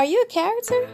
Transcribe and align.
Are 0.00 0.06
you 0.06 0.22
a 0.22 0.26
character? 0.32 0.88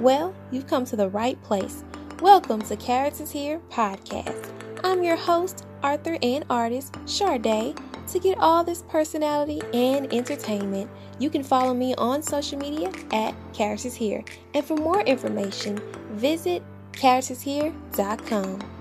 Well, 0.00 0.34
you've 0.50 0.66
come 0.66 0.84
to 0.86 0.96
the 0.96 1.08
right 1.08 1.40
place. 1.44 1.84
Welcome 2.20 2.60
to 2.62 2.74
Characters 2.74 3.30
Here 3.30 3.60
podcast. 3.70 4.50
I'm 4.82 5.04
your 5.04 5.14
host, 5.14 5.64
Arthur 5.84 6.18
and 6.20 6.44
artist 6.50 6.94
Sharday. 7.04 7.78
To 8.08 8.18
get 8.18 8.36
all 8.38 8.64
this 8.64 8.82
personality 8.88 9.62
and 9.72 10.12
entertainment, 10.12 10.90
you 11.20 11.30
can 11.30 11.44
follow 11.44 11.72
me 11.72 11.94
on 11.94 12.20
social 12.20 12.58
media 12.58 12.90
at 13.12 13.32
Characters 13.52 13.94
Here. 13.94 14.24
And 14.54 14.64
for 14.64 14.76
more 14.76 15.02
information, 15.02 15.80
visit 16.10 16.64
charactershere.com. 16.94 18.75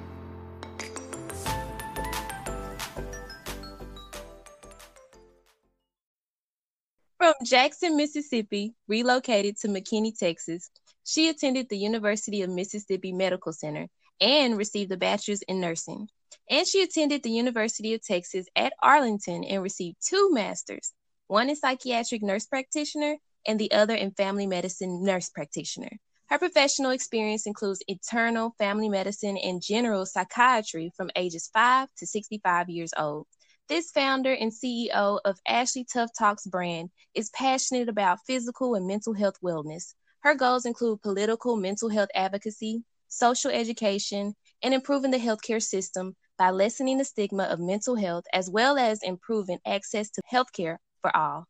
From 7.26 7.34
Jackson, 7.44 7.98
Mississippi, 7.98 8.76
relocated 8.88 9.58
to 9.62 9.68
McKinney, 9.68 10.16
Texas, 10.16 10.70
she 11.04 11.28
attended 11.28 11.68
the 11.68 11.76
University 11.76 12.44
of 12.44 12.52
Mississippi 12.52 13.12
Medical 13.14 13.52
Center 13.52 13.88
and 14.22 14.56
received 14.56 14.92
a 14.92 14.98
bachelor's 14.98 15.42
in 15.42 15.60
nursing. 15.60 16.08
And 16.52 16.68
she 16.68 16.84
attended 16.84 17.24
the 17.24 17.32
University 17.32 17.96
of 17.96 18.06
Texas 18.06 18.46
at 18.56 18.74
Arlington 18.80 19.44
and 19.44 19.64
received 19.64 19.98
two 20.08 20.30
masters, 20.34 20.94
one 21.26 21.50
in 21.50 21.56
psychiatric 21.56 22.22
nurse 22.22 22.46
practitioner 22.46 23.16
and 23.48 23.60
the 23.60 23.72
other 23.72 23.96
in 23.96 24.12
family 24.12 24.46
medicine 24.46 25.04
nurse 25.04 25.30
practitioner. 25.30 25.98
Her 26.28 26.38
professional 26.38 26.92
experience 26.92 27.48
includes 27.48 27.82
internal 27.88 28.54
family 28.60 28.88
medicine 28.88 29.38
and 29.38 29.64
general 29.64 30.06
psychiatry 30.06 30.92
from 30.96 31.10
ages 31.16 31.50
5 31.52 31.90
to 31.98 32.06
65 32.06 32.70
years 32.70 32.94
old. 32.96 33.26
This 33.68 33.90
founder 33.90 34.32
and 34.32 34.52
CEO 34.52 35.20
of 35.26 35.40
Ashley 35.48 35.86
Tuff 35.92 36.12
Talks 36.16 36.46
brand 36.46 36.92
is 37.16 37.32
passionate 37.32 37.90
about 37.90 38.20
physical 38.28 38.76
and 38.76 38.86
mental 38.86 39.12
health 39.16 39.42
wellness. 39.44 39.96
Her 40.20 40.36
goals 40.36 40.68
include 40.68 41.02
political 41.02 41.56
mental 41.56 41.90
health 41.90 42.10
advocacy, 42.14 42.84
social 43.08 43.50
education, 43.50 44.36
and 44.62 44.72
improving 44.72 45.10
the 45.10 45.18
healthcare 45.18 45.64
system 45.64 46.16
by 46.38 46.52
lessening 46.52 47.00
the 47.00 47.06
stigma 47.06 47.46
of 47.46 47.60
mental 47.60 47.96
health 47.96 48.26
as 48.34 48.52
well 48.52 48.78
as 48.78 49.02
improving 49.02 49.58
access 49.66 50.12
to 50.12 50.22
healthcare 50.32 50.78
for 51.02 51.16
all. 51.18 51.48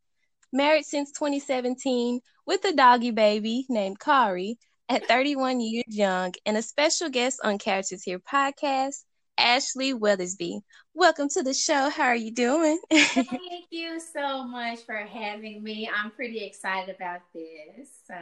Married 0.54 0.86
since 0.86 1.12
2017 1.12 2.22
with 2.46 2.64
a 2.64 2.72
doggy 2.72 3.12
baby 3.12 3.66
named 3.68 4.00
Kari 4.00 4.58
at 4.88 5.06
31 5.06 5.60
years 5.60 5.84
young 5.90 6.34
and 6.46 6.56
a 6.56 6.62
special 6.62 7.10
guest 7.10 7.42
on 7.44 7.58
Characters 7.58 8.04
Here 8.04 8.20
podcast, 8.20 9.04
Ashley 9.38 9.94
Weathersby. 9.94 10.62
Welcome 10.94 11.30
to 11.30 11.44
the 11.44 11.54
show. 11.54 11.90
How 11.90 12.06
are 12.06 12.16
you 12.16 12.32
doing? 12.32 12.80
Thank 12.92 13.66
you 13.70 14.00
so 14.00 14.46
much 14.46 14.80
for 14.86 14.96
having 14.96 15.62
me. 15.62 15.90
I'm 15.94 16.12
pretty 16.12 16.44
excited 16.44 16.96
about 16.96 17.22
this. 17.34 17.90
So, 18.08 18.16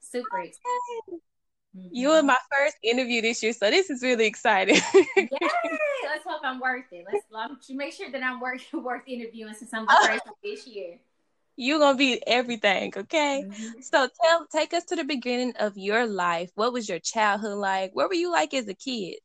super 0.00 0.40
excited. 0.40 1.20
Mm-hmm. 1.76 1.88
You 1.92 2.10
are 2.10 2.22
my 2.22 2.36
first 2.56 2.76
interview 2.82 3.22
this 3.22 3.42
year, 3.42 3.52
so 3.52 3.70
this 3.70 3.90
is 3.90 4.02
really 4.02 4.26
exciting. 4.26 4.80
Yay! 4.94 5.28
Let's 6.04 6.24
hope 6.26 6.40
I'm 6.42 6.60
worth 6.60 6.86
it. 6.92 7.04
Let's, 7.10 7.70
make 7.70 7.92
sure 7.92 8.10
that 8.10 8.22
I'm 8.22 8.40
worth 8.40 8.64
worth 8.72 9.02
interviewing 9.06 9.54
since 9.54 9.72
I'm 9.72 9.86
the 9.86 10.06
first 10.06 10.24
this 10.42 10.66
year. 10.66 10.98
You're 11.56 11.80
gonna 11.80 11.98
be 11.98 12.22
everything, 12.26 12.92
okay? 12.96 13.44
Mm-hmm. 13.46 13.80
So 13.80 14.08
tell 14.22 14.46
take 14.46 14.72
us 14.72 14.84
to 14.84 14.96
the 14.96 15.04
beginning 15.04 15.54
of 15.58 15.76
your 15.76 16.06
life. 16.06 16.50
What 16.54 16.72
was 16.72 16.88
your 16.88 17.00
childhood 17.00 17.58
like? 17.58 17.90
What 17.94 18.08
were 18.08 18.14
you 18.14 18.30
like 18.30 18.54
as 18.54 18.68
a 18.68 18.74
kid? 18.74 19.16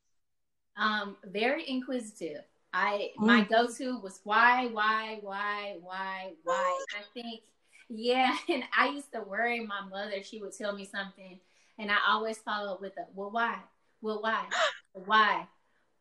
Um, 0.77 1.17
very 1.25 1.69
inquisitive. 1.69 2.43
I 2.73 3.11
mm. 3.19 3.27
my 3.27 3.43
go-to 3.43 3.99
was 3.99 4.19
why, 4.23 4.67
why, 4.67 5.19
why, 5.21 5.77
why, 5.81 6.33
why. 6.43 6.85
I 6.97 7.03
think, 7.13 7.41
yeah, 7.89 8.35
and 8.49 8.63
I 8.75 8.89
used 8.89 9.11
to 9.13 9.21
worry 9.21 9.65
my 9.65 9.81
mother. 9.89 10.23
She 10.23 10.41
would 10.41 10.57
tell 10.57 10.73
me 10.73 10.85
something, 10.85 11.39
and 11.77 11.91
I 11.91 11.97
always 12.07 12.39
follow 12.39 12.73
up 12.73 12.81
with 12.81 12.97
a 12.97 13.05
well, 13.13 13.31
why, 13.31 13.59
well, 14.01 14.21
why, 14.21 14.45
why. 14.93 15.47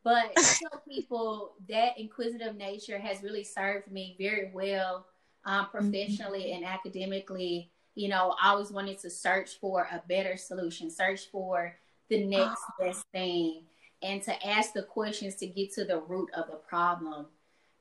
But 0.05 0.33
I 0.37 0.43
tell 0.43 0.83
people 0.89 1.53
that 1.69 1.99
inquisitive 1.99 2.57
nature 2.57 2.99
has 2.99 3.23
really 3.23 3.45
served 3.45 3.93
me 3.93 4.17
very 4.19 4.51
well, 4.53 5.07
um, 5.45 5.67
mm-hmm. 5.67 5.77
professionally 5.77 6.45
mm-hmm. 6.45 6.65
and 6.65 6.65
academically. 6.65 7.71
You 7.95 8.09
know, 8.09 8.35
I 8.43 8.51
always 8.51 8.71
wanted 8.71 8.99
to 9.01 9.11
search 9.11 9.61
for 9.61 9.87
a 9.93 10.03
better 10.09 10.39
solution, 10.39 10.91
search 10.91 11.27
for 11.31 11.77
the 12.09 12.25
next 12.25 12.63
best 12.81 13.05
thing 13.13 13.65
and 14.03 14.23
to 14.23 14.47
ask 14.47 14.73
the 14.73 14.83
questions 14.83 15.37
to 15.37 15.47
get 15.47 15.73
to 15.75 15.85
the 15.85 16.01
root 16.01 16.31
of 16.35 16.49
the 16.49 16.57
problem. 16.57 17.27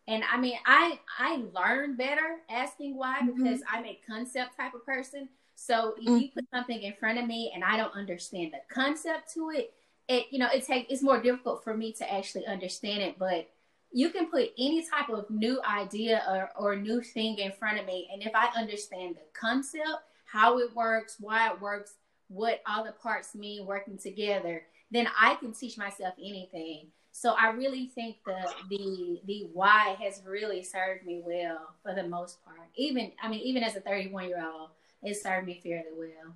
And 0.08 0.24
I 0.32 0.38
mean, 0.38 0.56
I 0.66 1.00
I 1.18 1.44
learn 1.54 1.96
better 1.96 2.38
asking 2.50 2.98
why 2.98 3.20
mm-hmm. 3.22 3.44
because 3.44 3.62
I'm 3.72 3.86
a 3.86 4.00
concept 4.08 4.58
type 4.58 4.74
of 4.74 4.86
person. 4.86 5.30
So 5.56 5.94
if 5.98 6.06
mm-hmm. 6.06 6.18
you 6.18 6.30
put 6.34 6.46
something 6.54 6.82
in 6.82 6.94
front 6.94 7.20
of 7.20 7.28
me 7.28 7.52
and 7.54 7.64
I 7.64 7.78
don't 7.78 7.96
understand 7.96 8.54
the 8.54 8.74
concept 8.74 9.34
to 9.36 9.52
it, 9.52 9.74
it 10.08 10.26
you 10.32 10.40
know 10.40 10.50
it 10.54 10.66
take 10.66 10.88
it's 10.90 11.04
more 11.04 11.22
difficult 11.22 11.64
for 11.64 11.76
me 11.76 11.94
to 11.94 12.14
actually 12.14 12.46
understand 12.48 13.02
it. 13.02 13.20
But 13.20 13.50
you 13.94 14.10
can 14.10 14.28
put 14.32 14.52
any 14.58 14.86
type 14.88 15.10
of 15.10 15.30
new 15.30 15.62
idea 15.64 16.24
or, 16.28 16.50
or 16.58 16.76
new 16.76 17.02
thing 17.02 17.38
in 17.38 17.52
front 17.52 17.80
of 17.80 17.86
me, 17.86 18.10
and 18.12 18.24
if 18.24 18.32
I 18.34 18.48
understand 18.58 19.16
the 19.16 19.40
concept, 19.40 20.04
how 20.26 20.60
it 20.60 20.74
works, 20.76 21.18
why 21.20 21.50
it 21.52 21.62
works, 21.62 21.96
what 22.30 22.62
all 22.66 22.86
the 22.86 22.94
parts 22.94 23.36
mean 23.36 23.66
working 23.66 23.98
together, 23.98 24.64
then 24.92 25.08
I 25.20 25.36
can 25.36 25.54
teach 25.54 25.78
myself 25.78 26.14
anything. 26.20 26.88
So 27.14 27.32
I 27.38 27.50
really 27.50 27.88
think 27.88 28.18
the 28.26 28.50
the 28.70 29.22
the 29.26 29.48
why 29.54 29.96
has 30.02 30.22
really 30.26 30.64
served 30.64 31.06
me 31.06 31.22
well 31.26 31.76
for 31.84 31.94
the 31.94 32.08
most 32.08 32.44
part. 32.46 32.70
Even 32.76 33.12
I 33.22 33.28
mean, 33.30 33.42
even 33.42 33.64
as 33.64 33.76
a 33.76 33.82
31 33.82 34.30
year 34.30 34.44
old, 34.46 34.70
it 35.04 35.16
served 35.16 35.48
me 35.48 35.60
fairly 35.64 35.92
well. 35.98 36.36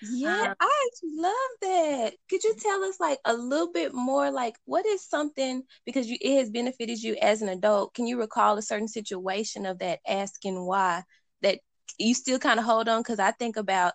Yeah, 0.00 0.46
um, 0.48 0.54
I 0.60 0.88
love 1.04 1.32
that. 1.60 2.14
Could 2.28 2.42
you 2.42 2.54
tell 2.58 2.82
us 2.84 2.98
like 2.98 3.18
a 3.24 3.34
little 3.34 3.70
bit 3.72 3.94
more 3.94 4.30
like 4.32 4.56
what 4.64 4.84
is 4.84 5.08
something 5.08 5.62
because 5.86 6.08
you 6.08 6.16
it 6.20 6.38
has 6.38 6.50
benefited 6.50 7.00
you 7.00 7.16
as 7.22 7.42
an 7.42 7.48
adult. 7.48 7.94
Can 7.94 8.06
you 8.06 8.18
recall 8.18 8.58
a 8.58 8.62
certain 8.62 8.88
situation 8.88 9.64
of 9.64 9.78
that 9.78 10.00
asking 10.06 10.66
why 10.66 11.04
that 11.42 11.60
you 11.98 12.14
still 12.14 12.38
kind 12.40 12.58
of 12.58 12.66
hold 12.66 12.88
on 12.88 13.04
cuz 13.04 13.20
I 13.20 13.30
think 13.30 13.56
about 13.56 13.92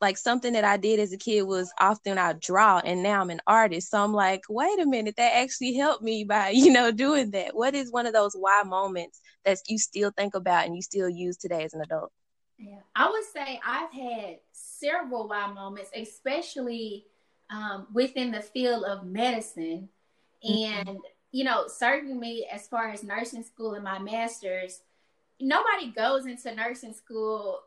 like 0.00 0.16
something 0.16 0.52
that 0.52 0.64
I 0.64 0.76
did 0.76 1.00
as 1.00 1.12
a 1.12 1.16
kid 1.16 1.42
was 1.42 1.72
often 1.80 2.18
I 2.18 2.34
draw 2.34 2.78
and 2.78 3.02
now 3.02 3.20
I'm 3.20 3.30
an 3.30 3.40
artist. 3.46 3.90
So 3.90 4.02
I'm 4.02 4.12
like, 4.12 4.42
wait 4.48 4.78
a 4.78 4.86
minute, 4.86 5.16
that 5.16 5.34
actually 5.34 5.74
helped 5.74 6.02
me 6.02 6.24
by, 6.24 6.48
you 6.54 6.72
know, 6.72 6.90
doing 6.90 7.30
that. 7.32 7.54
What 7.54 7.74
is 7.74 7.90
one 7.90 8.06
of 8.06 8.12
those 8.12 8.34
why 8.34 8.62
moments 8.64 9.20
that 9.44 9.58
you 9.66 9.78
still 9.78 10.10
think 10.16 10.34
about 10.34 10.66
and 10.66 10.76
you 10.76 10.82
still 10.82 11.08
use 11.08 11.36
today 11.36 11.64
as 11.64 11.74
an 11.74 11.80
adult? 11.80 12.12
Yeah, 12.58 12.80
I 12.94 13.08
would 13.08 13.24
say 13.32 13.60
I've 13.64 13.92
had 13.92 14.38
several 14.52 15.28
why 15.28 15.52
moments, 15.52 15.90
especially 15.94 17.06
um, 17.50 17.86
within 17.92 18.30
the 18.32 18.42
field 18.42 18.84
of 18.84 19.06
medicine. 19.06 19.88
Mm-hmm. 20.44 20.88
And, 20.88 20.98
you 21.32 21.44
know, 21.44 21.66
certainly 21.68 22.46
as 22.52 22.66
far 22.66 22.88
as 22.90 23.02
nursing 23.02 23.44
school 23.44 23.74
and 23.74 23.84
my 23.84 23.98
master's, 23.98 24.80
nobody 25.40 25.90
goes 25.90 26.26
into 26.26 26.54
nursing 26.54 26.92
school 26.92 27.60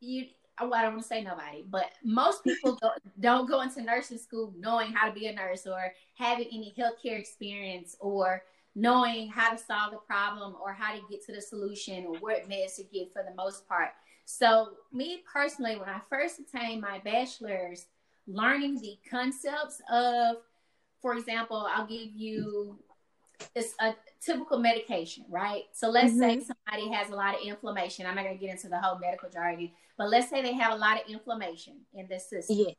you 0.00 0.26
well, 0.62 0.74
I 0.74 0.82
don't 0.82 0.92
want 0.92 1.02
to 1.02 1.08
say 1.08 1.22
nobody, 1.22 1.64
but 1.68 1.86
most 2.04 2.44
people 2.44 2.76
go, 2.80 2.90
don't 3.20 3.48
go 3.48 3.60
into 3.62 3.82
nursing 3.82 4.18
school 4.18 4.52
knowing 4.58 4.92
how 4.92 5.08
to 5.08 5.14
be 5.14 5.26
a 5.26 5.32
nurse 5.32 5.66
or 5.66 5.92
having 6.16 6.46
any 6.46 6.74
healthcare 6.78 7.18
experience 7.18 7.96
or 8.00 8.42
knowing 8.74 9.28
how 9.28 9.50
to 9.50 9.58
solve 9.58 9.92
the 9.92 9.98
problem 9.98 10.54
or 10.62 10.72
how 10.72 10.94
to 10.94 11.00
get 11.10 11.24
to 11.26 11.32
the 11.32 11.40
solution 11.40 12.06
or 12.06 12.16
what 12.18 12.48
meds 12.48 12.76
to 12.76 12.84
get 12.84 13.12
for 13.12 13.22
the 13.22 13.34
most 13.34 13.66
part. 13.68 13.90
So, 14.24 14.70
me 14.92 15.22
personally, 15.30 15.76
when 15.76 15.88
I 15.88 16.00
first 16.08 16.40
attained 16.40 16.80
my 16.80 17.00
bachelor's, 17.00 17.86
learning 18.26 18.80
the 18.80 18.96
concepts 19.10 19.82
of, 19.90 20.36
for 21.02 21.14
example, 21.14 21.66
I'll 21.74 21.86
give 21.86 22.10
you 22.14 22.78
it's 23.54 23.74
a 23.80 23.94
typical 24.20 24.58
medication, 24.58 25.24
right? 25.28 25.64
So 25.72 25.88
let's 25.88 26.12
mm-hmm. 26.12 26.40
say 26.40 26.40
somebody 26.40 26.92
has 26.94 27.10
a 27.10 27.14
lot 27.14 27.34
of 27.34 27.40
inflammation. 27.42 28.06
I'm 28.06 28.14
not 28.14 28.24
going 28.24 28.38
to 28.38 28.40
get 28.40 28.52
into 28.52 28.68
the 28.68 28.78
whole 28.78 28.98
medical 28.98 29.30
jargon, 29.30 29.70
but 30.00 30.08
let's 30.08 30.30
say 30.30 30.40
they 30.40 30.54
have 30.54 30.72
a 30.72 30.76
lot 30.76 30.96
of 30.96 31.10
inflammation 31.10 31.74
in 31.92 32.08
the 32.08 32.18
system. 32.18 32.56
Yeah. 32.56 32.72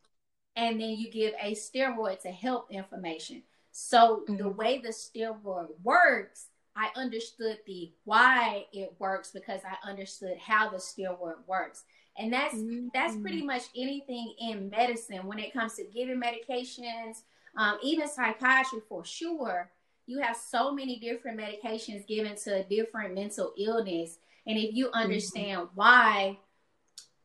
And 0.56 0.82
then 0.82 0.90
you 0.90 1.12
give 1.12 1.36
a 1.40 1.54
steroid 1.54 2.20
to 2.22 2.30
help 2.30 2.72
inflammation. 2.72 3.44
So 3.72 4.24
mm-hmm. 4.24 4.38
the 4.38 4.50
way 4.50 4.80
the 4.80 4.90
steroid 4.90 5.68
works, 5.84 6.48
I 6.76 6.90
understood 6.96 7.60
the 7.68 7.92
why 8.06 8.66
it 8.74 8.96
works 8.98 9.30
because 9.32 9.62
I 9.64 9.88
understood 9.88 10.36
how 10.40 10.72
the 10.72 10.78
steroid 10.78 11.36
works. 11.46 11.84
And 12.18 12.34
that's 12.34 12.56
mm-hmm. 12.56 12.88
that's 12.92 13.16
pretty 13.18 13.44
much 13.44 13.66
anything 13.78 14.34
in 14.40 14.72
medicine 14.72 15.28
when 15.28 15.38
it 15.38 15.54
comes 15.54 15.76
to 15.76 15.84
giving 15.94 16.20
medications, 16.20 17.22
um, 17.56 17.78
even 17.84 18.08
psychiatry 18.08 18.80
for 18.90 19.06
sure 19.06 19.70
you 20.08 20.20
have 20.20 20.36
so 20.36 20.74
many 20.74 20.98
different 20.98 21.40
medications 21.40 22.08
given 22.08 22.36
to 22.36 22.56
a 22.56 22.64
different 22.64 23.14
mental 23.14 23.54
illness 23.58 24.18
and 24.48 24.58
if 24.58 24.74
you 24.74 24.88
mm-hmm. 24.88 25.04
understand 25.04 25.62
mm-hmm. 25.62 25.76
why 25.76 26.38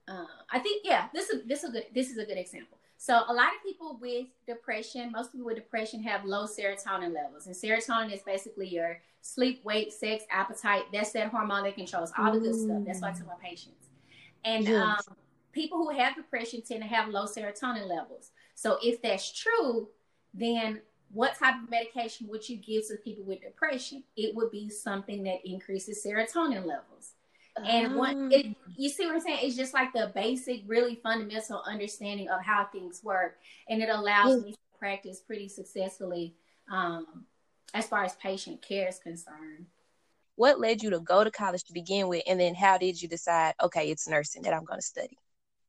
uh, 0.08 0.24
i 0.50 0.58
think 0.58 0.82
yeah 0.84 1.08
this 1.12 1.30
is 1.30 1.42
this 1.46 1.62
is 1.62 1.70
a 1.70 1.72
good 1.72 1.84
this 1.94 2.10
is 2.10 2.18
a 2.18 2.24
good 2.24 2.38
example 2.38 2.78
so 2.98 3.22
a 3.28 3.32
lot 3.32 3.48
of 3.48 3.62
people 3.62 3.98
with 4.00 4.26
depression 4.46 5.12
most 5.12 5.32
people 5.32 5.46
with 5.46 5.56
depression 5.56 6.02
have 6.02 6.24
low 6.24 6.46
serotonin 6.46 7.14
levels 7.14 7.46
and 7.46 7.54
serotonin 7.54 8.12
is 8.12 8.22
basically 8.22 8.68
your 8.68 9.00
sleep 9.20 9.64
weight 9.64 9.92
sex 9.92 10.24
appetite 10.30 10.84
that's 10.92 11.12
that 11.12 11.28
hormone 11.28 11.64
that 11.64 11.74
controls 11.74 12.12
all 12.16 12.32
the 12.32 12.40
good 12.40 12.54
stuff 12.54 12.82
that's 12.86 13.00
why 13.00 13.10
i 13.10 13.12
tell 13.12 13.26
my 13.26 13.34
patients 13.42 13.88
and 14.44 14.66
yes. 14.66 14.82
um, 15.08 15.16
people 15.56 15.78
who 15.78 15.90
have 15.90 16.14
depression 16.14 16.62
tend 16.62 16.82
to 16.82 16.88
have 16.88 17.08
low 17.08 17.24
serotonin 17.24 17.88
levels. 17.88 18.30
So 18.54 18.78
if 18.82 19.00
that's 19.00 19.32
true, 19.32 19.88
then 20.32 20.82
what 21.10 21.34
type 21.38 21.54
of 21.62 21.70
medication 21.70 22.28
would 22.28 22.46
you 22.46 22.56
give 22.58 22.86
to 22.88 22.96
people 22.96 23.24
with 23.24 23.40
depression? 23.40 24.04
It 24.16 24.36
would 24.36 24.50
be 24.50 24.68
something 24.68 25.24
that 25.24 25.38
increases 25.44 26.04
serotonin 26.06 26.66
levels. 26.66 27.14
And 27.64 27.96
one, 27.96 28.30
it, 28.32 28.46
ah. 28.48 28.70
you 28.76 28.88
see 28.88 29.06
what 29.06 29.14
I'm 29.14 29.20
saying? 29.20 29.40
It's 29.42 29.56
just 29.56 29.72
like 29.72 29.92
the 29.92 30.12
basic, 30.14 30.62
really 30.66 30.96
fundamental 31.02 31.62
understanding 31.66 32.28
of 32.28 32.44
how 32.44 32.66
things 32.66 33.02
work, 33.02 33.38
and 33.68 33.82
it 33.82 33.88
allows 33.88 34.44
me 34.44 34.52
to 34.52 34.58
practice 34.78 35.20
pretty 35.20 35.48
successfully 35.48 36.34
um, 36.70 37.24
as 37.74 37.88
far 37.88 38.04
as 38.04 38.14
patient 38.16 38.60
care 38.62 38.88
is 38.88 38.98
concerned. 38.98 39.66
What 40.34 40.60
led 40.60 40.82
you 40.82 40.90
to 40.90 41.00
go 41.00 41.24
to 41.24 41.30
college 41.30 41.64
to 41.64 41.72
begin 41.72 42.08
with, 42.08 42.22
and 42.26 42.38
then 42.38 42.54
how 42.54 42.76
did 42.76 43.00
you 43.00 43.08
decide? 43.08 43.54
Okay, 43.62 43.90
it's 43.90 44.06
nursing 44.06 44.42
that 44.42 44.52
I'm 44.52 44.64
going 44.64 44.80
to 44.80 44.86
study. 44.86 45.16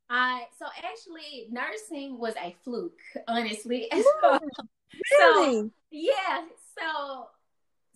Uh, 0.09 0.39
so 0.57 0.65
actually, 0.77 1.47
nursing 1.49 2.17
was 2.17 2.33
a 2.41 2.55
fluke, 2.63 2.99
honestly. 3.27 3.89
really? 3.93 4.39
So, 5.19 5.71
yeah. 5.91 6.45
So, 6.77 7.27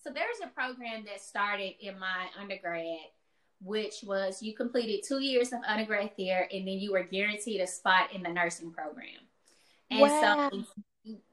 so 0.03 0.09
there's 0.13 0.37
a 0.43 0.47
program 0.47 1.05
that 1.05 1.21
started 1.21 1.73
in 1.79 1.99
my 1.99 2.27
undergrad, 2.39 2.85
which 3.63 4.03
was 4.03 4.41
you 4.41 4.53
completed 4.53 5.05
two 5.07 5.21
years 5.21 5.53
of 5.53 5.59
undergrad 5.67 6.11
there, 6.17 6.47
and 6.51 6.67
then 6.67 6.79
you 6.79 6.91
were 6.91 7.03
guaranteed 7.03 7.61
a 7.61 7.67
spot 7.67 8.13
in 8.13 8.23
the 8.23 8.29
nursing 8.29 8.71
program. 8.71 9.07
And 9.89 10.01
wow. 10.01 10.49
so, 10.51 10.63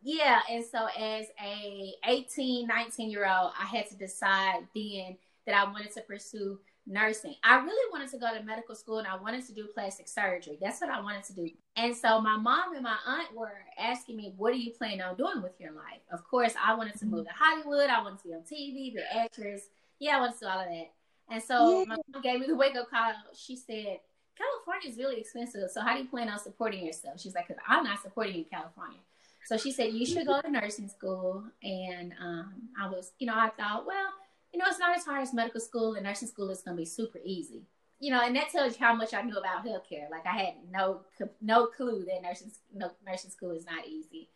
yeah, 0.03 0.41
and 0.51 0.65
so 0.65 0.89
as 0.99 1.27
a 1.43 1.95
18, 2.07 2.67
19 2.67 3.11
year 3.11 3.27
old, 3.27 3.53
I 3.59 3.65
had 3.67 3.89
to 3.89 3.97
decide 3.97 4.67
then 4.75 5.17
that 5.47 5.55
I 5.55 5.71
wanted 5.71 5.93
to 5.93 6.01
pursue 6.03 6.59
nursing. 6.89 7.35
I 7.45 7.57
really 7.59 7.93
wanted 7.93 8.11
to 8.11 8.19
go 8.19 8.35
to 8.35 8.43
medical 8.43 8.75
school 8.75 8.99
and 8.99 9.07
I 9.07 9.17
wanted 9.17 9.47
to 9.47 9.55
do 9.55 9.69
plastic 9.73 10.09
surgery. 10.09 10.59
That's 10.61 10.81
what 10.81 10.91
I 10.91 11.01
wanted 11.01 11.25
to 11.25 11.35
do. 11.35 11.51
And 11.77 11.95
so 11.95 12.21
my 12.21 12.37
mom 12.37 12.75
and 12.75 12.83
my 12.83 12.97
aunt 13.07 13.35
were 13.37 13.61
asking 13.79 14.17
me, 14.17 14.33
What 14.37 14.53
are 14.53 14.57
you 14.57 14.73
planning 14.73 15.03
on 15.03 15.17
doing 15.17 15.43
with 15.43 15.61
your 15.61 15.73
life? 15.73 16.01
Of 16.13 16.25
course, 16.25 16.55
I 16.63 16.75
wanted 16.75 16.99
to 16.99 17.07
move 17.07 17.27
to 17.27 17.33
Hollywood. 17.33 17.91
I 17.91 18.03
wanted 18.03 18.21
to 18.21 18.29
be 18.29 18.35
on 18.35 18.41
TV, 18.41 18.95
be 18.95 18.97
an 18.99 19.25
actress. 19.25 19.63
Yeah, 19.99 20.17
I 20.17 20.21
wanted 20.21 20.35
to 20.35 20.41
do 20.41 20.47
all 20.47 20.61
of 20.61 20.67
that. 20.67 20.91
And 21.31 21.43
so 21.43 21.81
yeah. 21.81 21.85
my 21.89 21.97
mom 22.13 22.23
gave 22.23 22.41
me 22.41 22.47
the 22.47 22.57
wake 22.57 22.77
up 22.77 22.91
call. 22.91 23.13
She 23.37 23.57
said, 23.57 24.01
California 24.37 24.89
is 24.89 24.97
really 24.97 25.21
expensive. 25.21 25.71
So 25.71 25.81
how 25.81 25.95
do 25.95 26.03
you 26.03 26.09
plan 26.09 26.29
on 26.29 26.39
supporting 26.39 26.87
yourself? 26.87 27.21
She's 27.21 27.35
like, 27.35 27.49
because 27.49 27.63
I'm 27.67 27.85
not 27.85 28.01
supporting 28.01 28.35
you 28.35 28.41
in 28.41 28.47
California. 28.47 28.99
So 29.45 29.57
she 29.57 29.73
said, 29.73 29.93
You 29.93 30.05
should 30.05 30.27
go 30.27 30.41
to 30.41 30.51
nursing 30.51 30.89
school. 30.89 31.43
And 31.63 32.13
um, 32.21 32.69
I 32.81 32.89
was, 32.89 33.13
you 33.19 33.27
know, 33.27 33.35
I 33.35 33.51
thought, 33.59 33.87
well, 33.87 34.09
you 34.53 34.59
know, 34.59 34.67
it's 34.69 34.79
not 34.79 34.97
as 34.97 35.05
hard 35.05 35.23
as 35.23 35.35
medical 35.35 35.61
school 35.61 35.95
and 35.95 36.05
nursing 36.05 36.29
school 36.29 36.51
is 36.51 36.63
going 36.63 36.77
to 36.77 36.81
be 36.81 36.87
super 36.87 37.19
easy. 37.25 37.63
You 38.01 38.13
know, 38.13 38.21
and 38.23 38.37
that 38.37 38.51
tells 38.51 38.79
you 38.79 38.85
how 38.85 38.95
much 38.95 39.13
I 39.13 39.23
knew 39.23 39.37
about 39.37 39.67
healthcare. 39.67 40.09
Like 40.11 40.25
I 40.25 40.37
had 40.37 40.55
no 40.71 41.01
no 41.41 41.67
clue 41.67 42.05
that 42.05 42.23
nursing 42.23 42.53
no, 42.73 42.91
nursing 43.05 43.31
school 43.31 43.51
is 43.51 43.67
not 43.67 43.87
easy. 43.89 44.29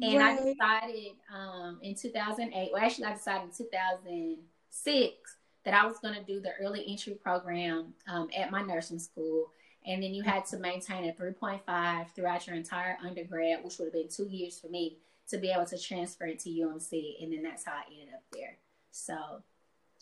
And 0.00 0.18
right. 0.18 0.40
I 0.40 0.44
decided 0.44 1.12
um, 1.32 1.78
in 1.82 1.94
2008, 1.94 2.70
well, 2.72 2.82
actually, 2.82 3.04
I 3.04 3.12
decided 3.12 3.50
in 3.50 3.56
2006 3.56 5.36
that 5.64 5.74
I 5.74 5.86
was 5.86 5.98
going 5.98 6.14
to 6.14 6.22
do 6.22 6.40
the 6.40 6.52
early 6.60 6.84
entry 6.88 7.14
program 7.14 7.94
um, 8.08 8.28
at 8.36 8.50
my 8.50 8.62
nursing 8.62 8.98
school. 8.98 9.50
And 9.84 10.02
then 10.02 10.14
you 10.14 10.22
had 10.22 10.44
to 10.46 10.58
maintain 10.58 11.08
a 11.08 11.12
3.5 11.12 12.14
throughout 12.14 12.46
your 12.46 12.56
entire 12.56 12.96
undergrad, 13.04 13.64
which 13.64 13.78
would 13.78 13.86
have 13.86 13.92
been 13.92 14.08
two 14.08 14.28
years 14.28 14.58
for 14.58 14.68
me 14.68 14.98
to 15.28 15.38
be 15.38 15.50
able 15.50 15.66
to 15.66 15.78
transfer 15.78 16.26
into 16.26 16.50
UMC. 16.50 17.22
And 17.22 17.32
then 17.32 17.42
that's 17.42 17.64
how 17.64 17.72
I 17.72 17.82
ended 17.92 18.14
up 18.14 18.22
there. 18.32 18.58
So 18.90 19.42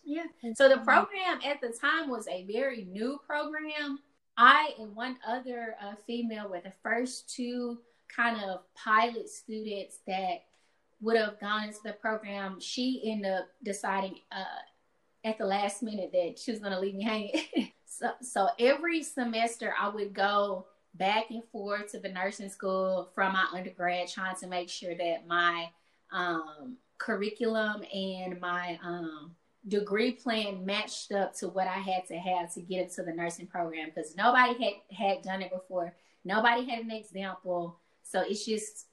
yeah. 0.04 0.24
So 0.54 0.68
the 0.68 0.78
program 0.78 1.40
at 1.44 1.60
the 1.60 1.68
time 1.68 2.10
was 2.10 2.26
a 2.28 2.44
very 2.50 2.84
new 2.84 3.20
program. 3.26 3.98
I 4.36 4.70
and 4.78 4.94
one 4.94 5.18
other 5.26 5.76
uh, 5.82 5.94
female 6.06 6.48
were 6.48 6.60
the 6.60 6.72
first 6.82 7.34
two 7.34 7.78
kind 8.14 8.42
of 8.42 8.60
pilot 8.74 9.28
students 9.28 9.98
that 10.06 10.44
would 11.00 11.16
have 11.16 11.38
gone 11.40 11.64
into 11.64 11.78
the 11.84 11.92
program. 11.92 12.60
She 12.60 13.02
ended 13.04 13.32
up 13.32 13.48
deciding 13.62 14.16
uh, 14.32 14.44
at 15.24 15.38
the 15.38 15.46
last 15.46 15.82
minute 15.82 16.10
that 16.12 16.38
she 16.38 16.50
was 16.50 16.60
going 16.60 16.72
to 16.72 16.80
leave 16.80 16.94
me 16.94 17.04
hanging. 17.04 17.72
so, 17.84 18.12
so 18.22 18.48
every 18.58 19.02
semester 19.02 19.74
I 19.78 19.88
would 19.88 20.14
go 20.14 20.66
back 20.94 21.30
and 21.30 21.42
forth 21.52 21.92
to 21.92 22.00
the 22.00 22.08
nursing 22.08 22.48
school 22.48 23.10
from 23.14 23.32
my 23.32 23.46
undergrad, 23.52 24.08
trying 24.08 24.36
to 24.36 24.46
make 24.46 24.68
sure 24.68 24.94
that 24.94 25.26
my 25.26 25.70
um, 26.12 26.76
curriculum 26.98 27.82
and 27.92 28.40
my 28.40 28.78
um, 28.82 29.32
degree 29.68 30.12
plan 30.12 30.64
matched 30.64 31.12
up 31.12 31.34
to 31.34 31.48
what 31.48 31.66
I 31.66 31.78
had 31.78 32.06
to 32.08 32.16
have 32.16 32.52
to 32.54 32.60
get 32.60 32.84
into 32.84 33.02
the 33.02 33.12
nursing 33.12 33.46
program 33.46 33.90
because 33.94 34.16
nobody 34.16 34.52
had 34.64 34.96
had 34.96 35.22
done 35.22 35.42
it 35.42 35.52
before. 35.52 35.94
Nobody 36.24 36.68
had 36.68 36.80
an 36.80 36.90
example. 36.90 37.78
So 38.02 38.22
it's 38.22 38.44
just, 38.44 38.86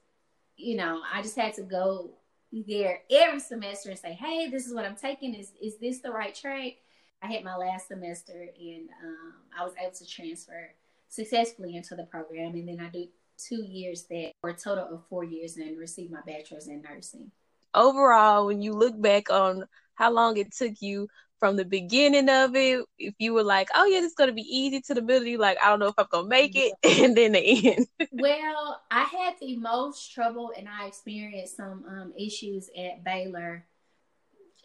you 0.55 0.75
know, 0.75 1.01
I 1.11 1.21
just 1.21 1.37
had 1.37 1.53
to 1.55 1.63
go 1.63 2.11
there 2.51 3.01
every 3.09 3.39
semester 3.39 3.89
and 3.89 3.99
say, 3.99 4.13
"Hey, 4.13 4.49
this 4.49 4.67
is 4.67 4.73
what 4.73 4.85
I'm 4.85 4.95
taking. 4.95 5.33
Is 5.33 5.51
is 5.61 5.77
this 5.77 5.99
the 5.99 6.11
right 6.11 6.33
track?" 6.33 6.73
I 7.21 7.27
had 7.27 7.43
my 7.43 7.55
last 7.55 7.87
semester 7.87 8.47
and 8.59 8.89
um, 9.03 9.33
I 9.57 9.63
was 9.63 9.73
able 9.81 9.95
to 9.95 10.05
transfer 10.05 10.69
successfully 11.09 11.75
into 11.75 11.95
the 11.95 12.03
program, 12.03 12.53
and 12.53 12.67
then 12.67 12.79
I 12.79 12.89
do 12.89 13.07
two 13.37 13.63
years 13.63 14.05
there 14.09 14.31
for 14.41 14.51
a 14.51 14.55
total 14.55 14.85
of 14.85 15.05
four 15.09 15.23
years 15.23 15.57
and 15.57 15.77
receive 15.77 16.11
my 16.11 16.21
bachelor's 16.25 16.67
in 16.67 16.81
nursing. 16.81 17.31
Overall, 17.73 18.45
when 18.45 18.61
you 18.61 18.73
look 18.73 18.99
back 18.99 19.29
on 19.29 19.65
how 19.95 20.11
long 20.11 20.37
it 20.37 20.53
took 20.53 20.81
you 20.81 21.07
from 21.39 21.55
the 21.55 21.65
beginning 21.65 22.29
of 22.29 22.55
it. 22.55 22.83
If 22.97 23.15
you 23.19 23.33
were 23.33 23.43
like, 23.43 23.69
oh 23.75 23.85
yeah, 23.85 24.01
this 24.01 24.11
is 24.11 24.15
gonna 24.15 24.33
be 24.33 24.41
easy 24.41 24.81
to 24.81 24.93
the 24.93 25.01
middle, 25.01 25.27
you 25.27 25.37
like, 25.37 25.57
I 25.63 25.69
don't 25.69 25.79
know 25.79 25.87
if 25.87 25.95
I'm 25.97 26.07
gonna 26.11 26.27
make 26.27 26.55
it, 26.55 26.73
and 27.03 27.15
then 27.15 27.33
the 27.33 27.75
end. 27.75 27.87
well, 28.11 28.81
I 28.91 29.03
had 29.03 29.35
the 29.39 29.57
most 29.57 30.13
trouble, 30.13 30.51
and 30.57 30.67
I 30.67 30.87
experienced 30.87 31.57
some 31.57 31.85
um, 31.87 32.13
issues 32.17 32.69
at 32.77 33.03
Baylor. 33.03 33.65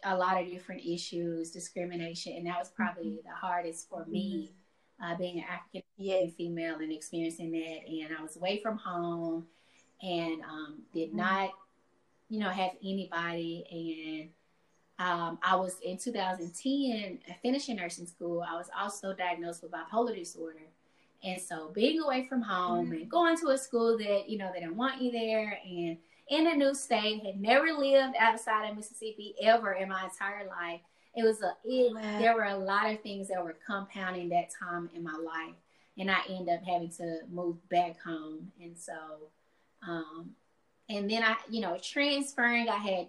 A 0.05 0.17
lot 0.17 0.41
of 0.41 0.49
different 0.49 0.81
issues, 0.85 1.51
discrimination, 1.51 2.33
and 2.35 2.47
that 2.47 2.59
was 2.59 2.69
probably 2.69 3.05
mm-hmm. 3.05 3.27
the 3.27 3.35
hardest 3.35 3.87
for 3.89 4.05
me, 4.05 4.51
mm-hmm. 5.01 5.13
uh, 5.13 5.17
being 5.17 5.37
an 5.37 5.45
African 5.49 5.83
yeah. 5.95 6.25
female 6.37 6.75
and 6.75 6.91
experiencing 6.91 7.51
that. 7.51 7.87
And 7.87 8.17
I 8.17 8.21
was 8.21 8.35
away 8.35 8.59
from 8.61 8.77
home, 8.77 9.45
and 10.01 10.41
um, 10.41 10.81
did 10.93 11.09
mm-hmm. 11.09 11.19
not, 11.19 11.51
you 12.27 12.39
know, 12.39 12.49
have 12.49 12.71
anybody, 12.83 13.63
and 13.71 14.29
um, 14.99 15.39
I 15.41 15.55
was 15.55 15.77
in 15.83 15.97
2010 15.97 17.19
finishing 17.41 17.77
nursing 17.77 18.05
school. 18.05 18.45
I 18.47 18.55
was 18.55 18.67
also 18.79 19.13
diagnosed 19.13 19.63
with 19.63 19.71
bipolar 19.71 20.15
disorder. 20.15 20.67
And 21.23 21.41
so 21.41 21.71
being 21.73 22.01
away 22.01 22.25
from 22.27 22.41
home 22.41 22.87
mm-hmm. 22.87 22.95
and 22.95 23.09
going 23.09 23.37
to 23.37 23.49
a 23.49 23.57
school 23.57 23.97
that, 23.97 24.29
you 24.29 24.37
know, 24.37 24.51
they 24.53 24.59
don't 24.59 24.75
want 24.75 25.01
you 25.01 25.11
there 25.11 25.57
and 25.65 25.97
in 26.29 26.47
a 26.47 26.55
new 26.55 26.73
state, 26.73 27.25
had 27.25 27.39
never 27.39 27.73
lived 27.73 28.15
outside 28.19 28.69
of 28.69 28.75
Mississippi 28.75 29.35
ever 29.41 29.73
in 29.73 29.89
my 29.89 30.05
entire 30.05 30.47
life. 30.47 30.79
It 31.15 31.23
was 31.23 31.41
a, 31.41 31.55
it, 31.63 31.93
wow. 31.93 32.19
there 32.19 32.35
were 32.35 32.45
a 32.45 32.57
lot 32.57 32.91
of 32.91 33.01
things 33.01 33.27
that 33.27 33.43
were 33.43 33.57
compounding 33.65 34.29
that 34.29 34.49
time 34.57 34.89
in 34.95 35.03
my 35.03 35.15
life. 35.15 35.55
And 35.97 36.09
I 36.09 36.21
ended 36.29 36.55
up 36.55 36.63
having 36.65 36.89
to 36.91 37.19
move 37.29 37.57
back 37.69 38.01
home. 38.01 38.51
And 38.61 38.75
so, 38.77 38.93
um, 39.87 40.31
and 40.89 41.09
then 41.09 41.23
I, 41.23 41.35
you 41.49 41.61
know, 41.61 41.77
transferring, 41.81 42.67
I 42.67 42.77
had 42.77 43.07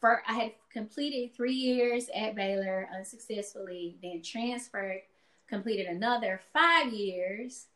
for 0.00 0.22
I 0.26 0.32
had 0.32 0.52
completed 0.72 1.34
three 1.34 1.54
years 1.54 2.08
at 2.14 2.34
Baylor 2.34 2.88
unsuccessfully, 2.94 3.98
then 4.02 4.22
transferred, 4.22 5.02
completed 5.48 5.86
another 5.86 6.40
five 6.52 6.92
years. 6.92 7.66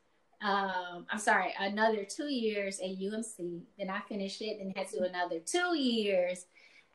Um, 0.40 1.07
I'm 1.11 1.19
sorry, 1.19 1.54
another 1.59 2.04
two 2.04 2.33
years 2.33 2.81
at 2.81 2.99
UMC. 2.99 3.62
Then 3.78 3.90
I 3.90 4.00
finished 4.00 4.40
it, 4.43 4.59
then 4.59 4.73
had 4.76 4.88
to 4.88 4.99
do 4.99 5.04
another 5.04 5.38
two 5.38 5.76
years. 5.76 6.47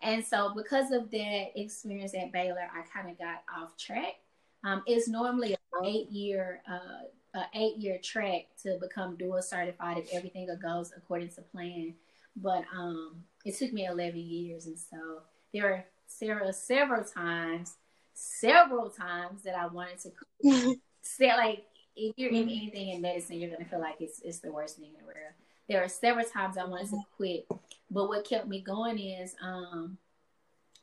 And 0.02 0.26
so, 0.26 0.54
because 0.56 0.92
of 0.92 1.12
that 1.12 1.48
experience 1.56 2.14
at 2.16 2.32
Baylor, 2.32 2.70
I 2.74 2.82
kind 2.82 3.10
of 3.10 3.18
got 3.18 3.44
off 3.56 3.78
track. 3.78 4.16
Um, 4.64 4.84
it's 4.86 5.08
normally 5.08 5.54
an 5.54 5.86
eight 5.86 6.10
year 6.10 6.62
uh, 6.70 7.44
eight 7.54 7.78
year 7.78 8.00
track 8.04 8.48
to 8.64 8.78
become 8.80 9.16
dual 9.16 9.42
certified 9.42 9.98
if 9.98 10.14
everything 10.14 10.48
goes 10.62 10.92
according 10.96 11.30
to 11.30 11.42
plan. 11.42 11.94
But 12.36 12.64
um, 12.76 13.24
it 13.46 13.58
took 13.58 13.74
me 13.74 13.86
11 13.86 14.18
years. 14.20 14.66
And 14.66 14.78
so 14.78 15.22
there 15.54 15.64
were 15.64 15.84
several, 16.08 16.54
several 16.54 17.04
times, 17.04 17.76
several 18.14 18.90
times 18.90 19.44
that 19.44 19.56
I 19.56 19.68
wanted 19.68 20.00
to 20.00 20.76
say, 21.02 21.28
like, 21.36 21.66
if 21.96 22.14
you're 22.18 22.30
in 22.30 22.44
anything 22.44 22.90
in 22.90 23.02
medicine, 23.02 23.40
you're 23.40 23.50
going 23.50 23.64
to 23.64 23.70
feel 23.70 23.82
like 23.82 24.00
it's, 24.00 24.22
it's 24.24 24.40
the 24.40 24.52
worst 24.52 24.78
thing 24.78 24.88
in 24.88 25.00
the 25.00 25.06
world. 25.06 25.34
There 25.68 25.82
were 25.82 25.88
several 25.88 26.26
times 26.26 26.58
I 26.58 26.66
wanted 26.66 26.90
to 26.90 26.96
mm-hmm. 26.96 27.16
quit. 27.16 27.48
But 27.92 28.08
what 28.08 28.28
kept 28.28 28.48
me 28.48 28.62
going 28.62 29.00
is 29.00 29.36
um, 29.42 29.98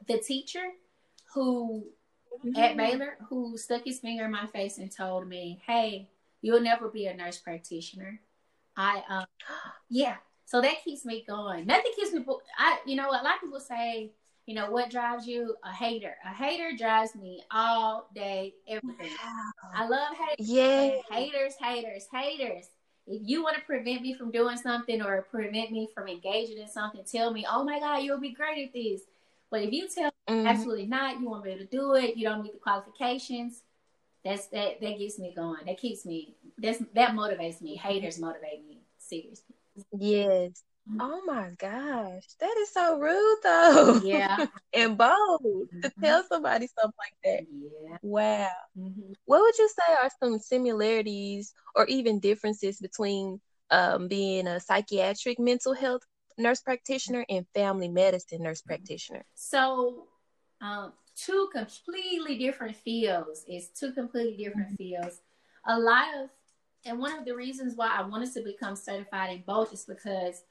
the 0.06 0.18
teacher 0.18 0.62
who 1.34 1.86
mm-hmm. 2.44 2.56
at 2.56 2.76
Baylor 2.76 3.16
who 3.28 3.56
stuck 3.56 3.84
his 3.84 4.00
finger 4.00 4.24
in 4.24 4.32
my 4.32 4.46
face 4.46 4.78
and 4.78 4.90
told 4.90 5.28
me, 5.28 5.60
"Hey, 5.66 6.08
you'll 6.42 6.60
never 6.60 6.88
be 6.88 7.06
a 7.06 7.14
nurse 7.14 7.38
practitioner." 7.38 8.20
I, 8.76 9.02
um, 9.08 9.26
yeah, 9.88 10.16
so 10.46 10.60
that 10.60 10.82
keeps 10.84 11.04
me 11.04 11.24
going. 11.26 11.66
Nothing 11.66 11.92
keeps 11.96 12.12
me. 12.12 12.24
I, 12.58 12.78
you 12.86 12.96
know, 12.96 13.08
what 13.08 13.20
a 13.20 13.24
lot 13.24 13.34
of 13.34 13.40
people 13.42 13.60
say, 13.60 14.12
you 14.46 14.54
know, 14.54 14.70
what 14.70 14.90
drives 14.90 15.26
you? 15.26 15.56
A 15.64 15.72
hater. 15.72 16.14
A 16.24 16.28
hater 16.28 16.70
drives 16.78 17.16
me 17.16 17.42
all 17.50 18.08
day, 18.14 18.54
everything. 18.68 19.10
Wow. 19.22 19.70
I 19.74 19.88
love 19.88 20.14
haters. 20.16 20.48
Yeah. 20.48 20.92
Haters, 21.10 21.54
haters, 21.60 22.06
haters. 22.12 22.68
if 23.08 23.22
you 23.24 23.42
want 23.42 23.56
to 23.56 23.62
prevent 23.62 24.02
me 24.02 24.14
from 24.14 24.30
doing 24.30 24.56
something 24.56 25.02
or 25.02 25.22
prevent 25.22 25.72
me 25.72 25.88
from 25.92 26.06
engaging 26.06 26.58
in 26.58 26.68
something, 26.68 27.02
tell 27.04 27.32
me, 27.32 27.44
oh 27.50 27.64
my 27.64 27.80
God, 27.80 27.98
you'll 27.98 28.20
be 28.20 28.32
great 28.32 28.68
at 28.68 28.72
this. 28.72 29.00
But 29.50 29.62
if 29.62 29.72
you 29.72 29.88
tell 29.88 30.12
me 30.28 30.34
mm-hmm. 30.34 30.46
absolutely 30.46 30.86
not, 30.86 31.20
you 31.20 31.28
won't 31.28 31.42
be 31.42 31.50
able 31.50 31.64
to 31.64 31.66
do 31.66 31.94
it, 31.94 32.16
you 32.16 32.24
don't 32.24 32.42
meet 32.42 32.52
the 32.52 32.58
qualifications, 32.60 33.62
that's 34.24 34.46
that 34.48 34.80
that 34.80 34.98
gets 34.98 35.18
me 35.18 35.32
going. 35.34 35.64
That 35.66 35.78
keeps 35.78 36.04
me 36.04 36.34
that's 36.58 36.78
that 36.94 37.10
motivates 37.10 37.60
me. 37.60 37.76
Haters 37.76 38.18
motivate 38.18 38.66
me 38.66 38.80
seriously. 38.98 39.54
Yes. 39.98 40.62
Mm-hmm. 40.88 41.00
Oh 41.00 41.20
my 41.26 41.50
gosh, 41.58 42.24
that 42.38 42.56
is 42.58 42.72
so 42.72 42.98
rude 43.00 43.38
though. 43.42 44.00
Yeah, 44.04 44.46
and 44.72 44.96
bold 44.96 45.42
mm-hmm. 45.42 45.80
to 45.80 45.92
tell 46.00 46.22
somebody 46.28 46.68
something 46.68 46.94
like 46.98 47.16
that. 47.24 47.46
Yeah. 47.50 47.96
Wow. 48.02 48.48
Mm-hmm. 48.78 49.12
What 49.24 49.40
would 49.40 49.58
you 49.58 49.68
say 49.68 49.94
are 49.94 50.10
some 50.20 50.38
similarities 50.38 51.52
or 51.74 51.86
even 51.86 52.20
differences 52.20 52.78
between 52.78 53.40
um, 53.70 54.06
being 54.06 54.46
a 54.46 54.60
psychiatric 54.60 55.40
mental 55.40 55.74
health 55.74 56.02
nurse 56.38 56.60
practitioner 56.60 57.24
and 57.28 57.46
family 57.52 57.88
medicine 57.88 58.42
nurse 58.42 58.62
practitioner? 58.62 59.24
So, 59.34 60.06
um, 60.60 60.92
two 61.16 61.48
completely 61.52 62.38
different 62.38 62.76
fields. 62.76 63.44
It's 63.48 63.68
two 63.68 63.92
completely 63.92 64.36
different 64.44 64.68
mm-hmm. 64.68 65.02
fields. 65.02 65.20
A 65.66 65.78
lot 65.78 66.06
of, 66.16 66.30
and 66.86 66.98
one 66.98 67.16
of 67.18 67.24
the 67.24 67.34
reasons 67.34 67.74
why 67.76 67.88
I 67.88 68.02
wanted 68.02 68.32
to 68.34 68.42
become 68.42 68.76
certified 68.76 69.32
in 69.32 69.42
both 69.46 69.72
is 69.72 69.84
because 69.84 70.42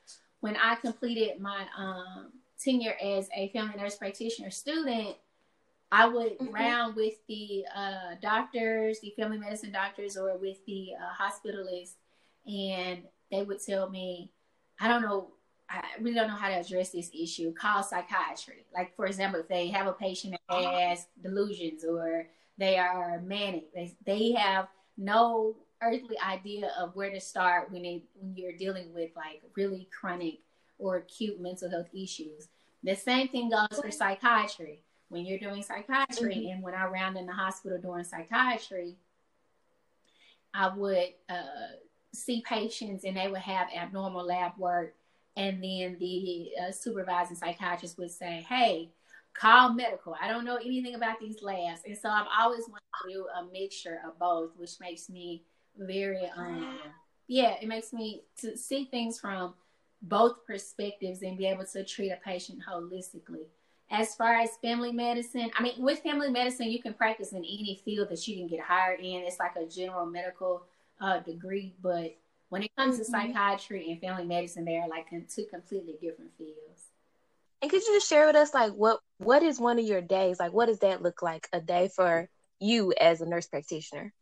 when 0.42 0.56
I 0.58 0.75
completed 0.75 1.39
my 1.39 1.65
um, 1.77 2.32
tenure 2.60 2.96
as 3.01 3.30
a 3.36 3.50
family 3.50 3.75
nurse 3.77 3.96
practitioner 3.96 4.51
student, 4.51 5.15
I 5.92 6.08
would 6.08 6.38
mm-hmm. 6.38 6.54
round 6.54 6.96
with 6.96 7.13
the 7.27 7.65
uh, 7.75 8.15
doctors, 8.22 9.00
the 9.00 9.13
family 9.18 9.38
medicine 9.38 9.72
doctors, 9.72 10.18
or 10.18 10.38
with 10.38 10.58
the 10.65 10.89
uh, 10.94 11.24
hospitalists, 11.24 11.94
and 12.46 13.04
they 13.32 13.44
would 13.44 13.63
tell 13.63 13.89
me, 13.89 14.32
I 14.80 14.88
don't 14.88 15.01
know, 15.01 15.30
I 15.70 15.82
really 16.00 16.15
don't 16.15 16.27
know 16.27 16.36
how 16.36 16.50
to 16.50 16.60
address 16.60 16.92
this 16.92 17.10
issue. 17.18 17.54
Call 17.54 17.82
psychiatry. 17.82 18.65
Like, 18.74 18.96
for 18.96 19.06
example, 19.06 19.39
if 19.39 19.48
they 19.48 19.68
have 19.70 19.88
a 19.88 19.94
patient 19.94 20.36
that 20.50 20.63
has 20.63 21.08
delusions 21.22 21.84
or 21.84 22.27
they 22.58 22.77
are 22.77 23.22
manic, 23.22 23.74
they, 23.74 23.96
they 24.06 24.32
have 24.34 24.68
no 24.98 25.56
earthly 25.82 26.17
idea 26.20 26.72
of 26.79 26.96
where 26.96 27.10
to 27.12 27.20
start 27.20 27.72
when 27.72 27.84
they 27.84 28.03
when 28.20 28.36
you're 28.36 28.58
dealing 28.58 28.94
with 28.94 29.12
like 29.15 29.41
really 29.55 29.88
chronic 29.98 30.39
or 30.77 30.98
acute 30.98 31.39
mental 31.39 31.70
health 31.70 31.89
issues. 31.94 32.48
The 32.84 32.96
same 32.96 33.27
thing 33.29 33.50
goes 33.50 33.79
for 33.79 33.91
psychiatry. 33.91 34.82
When 35.10 35.25
you're 35.25 35.39
doing 35.39 35.63
psychiatry, 35.63 36.36
mm-hmm. 36.36 36.51
and 36.51 36.63
when 36.63 36.74
I 36.74 36.86
round 36.88 37.17
in 37.17 37.25
the 37.25 37.34
hospital 37.34 37.77
doing 37.77 38.03
psychiatry, 38.03 38.96
I 40.53 40.75
would 40.75 41.13
uh, 41.29 41.77
see 42.12 42.44
patients 42.48 43.03
and 43.03 43.15
they 43.15 43.27
would 43.27 43.41
have 43.41 43.67
abnormal 43.75 44.25
lab 44.25 44.53
work, 44.58 44.96
and 45.38 45.63
then 45.63 45.98
the 46.00 46.50
uh, 46.62 46.72
supervising 46.72 47.38
psychiatrist 47.38 47.98
would 47.98 48.12
say, 48.12 48.46
"Hey, 48.48 48.89
call 49.36 49.74
medical. 49.74 50.15
I 50.20 50.27
don't 50.27 50.46
know 50.46 50.55
anything 50.55 50.96
about 50.96 51.20
these 51.20 51.41
labs. 51.44 51.82
And 51.86 51.98
so 51.98 52.10
I've 52.10 52.27
always 52.39 52.63
wanted 52.67 52.82
to 53.03 53.13
do 53.13 53.27
a 53.39 53.46
mixture 53.51 54.00
of 54.08 54.17
both, 54.17 54.51
which 54.55 54.79
makes 54.79 55.10
me 55.10 55.44
very 55.77 56.29
um 56.36 56.79
yeah, 57.27 57.55
it 57.62 57.67
makes 57.67 57.91
me 57.91 58.24
to 58.41 58.55
see 58.58 58.86
things 58.86 59.20
from 59.20 59.55
both 60.01 60.46
perspectives 60.46 61.22
and 61.24 61.38
be 61.38 61.48
able 61.48 61.65
to 61.65 61.84
treat 61.84 62.12
a 62.12 62.20
patient 62.24 62.60
holistically. 62.70 63.48
As 63.89 64.15
far 64.15 64.36
as 64.36 64.50
family 64.62 64.91
medicine, 64.91 65.51
I 65.58 65.63
mean, 65.63 65.74
with 65.77 66.00
family 66.00 66.29
medicine, 66.29 66.70
you 66.70 66.82
can 66.82 66.94
practice 66.94 67.32
in 67.32 67.39
any 67.39 67.82
field 67.84 68.10
that 68.10 68.27
you 68.27 68.36
can 68.36 68.48
get 68.48 68.60
hired 68.60 69.00
in. 69.00 69.24
It's 69.24 69.39
like 69.39 69.55
a 69.55 69.65
general 69.65 70.05
medical 70.05 70.63
uh, 71.00 71.20
degree, 71.20 71.74
but 71.82 72.15
when 72.50 72.63
it 72.63 72.72
comes 72.75 72.96
mm-hmm. 72.96 73.03
to 73.03 73.34
psychiatry 73.34 73.91
and 73.91 74.01
family 74.01 74.25
medicine, 74.25 74.65
they 74.65 74.77
are 74.77 74.88
like 74.88 75.08
two 75.27 75.46
completely 75.46 75.96
different 76.01 76.32
fields. 76.38 76.89
And 77.62 77.72
could 77.72 77.84
you 77.84 77.96
just 77.96 78.10
share 78.10 78.27
with 78.27 78.36
us, 78.36 78.53
like, 78.53 78.74
what 78.74 79.00
what 79.17 79.41
is 79.41 79.60
one 79.60 79.79
of 79.79 79.86
your 79.86 80.01
days? 80.01 80.39
Like, 80.39 80.53
what 80.53 80.67
does 80.67 80.79
that 80.79 81.01
look 81.01 81.22
like 81.22 81.48
a 81.53 81.62
day 81.62 81.89
for 81.96 82.29
you 82.60 82.94
as 83.00 83.22
a 83.22 83.25
nurse 83.25 83.48
practitioner? 83.48 84.13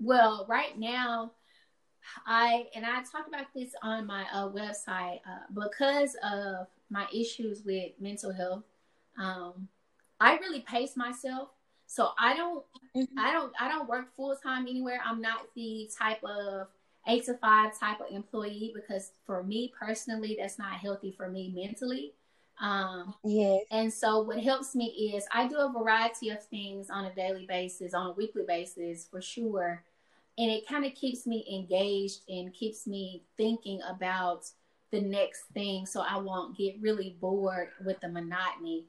Well, 0.00 0.46
right 0.48 0.78
now, 0.78 1.32
I 2.26 2.66
and 2.74 2.84
I 2.84 3.02
talk 3.02 3.26
about 3.26 3.46
this 3.54 3.70
on 3.82 4.06
my 4.06 4.24
uh, 4.32 4.48
website 4.48 5.20
uh, 5.26 5.46
because 5.52 6.16
of 6.22 6.66
my 6.90 7.06
issues 7.12 7.62
with 7.64 7.92
mental 8.00 8.32
health. 8.32 8.62
Um, 9.18 9.68
I 10.20 10.36
really 10.38 10.60
pace 10.60 10.96
myself, 10.96 11.48
so 11.86 12.10
I 12.18 12.36
don't, 12.36 12.64
mm-hmm. 12.96 13.18
I 13.18 13.32
don't, 13.32 13.52
I 13.60 13.68
don't 13.68 13.88
work 13.88 14.14
full 14.16 14.36
time 14.36 14.66
anywhere. 14.68 15.00
I'm 15.04 15.20
not 15.20 15.40
the 15.54 15.90
type 15.98 16.22
of 16.24 16.68
eight 17.08 17.24
to 17.26 17.34
five 17.34 17.78
type 17.78 18.00
of 18.00 18.14
employee 18.14 18.72
because 18.74 19.12
for 19.24 19.42
me 19.42 19.72
personally, 19.78 20.36
that's 20.38 20.58
not 20.58 20.74
healthy 20.74 21.12
for 21.16 21.28
me 21.28 21.52
mentally. 21.54 22.12
Um, 22.60 23.14
yes. 23.24 23.64
And 23.70 23.92
so 23.92 24.20
what 24.22 24.40
helps 24.40 24.74
me 24.74 25.12
is 25.14 25.26
I 25.32 25.46
do 25.46 25.56
a 25.56 25.72
variety 25.72 26.30
of 26.30 26.42
things 26.44 26.88
on 26.90 27.04
a 27.04 27.14
daily 27.14 27.46
basis, 27.46 27.94
on 27.94 28.06
a 28.06 28.12
weekly 28.12 28.44
basis 28.46 29.06
for 29.10 29.20
sure. 29.20 29.82
And 30.38 30.50
it 30.50 30.68
kind 30.68 30.84
of 30.84 30.94
keeps 30.94 31.26
me 31.26 31.46
engaged 31.52 32.20
and 32.28 32.52
keeps 32.52 32.86
me 32.86 33.22
thinking 33.36 33.80
about 33.88 34.46
the 34.90 35.00
next 35.00 35.44
thing 35.54 35.86
so 35.86 36.00
I 36.00 36.18
won't 36.18 36.56
get 36.56 36.76
really 36.80 37.16
bored 37.20 37.70
with 37.84 38.00
the 38.00 38.08
monotony. 38.08 38.84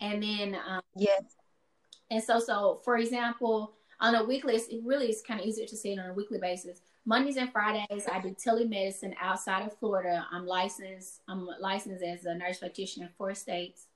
And 0.00 0.22
then, 0.22 0.56
um, 0.66 0.82
yes. 0.94 1.22
And 2.10 2.22
so, 2.22 2.38
so 2.38 2.80
for 2.84 2.98
example, 2.98 3.74
on 4.00 4.14
a 4.14 4.24
weekly, 4.24 4.54
it 4.56 4.80
really 4.84 5.08
is 5.10 5.22
kind 5.22 5.40
of 5.40 5.46
easier 5.46 5.66
to 5.66 5.76
see 5.76 5.92
it 5.92 5.98
on 5.98 6.10
a 6.10 6.14
weekly 6.14 6.38
basis. 6.38 6.80
Mondays 7.06 7.36
and 7.36 7.50
Fridays, 7.50 8.06
I 8.10 8.20
do 8.20 8.34
telemedicine 8.34 9.14
outside 9.20 9.66
of 9.66 9.76
Florida. 9.78 10.26
I'm 10.30 10.46
licensed. 10.46 11.20
I'm 11.28 11.48
licensed 11.60 12.04
as 12.04 12.24
a 12.24 12.34
nurse 12.34 12.58
practitioner 12.58 13.06
in 13.06 13.12
four 13.16 13.34
states. 13.34 13.86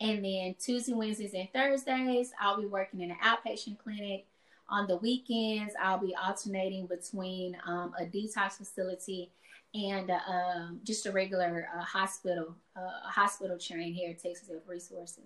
And 0.00 0.24
then 0.24 0.54
Tuesday, 0.58 0.92
Wednesdays, 0.92 1.34
and 1.34 1.48
Thursdays, 1.52 2.32
I'll 2.40 2.60
be 2.60 2.66
working 2.66 3.00
in 3.00 3.10
an 3.10 3.16
outpatient 3.24 3.78
clinic. 3.78 4.26
On 4.68 4.86
the 4.86 4.96
weekends, 4.96 5.74
I'll 5.80 5.98
be 5.98 6.14
alternating 6.14 6.86
between 6.86 7.56
um, 7.66 7.94
a 7.98 8.04
detox 8.04 8.54
facility 8.58 9.30
and 9.74 10.10
uh, 10.10 10.18
um, 10.28 10.80
just 10.84 11.06
a 11.06 11.12
regular 11.12 11.68
uh, 11.76 11.82
hospital, 11.82 12.54
uh, 12.76 13.08
hospital 13.08 13.58
chain 13.58 13.92
here 13.92 14.10
at 14.10 14.22
Texas 14.22 14.48
Health 14.48 14.62
Resources. 14.66 15.24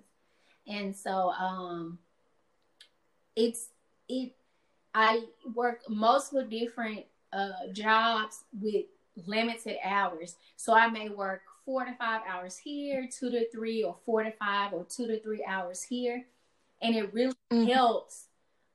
And 0.67 0.95
so 0.95 1.31
um, 1.31 1.99
it's 3.35 3.69
it 4.09 4.35
I 4.95 5.25
work 5.55 5.83
multiple 5.89 6.45
different 6.45 7.05
uh, 7.33 7.51
jobs 7.73 8.45
with 8.61 8.87
limited 9.27 9.77
hours. 9.85 10.37
So 10.57 10.75
I 10.75 10.89
may 10.89 11.09
work 11.09 11.43
four 11.65 11.85
to 11.85 11.95
five 11.95 12.23
hours 12.29 12.59
here, 12.59 13.09
two 13.11 13.31
to 13.31 13.49
three, 13.51 13.83
or 13.83 13.97
four 14.05 14.23
to 14.23 14.33
five, 14.33 14.73
or 14.73 14.85
two 14.85 15.07
to 15.07 15.21
three 15.21 15.45
hours 15.45 15.83
here. 15.83 16.25
And 16.83 16.95
it 16.95 17.13
really 17.13 17.35
mm-hmm. 17.53 17.71
helps 17.71 18.27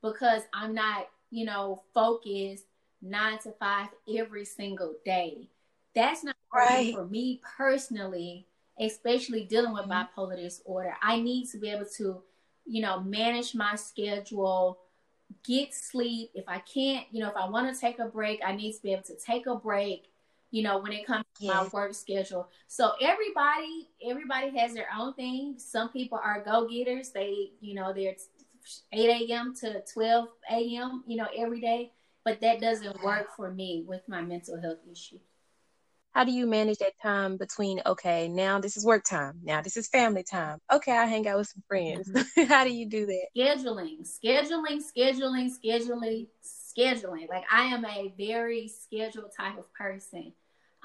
because 0.01 0.43
I'm 0.53 0.73
not, 0.73 1.09
you 1.31 1.45
know, 1.45 1.83
focused 1.93 2.65
nine 3.01 3.39
to 3.39 3.51
five 3.51 3.89
every 4.15 4.45
single 4.45 4.95
day. 5.03 5.49
That's 5.93 6.23
not 6.23 6.35
right 6.53 6.93
for 6.93 7.05
me 7.05 7.41
personally, 7.57 8.45
especially 8.79 9.45
dealing 9.45 9.73
with 9.73 9.85
mm-hmm. 9.85 10.21
bipolar 10.21 10.37
disorder. 10.37 10.95
I 11.01 11.19
need 11.19 11.49
to 11.49 11.57
be 11.57 11.69
able 11.69 11.87
to, 11.97 12.21
you 12.65 12.81
know, 12.81 13.01
manage 13.01 13.55
my 13.55 13.75
schedule 13.75 14.79
get 15.43 15.73
sleep. 15.73 16.31
If 16.33 16.45
I 16.47 16.59
can't, 16.59 17.05
you 17.11 17.21
know, 17.21 17.29
if 17.29 17.35
I 17.35 17.49
want 17.49 17.73
to 17.73 17.79
take 17.79 17.99
a 17.99 18.05
break, 18.05 18.41
I 18.45 18.55
need 18.55 18.73
to 18.73 18.81
be 18.81 18.93
able 18.93 19.03
to 19.03 19.15
take 19.15 19.47
a 19.47 19.55
break, 19.55 20.11
you 20.51 20.63
know, 20.63 20.77
when 20.77 20.91
it 20.91 21.05
comes 21.05 21.25
to 21.39 21.47
my 21.47 21.67
work 21.73 21.93
schedule. 21.93 22.49
So 22.67 22.93
everybody, 23.01 23.89
everybody 24.07 24.57
has 24.57 24.73
their 24.73 24.87
own 24.97 25.13
thing. 25.13 25.55
Some 25.57 25.89
people 25.89 26.19
are 26.23 26.43
go-getters. 26.43 27.11
They, 27.11 27.51
you 27.61 27.75
know, 27.75 27.93
they're 27.93 28.15
8 28.91 29.29
a.m. 29.29 29.53
to 29.61 29.83
12 29.93 30.27
a.m., 30.51 31.03
you 31.07 31.17
know, 31.17 31.27
every 31.35 31.61
day. 31.61 31.91
But 32.23 32.41
that 32.41 32.59
doesn't 32.59 33.03
work 33.03 33.35
for 33.35 33.51
me 33.51 33.83
with 33.87 34.01
my 34.07 34.21
mental 34.21 34.59
health 34.59 34.79
issue 34.91 35.19
how 36.15 36.23
do 36.23 36.31
you 36.31 36.47
manage 36.47 36.77
that 36.77 36.93
time 37.01 37.35
between 37.35 37.81
okay 37.85 38.27
now 38.29 38.57
this 38.59 38.77
is 38.77 38.85
work 38.85 39.03
time 39.03 39.37
now 39.43 39.61
this 39.61 39.75
is 39.75 39.87
family 39.89 40.23
time 40.23 40.59
okay 40.71 40.93
i 40.93 41.05
hang 41.05 41.27
out 41.27 41.37
with 41.37 41.47
some 41.47 41.63
friends. 41.67 42.09
Mm-hmm. 42.09 42.43
how 42.51 42.63
do 42.63 42.73
you 42.73 42.89
do 42.89 43.05
that? 43.05 43.27
Scheduling 43.37 44.07
scheduling 44.07 44.81
scheduling 44.81 45.51
scheduling 45.51 46.27
scheduling. 46.43 47.29
Like 47.29 47.43
i 47.51 47.63
am 47.65 47.85
a 47.85 48.13
very 48.17 48.69
scheduled 48.69 49.31
type 49.37 49.57
of 49.57 49.71
person. 49.73 50.33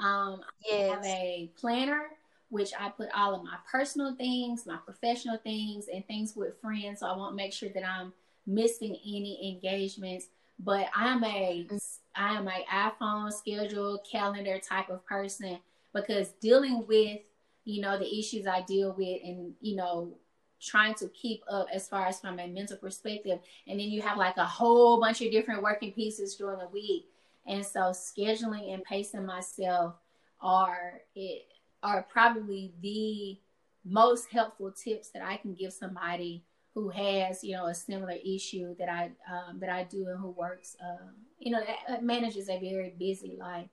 Um 0.02 0.40
yes. 0.68 0.90
i 0.90 0.94
have 0.94 1.04
a 1.04 1.52
planner 1.56 2.02
which 2.48 2.72
i 2.78 2.88
put 2.88 3.08
all 3.14 3.34
of 3.34 3.44
my 3.44 3.56
personal 3.70 4.16
things 4.16 4.66
my 4.66 4.78
professional 4.84 5.38
things 5.38 5.86
and 5.92 6.04
things 6.06 6.34
with 6.34 6.60
friends 6.60 7.00
so 7.00 7.06
i 7.06 7.16
won't 7.16 7.36
make 7.36 7.52
sure 7.52 7.68
that 7.68 7.86
i'm 7.88 8.12
missing 8.44 8.96
any 9.06 9.54
engagements 9.54 10.26
but 10.64 10.88
i'm 10.94 11.24
a 11.24 11.66
mm-hmm. 11.66 11.76
Am 12.16 12.48
a 12.48 12.64
iPhone 12.70 13.32
schedule 13.32 14.02
calendar 14.10 14.58
type 14.58 14.90
of 14.90 15.04
person 15.06 15.58
because 15.94 16.32
dealing 16.40 16.84
with, 16.86 17.20
you 17.64 17.80
know, 17.80 17.98
the 17.98 18.18
issues 18.18 18.46
I 18.46 18.62
deal 18.62 18.94
with 18.96 19.22
and, 19.24 19.54
you 19.60 19.76
know, 19.76 20.14
trying 20.60 20.94
to 20.94 21.08
keep 21.08 21.42
up 21.48 21.68
as 21.72 21.88
far 21.88 22.06
as 22.06 22.20
from 22.20 22.38
a 22.38 22.46
mental 22.46 22.76
perspective. 22.76 23.38
And 23.66 23.78
then 23.78 23.88
you 23.88 24.02
have 24.02 24.18
like 24.18 24.36
a 24.36 24.44
whole 24.44 25.00
bunch 25.00 25.22
of 25.22 25.30
different 25.30 25.62
working 25.62 25.92
pieces 25.92 26.34
during 26.34 26.58
the 26.58 26.68
week. 26.68 27.06
And 27.46 27.64
so 27.64 27.80
scheduling 27.90 28.74
and 28.74 28.84
pacing 28.84 29.24
myself 29.24 29.94
are 30.40 31.00
it 31.14 31.46
are 31.82 32.06
probably 32.10 32.74
the 32.82 33.38
most 33.84 34.26
helpful 34.30 34.70
tips 34.70 35.08
that 35.10 35.22
I 35.22 35.36
can 35.36 35.54
give 35.54 35.72
somebody 35.72 36.44
who 36.74 36.88
has 36.88 37.42
you 37.42 37.56
know 37.56 37.66
a 37.66 37.74
similar 37.74 38.14
issue 38.24 38.74
that 38.78 38.88
I 38.88 39.10
um, 39.30 39.58
that 39.60 39.70
I 39.70 39.84
do 39.84 40.08
and 40.08 40.20
who 40.20 40.30
works 40.30 40.76
um, 40.82 41.14
you 41.38 41.50
know 41.50 41.60
that 41.88 42.04
manages 42.04 42.48
a 42.48 42.58
very 42.58 42.94
busy 42.98 43.36
life. 43.38 43.68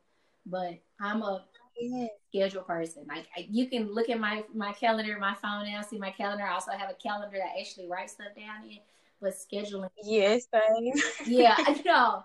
But 0.46 0.80
I'm 1.01 1.22
a 1.22 1.44
yeah. 1.80 2.08
schedule 2.30 2.63
person. 2.63 3.06
Like 3.08 3.27
you 3.50 3.68
can 3.68 3.94
look 3.94 4.10
at 4.10 4.20
my 4.20 4.44
my 4.54 4.74
calendar, 4.74 5.18
my 5.20 5.36
phone 5.36 5.66
now, 5.66 5.82
see 5.82 5.98
my 5.98 6.12
calendar. 6.12 6.46
I 6.46 6.54
also 6.54 6.72
have 6.72 6.89
a 6.89 6.96
calendar 6.96 7.38
that 7.38 7.60
actually 7.60 7.88
writes 7.88 8.13
stuff 8.13 8.36
down 8.36 8.70
in. 8.70 8.80
But 9.20 9.34
scheduling, 9.34 9.89
yes, 10.04 10.46
same. 10.54 10.94
yeah, 11.25 11.56
I 11.58 11.82
know. 11.86 12.24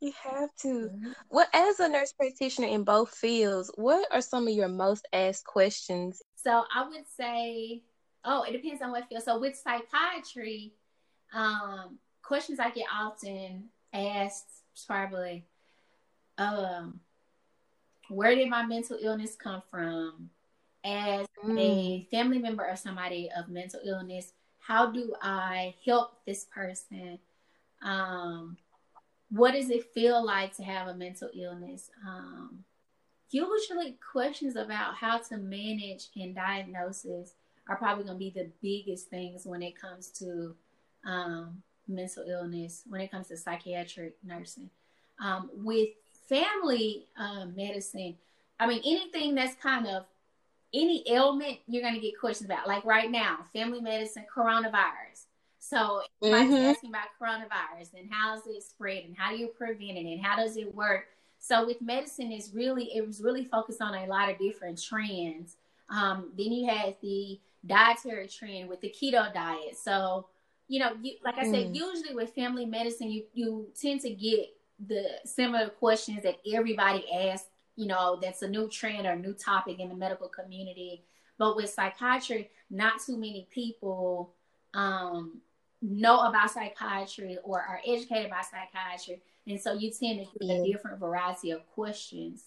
You 0.00 0.12
have 0.22 0.50
to. 0.60 0.68
Mm-hmm. 0.68 1.12
Well, 1.30 1.46
as 1.54 1.80
a 1.80 1.88
nurse 1.88 2.12
practitioner 2.12 2.68
in 2.68 2.84
both 2.84 3.14
fields, 3.14 3.70
what 3.76 4.06
are 4.12 4.20
some 4.20 4.46
of 4.46 4.52
your 4.52 4.68
most 4.68 5.08
asked 5.14 5.46
questions? 5.46 6.20
So 6.36 6.64
I 6.74 6.86
would 6.86 7.08
say, 7.16 7.82
oh, 8.24 8.42
it 8.42 8.52
depends 8.52 8.82
on 8.82 8.90
what 8.90 9.08
field. 9.08 9.22
So 9.22 9.38
with 9.38 9.56
psychiatry, 9.56 10.72
um, 11.34 11.98
questions 12.22 12.58
I 12.58 12.70
get 12.70 12.86
often 12.92 13.64
asked 13.92 14.62
probably, 14.86 15.44
um, 16.38 17.00
where 18.08 18.34
did 18.34 18.48
my 18.48 18.64
mental 18.64 18.98
illness 19.00 19.36
come 19.36 19.62
from? 19.70 20.30
As 20.84 21.26
mm. 21.42 21.58
a 21.58 22.06
family 22.10 22.38
member 22.38 22.64
of 22.64 22.78
somebody 22.78 23.30
of 23.36 23.48
mental 23.48 23.80
illness, 23.84 24.32
how 24.58 24.90
do 24.90 25.14
I 25.22 25.74
help 25.84 26.24
this 26.26 26.44
person? 26.44 27.18
Um, 27.82 28.58
what 29.30 29.52
does 29.52 29.70
it 29.70 29.92
feel 29.92 30.24
like 30.24 30.54
to 30.56 30.62
have 30.62 30.88
a 30.88 30.94
mental 30.94 31.30
illness? 31.34 31.90
Um, 32.06 32.64
usually, 33.30 33.96
questions 34.12 34.56
about 34.56 34.94
how 34.94 35.18
to 35.18 35.38
manage 35.38 36.08
and 36.16 36.34
diagnosis 36.34 37.32
are 37.68 37.76
probably 37.76 38.04
going 38.04 38.16
to 38.16 38.18
be 38.18 38.30
the 38.30 38.50
biggest 38.62 39.08
things 39.08 39.46
when 39.46 39.62
it 39.62 39.80
comes 39.80 40.08
to 40.08 40.54
um, 41.06 41.62
mental 41.88 42.24
illness, 42.28 42.82
when 42.88 43.00
it 43.00 43.10
comes 43.10 43.28
to 43.28 43.36
psychiatric 43.36 44.14
nursing. 44.24 44.70
Um, 45.20 45.50
with 45.54 45.88
family 46.28 47.06
uh, 47.18 47.46
medicine, 47.54 48.16
I 48.58 48.66
mean, 48.66 48.82
anything 48.84 49.34
that's 49.34 49.54
kind 49.56 49.86
of 49.86 50.04
any 50.72 51.04
ailment, 51.08 51.58
you're 51.66 51.82
going 51.82 51.94
to 51.94 52.00
get 52.00 52.18
questions 52.18 52.50
about. 52.50 52.66
Like 52.66 52.84
right 52.84 53.10
now, 53.10 53.38
family 53.52 53.80
medicine, 53.80 54.24
coronavirus. 54.34 55.26
So 55.58 56.02
mm-hmm. 56.22 56.52
asking 56.52 56.90
about 56.90 57.08
coronavirus 57.20 57.94
and 57.98 58.10
how's 58.10 58.46
it 58.46 58.62
spread 58.62 59.04
and 59.04 59.16
how 59.16 59.30
do 59.30 59.38
you 59.38 59.48
prevent 59.48 59.96
it 59.96 60.04
and 60.04 60.22
how 60.22 60.36
does 60.36 60.56
it 60.56 60.74
work. 60.74 61.06
So 61.38 61.66
with 61.66 61.80
medicine, 61.80 62.32
is 62.32 62.52
really 62.54 62.90
it 62.94 63.06
was 63.06 63.20
really 63.22 63.44
focused 63.44 63.80
on 63.80 63.94
a 63.94 64.06
lot 64.06 64.30
of 64.30 64.38
different 64.38 64.82
trends. 64.82 65.56
Um, 65.90 66.32
then 66.36 66.52
you 66.52 66.68
had 66.68 66.96
the 67.02 67.40
dietary 67.66 68.28
trend 68.28 68.68
with 68.68 68.80
the 68.80 68.90
keto 68.90 69.32
diet. 69.32 69.76
So 69.76 70.26
you 70.68 70.80
know, 70.80 70.92
you, 71.02 71.16
like 71.24 71.36
I 71.36 71.44
said, 71.44 71.66
mm. 71.66 71.74
usually 71.74 72.14
with 72.14 72.34
family 72.34 72.64
medicine, 72.64 73.10
you 73.10 73.24
you 73.34 73.68
tend 73.80 74.00
to 74.02 74.10
get 74.10 74.48
the 74.86 75.04
similar 75.24 75.68
questions 75.68 76.22
that 76.22 76.36
everybody 76.52 77.04
asks, 77.12 77.48
you 77.76 77.86
know, 77.86 78.18
that's 78.20 78.42
a 78.42 78.48
new 78.48 78.68
trend 78.68 79.06
or 79.06 79.12
a 79.12 79.18
new 79.18 79.34
topic 79.34 79.78
in 79.78 79.88
the 79.88 79.94
medical 79.94 80.28
community. 80.28 81.04
But 81.38 81.56
with 81.56 81.70
psychiatry, 81.70 82.50
not 82.70 83.00
too 83.04 83.16
many 83.16 83.46
people 83.50 84.32
um, 84.72 85.40
know 85.82 86.20
about 86.20 86.50
psychiatry 86.50 87.38
or 87.44 87.60
are 87.60 87.80
educated 87.86 88.30
by 88.30 88.42
psychiatry. 88.42 89.20
And 89.46 89.60
so 89.60 89.74
you 89.74 89.90
tend 89.90 90.20
to 90.20 90.46
get 90.46 90.60
a 90.60 90.64
different 90.64 90.98
variety 90.98 91.50
of 91.50 91.66
questions 91.74 92.44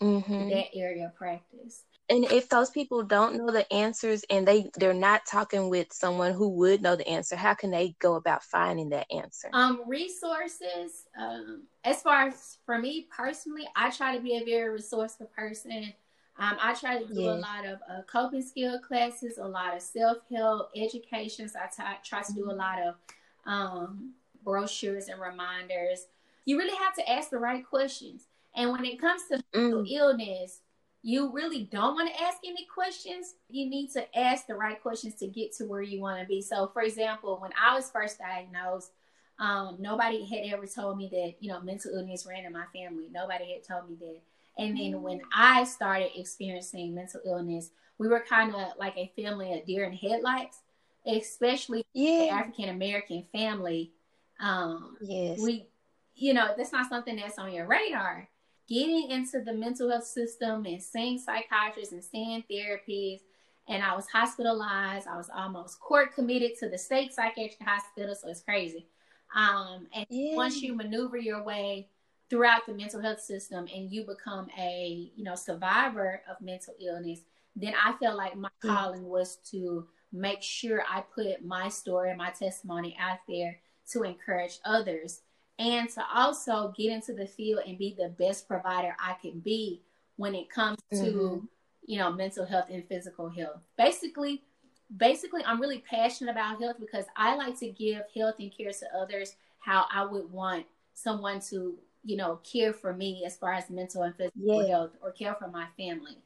mm-hmm. 0.00 0.32
in 0.32 0.48
that 0.50 0.74
area 0.74 1.06
of 1.06 1.14
practice 1.14 1.82
and 2.12 2.30
if 2.30 2.48
those 2.48 2.70
people 2.70 3.02
don't 3.02 3.36
know 3.36 3.50
the 3.50 3.70
answers 3.72 4.24
and 4.30 4.46
they 4.46 4.70
they're 4.76 4.94
not 4.94 5.22
talking 5.26 5.68
with 5.68 5.92
someone 5.92 6.32
who 6.32 6.48
would 6.48 6.82
know 6.82 6.94
the 6.94 7.08
answer 7.08 7.34
how 7.34 7.54
can 7.54 7.70
they 7.70 7.96
go 7.98 8.14
about 8.14 8.44
finding 8.44 8.90
that 8.90 9.06
answer 9.10 9.48
um 9.52 9.82
resources 9.86 11.06
um 11.18 11.62
as 11.84 12.02
far 12.02 12.28
as 12.28 12.58
for 12.66 12.78
me 12.78 13.06
personally 13.14 13.66
i 13.74 13.90
try 13.90 14.14
to 14.16 14.22
be 14.22 14.36
a 14.36 14.44
very 14.44 14.68
resourceful 14.68 15.26
person 15.34 15.92
um, 16.38 16.56
I 16.60 16.72
try 16.72 16.98
to 16.98 17.06
do 17.06 17.20
yes. 17.20 17.36
a 17.36 17.40
lot 17.40 17.66
of 17.66 17.78
uh, 17.88 18.02
coping 18.10 18.40
skill 18.40 18.78
classes, 18.80 19.36
a 19.36 19.46
lot 19.46 19.76
of 19.76 19.82
self 19.82 20.18
help 20.30 20.70
educations. 20.74 21.54
I 21.54 21.66
t- 21.66 21.98
try 22.04 22.22
to 22.22 22.32
do 22.32 22.50
a 22.50 22.52
lot 22.54 22.78
of 22.80 22.94
um, 23.44 24.14
brochures 24.42 25.08
and 25.08 25.20
reminders. 25.20 26.06
You 26.46 26.58
really 26.58 26.76
have 26.76 26.94
to 26.94 27.08
ask 27.08 27.28
the 27.28 27.38
right 27.38 27.64
questions. 27.64 28.28
And 28.56 28.72
when 28.72 28.84
it 28.84 28.98
comes 28.98 29.22
to 29.30 29.42
mm. 29.54 29.86
illness, 29.90 30.60
you 31.02 31.32
really 31.32 31.64
don't 31.64 31.94
want 31.94 32.08
to 32.08 32.22
ask 32.22 32.38
any 32.44 32.66
questions. 32.72 33.34
You 33.48 33.68
need 33.68 33.90
to 33.92 34.18
ask 34.18 34.46
the 34.46 34.54
right 34.54 34.80
questions 34.80 35.16
to 35.16 35.26
get 35.26 35.52
to 35.56 35.64
where 35.64 35.82
you 35.82 36.00
want 36.00 36.20
to 36.20 36.26
be. 36.26 36.40
So, 36.40 36.70
for 36.72 36.82
example, 36.82 37.38
when 37.40 37.50
I 37.60 37.74
was 37.74 37.90
first 37.90 38.18
diagnosed, 38.18 38.92
um, 39.38 39.78
nobody 39.80 40.24
had 40.24 40.54
ever 40.54 40.66
told 40.66 40.98
me 40.98 41.08
that, 41.08 41.34
you 41.40 41.50
know, 41.50 41.60
mental 41.60 41.92
illness 41.92 42.24
ran 42.28 42.44
in 42.44 42.52
my 42.52 42.66
family. 42.72 43.08
Nobody 43.10 43.52
had 43.52 43.66
told 43.66 43.90
me 43.90 43.96
that. 43.98 44.20
And 44.58 44.78
then 44.78 45.02
when 45.02 45.22
I 45.34 45.64
started 45.64 46.10
experiencing 46.14 46.94
mental 46.94 47.20
illness, 47.26 47.70
we 47.98 48.06
were 48.06 48.20
kind 48.20 48.54
of 48.54 48.72
like 48.78 48.96
a 48.96 49.10
family 49.16 49.58
of 49.58 49.66
deer 49.66 49.84
in 49.84 49.92
headlights, 49.94 50.58
especially 51.06 51.84
yeah. 51.94 52.18
the 52.18 52.28
African 52.28 52.68
American 52.68 53.24
family. 53.32 53.92
Um, 54.38 54.96
yes. 55.00 55.40
We, 55.40 55.66
you 56.14 56.34
know, 56.34 56.54
that's 56.56 56.72
not 56.72 56.88
something 56.88 57.16
that's 57.16 57.38
on 57.38 57.52
your 57.52 57.66
radar 57.66 58.28
getting 58.72 59.10
into 59.10 59.40
the 59.40 59.52
mental 59.52 59.90
health 59.90 60.06
system 60.06 60.64
and 60.64 60.82
seeing 60.82 61.18
psychiatrists 61.18 61.92
and 61.92 62.02
seeing 62.02 62.42
therapists. 62.50 63.20
And 63.68 63.82
I 63.82 63.94
was 63.94 64.06
hospitalized. 64.08 65.06
I 65.06 65.16
was 65.16 65.30
almost 65.34 65.78
court 65.78 66.14
committed 66.14 66.52
to 66.60 66.68
the 66.68 66.78
state 66.78 67.12
psychiatric 67.12 67.62
hospital. 67.62 68.14
So 68.14 68.28
it's 68.28 68.40
crazy. 68.40 68.86
Um, 69.36 69.86
and 69.94 70.06
yeah. 70.08 70.36
once 70.36 70.60
you 70.62 70.74
maneuver 70.74 71.18
your 71.18 71.42
way 71.42 71.88
throughout 72.30 72.66
the 72.66 72.72
mental 72.72 73.00
health 73.00 73.20
system 73.20 73.66
and 73.74 73.90
you 73.90 74.04
become 74.04 74.48
a 74.58 75.10
you 75.14 75.22
know 75.22 75.34
survivor 75.34 76.22
of 76.30 76.40
mental 76.40 76.74
illness, 76.80 77.20
then 77.54 77.74
I 77.82 77.92
felt 78.00 78.16
like 78.16 78.36
my 78.36 78.48
mm. 78.64 78.74
calling 78.74 79.04
was 79.04 79.36
to 79.50 79.86
make 80.12 80.42
sure 80.42 80.82
I 80.88 81.02
put 81.14 81.44
my 81.44 81.68
story 81.68 82.08
and 82.08 82.18
my 82.18 82.30
testimony 82.30 82.96
out 83.00 83.18
there 83.28 83.58
to 83.92 84.02
encourage 84.02 84.58
others 84.64 85.20
and 85.58 85.88
to 85.90 86.02
also 86.14 86.72
get 86.76 86.92
into 86.92 87.12
the 87.12 87.26
field 87.26 87.62
and 87.66 87.78
be 87.78 87.94
the 87.96 88.08
best 88.08 88.48
provider 88.48 88.96
I 88.98 89.14
can 89.20 89.40
be 89.40 89.82
when 90.16 90.34
it 90.34 90.50
comes 90.50 90.78
to 90.92 90.96
mm-hmm. 90.96 91.44
you 91.86 91.98
know 91.98 92.12
mental 92.12 92.46
health 92.46 92.66
and 92.70 92.86
physical 92.86 93.28
health. 93.28 93.60
Basically, 93.76 94.42
basically 94.96 95.44
I'm 95.44 95.60
really 95.60 95.82
passionate 95.88 96.32
about 96.32 96.60
health 96.60 96.76
because 96.80 97.04
I 97.16 97.36
like 97.36 97.58
to 97.60 97.68
give 97.68 98.02
health 98.14 98.36
and 98.38 98.56
care 98.56 98.72
to 98.72 98.86
others 98.96 99.36
how 99.58 99.86
I 99.92 100.04
would 100.04 100.30
want 100.30 100.66
someone 100.94 101.40
to 101.50 101.78
you 102.04 102.16
know 102.16 102.40
care 102.42 102.72
for 102.72 102.92
me 102.92 103.22
as 103.24 103.36
far 103.36 103.52
as 103.52 103.70
mental 103.70 104.02
and 104.02 104.14
physical 104.16 104.62
yeah. 104.62 104.68
health 104.68 104.90
or 105.02 105.12
care 105.12 105.34
for 105.34 105.48
my 105.48 105.66
family. 105.76 106.18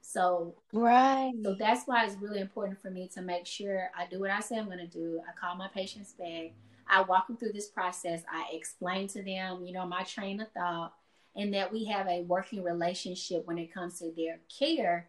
So 0.00 0.54
right. 0.72 1.32
So 1.42 1.54
that's 1.54 1.86
why 1.86 2.04
it's 2.04 2.16
really 2.20 2.40
important 2.40 2.80
for 2.80 2.90
me 2.90 3.08
to 3.14 3.22
make 3.22 3.46
sure 3.46 3.90
I 3.96 4.06
do 4.06 4.20
what 4.20 4.30
I 4.30 4.40
say 4.40 4.58
I'm 4.58 4.66
going 4.66 4.78
to 4.78 4.86
do. 4.86 5.20
I 5.26 5.32
call 5.32 5.56
my 5.56 5.68
patients 5.68 6.12
back. 6.12 6.52
I 6.88 7.02
walk 7.02 7.26
them 7.28 7.36
through 7.36 7.52
this 7.52 7.68
process. 7.68 8.22
I 8.30 8.46
explain 8.52 9.08
to 9.08 9.22
them, 9.22 9.64
you 9.64 9.72
know, 9.72 9.86
my 9.86 10.02
train 10.02 10.40
of 10.40 10.50
thought, 10.52 10.94
and 11.36 11.52
that 11.54 11.72
we 11.72 11.84
have 11.86 12.06
a 12.06 12.22
working 12.22 12.62
relationship 12.62 13.46
when 13.46 13.58
it 13.58 13.72
comes 13.72 13.98
to 13.98 14.12
their 14.16 14.40
care, 14.58 15.08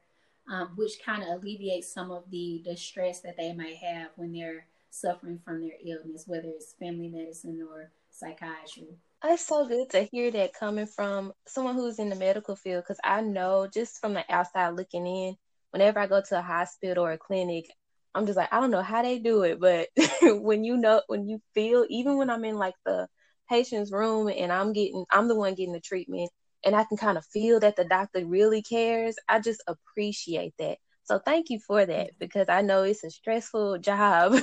um, 0.51 0.71
which 0.75 1.03
kind 1.03 1.23
of 1.23 1.29
alleviates 1.29 1.91
some 1.91 2.11
of 2.11 2.23
the 2.31 2.61
distress 2.63 3.21
that 3.21 3.37
they 3.37 3.53
may 3.53 3.75
have 3.75 4.09
when 4.15 4.31
they're 4.31 4.65
suffering 4.89 5.39
from 5.43 5.61
their 5.61 5.77
illness, 5.85 6.23
whether 6.27 6.47
it's 6.47 6.73
family 6.73 7.09
medicine 7.09 7.65
or 7.69 7.91
psychiatry. 8.09 8.87
It's 9.23 9.45
so 9.45 9.67
good 9.67 9.89
to 9.91 10.03
hear 10.03 10.31
that 10.31 10.53
coming 10.53 10.85
from 10.85 11.33
someone 11.47 11.75
who's 11.75 11.99
in 11.99 12.09
the 12.09 12.15
medical 12.15 12.55
field 12.55 12.83
because 12.83 12.99
I 13.03 13.21
know 13.21 13.67
just 13.67 13.99
from 13.99 14.13
the 14.13 14.23
outside 14.29 14.75
looking 14.75 15.07
in, 15.07 15.35
whenever 15.71 15.99
I 15.99 16.07
go 16.07 16.21
to 16.21 16.39
a 16.39 16.43
hospital 16.43 17.05
or 17.05 17.11
a 17.13 17.17
clinic, 17.17 17.71
I'm 18.15 18.25
just 18.25 18.37
like, 18.37 18.51
I 18.53 18.59
don't 18.61 18.71
know 18.71 18.81
how 18.81 19.01
they 19.03 19.19
do 19.19 19.43
it, 19.43 19.59
but 19.59 19.89
when 20.41 20.63
you 20.63 20.77
know, 20.77 21.01
when 21.07 21.27
you 21.27 21.41
feel, 21.53 21.85
even 21.89 22.17
when 22.17 22.29
I'm 22.29 22.45
in 22.45 22.55
like 22.55 22.75
the 22.85 23.07
patient's 23.49 23.91
room 23.91 24.29
and 24.29 24.51
I'm 24.51 24.73
getting, 24.73 25.05
I'm 25.11 25.27
the 25.27 25.35
one 25.35 25.53
getting 25.55 25.73
the 25.73 25.81
treatment, 25.81 26.31
and 26.65 26.75
I 26.75 26.85
can 26.85 26.97
kind 26.97 27.17
of 27.17 27.25
feel 27.27 27.59
that 27.59 27.75
the 27.75 27.85
doctor 27.85 28.25
really 28.25 28.61
cares. 28.61 29.15
I 29.29 29.39
just 29.41 29.61
appreciate 29.67 30.53
that. 30.59 30.77
So 31.03 31.19
thank 31.19 31.49
you 31.51 31.59
for 31.59 31.85
that 31.85 32.11
because 32.19 32.49
I 32.49 32.61
know 32.61 32.83
it's 32.83 33.03
a 33.03 33.11
stressful 33.11 33.77
job 33.79 34.33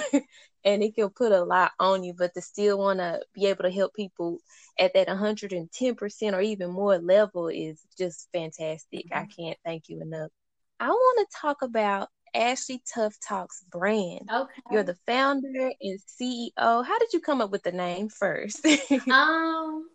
and 0.64 0.82
it 0.82 0.94
can 0.94 1.08
put 1.10 1.32
a 1.32 1.42
lot 1.42 1.72
on 1.80 2.04
you, 2.04 2.14
but 2.16 2.34
to 2.34 2.40
still 2.40 2.78
want 2.78 3.00
to 3.00 3.20
be 3.34 3.46
able 3.46 3.64
to 3.64 3.70
help 3.70 3.94
people 3.94 4.38
at 4.78 4.94
that 4.94 5.08
110% 5.08 6.34
or 6.34 6.40
even 6.40 6.70
more 6.70 6.98
level 6.98 7.48
is 7.48 7.80
just 7.98 8.28
fantastic. 8.32 9.06
Mm-hmm. 9.06 9.18
I 9.18 9.26
can't 9.26 9.58
thank 9.64 9.88
you 9.88 10.00
enough. 10.00 10.30
I 10.78 10.88
want 10.88 11.28
to 11.28 11.36
talk 11.40 11.62
about 11.62 12.08
Ashley 12.34 12.82
Tuff 12.92 13.18
Talks 13.20 13.64
brand. 13.70 14.28
Okay. 14.32 14.62
You're 14.70 14.82
the 14.82 14.96
founder 15.06 15.70
and 15.80 15.98
CEO. 16.20 16.52
How 16.56 16.98
did 16.98 17.12
you 17.12 17.20
come 17.20 17.40
up 17.40 17.50
with 17.50 17.62
the 17.62 17.72
name 17.72 18.08
first? 18.08 18.64
um, 19.10 19.88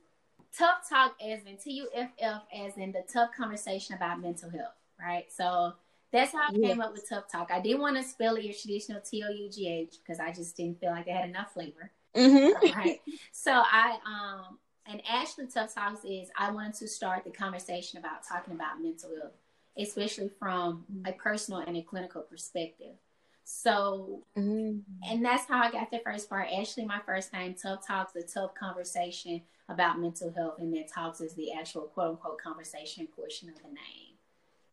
tough 0.58 0.90
talk 0.90 1.16
as 1.22 1.44
in 1.46 1.58
T-U-F-F 1.58 2.42
as 2.54 2.78
in 2.78 2.92
the 2.92 3.04
tough 3.12 3.30
conversation 3.38 3.96
about 3.96 4.22
mental 4.22 4.50
health, 4.50 4.76
right? 5.00 5.26
So 5.32 5.74
that's 6.12 6.32
how 6.32 6.40
I 6.40 6.50
yeah. 6.54 6.70
came 6.70 6.82
up 6.82 6.94
with 6.94 7.08
tough 7.10 7.32
talk. 7.32 7.52
I 7.52 7.60
didn't 7.60 7.82
want 7.82 7.98
to 7.98 8.04
spell 8.04 8.36
it 8.36 8.44
your 8.44 8.54
traditional 8.54 9.02
T-O-U-G-H 9.02 9.96
because 10.04 10.20
I 10.20 10.32
just 10.32 10.56
didn't 10.56 10.80
feel 10.80 10.92
like 10.92 11.08
it 11.08 11.16
had 11.16 11.30
enough 11.30 11.54
flavor. 11.54 11.92
Mm-hmm. 12.16 12.74
Right. 12.78 13.00
So 13.32 13.52
I 13.52 13.98
um 14.06 14.58
and 14.90 15.02
Ashley 15.08 15.48
Tuff 15.48 15.76
Talks 15.76 16.06
is 16.06 16.30
I 16.38 16.52
wanted 16.52 16.76
to 16.76 16.88
start 16.88 17.26
the 17.26 17.32
conversation 17.32 18.00
about 18.00 18.26
talking 18.28 18.54
about 18.54 18.82
mental 18.82 19.10
health, 19.20 19.34
especially 19.78 20.30
from 20.40 20.84
a 21.06 21.12
personal 21.14 21.62
and 21.62 21.78
a 21.78 21.82
clinical 21.82 22.22
perspective. 22.22 22.96
So, 23.44 24.24
mm-hmm. 24.38 24.80
and 25.10 25.24
that's 25.24 25.46
how 25.46 25.62
I 25.62 25.72
got 25.72 25.90
the 25.90 26.02
first 26.04 26.30
part. 26.30 26.50
Actually, 26.58 26.86
my 26.86 27.00
first 27.06 27.32
name, 27.32 27.56
Tuff 27.56 27.88
Talks, 27.88 28.16
a 28.16 28.22
tough 28.22 28.54
conversation 28.56 29.42
about 29.70 30.00
mental 30.00 30.34
health, 30.34 30.56
and 30.60 30.74
then 30.74 30.86
Talks 30.94 31.22
is 31.22 31.34
the 31.36 31.54
actual 31.54 31.84
quote 31.84 32.10
unquote 32.10 32.42
conversation 32.42 33.08
portion 33.16 33.50
of 33.50 33.56
the 33.56 33.70
name. 33.70 34.18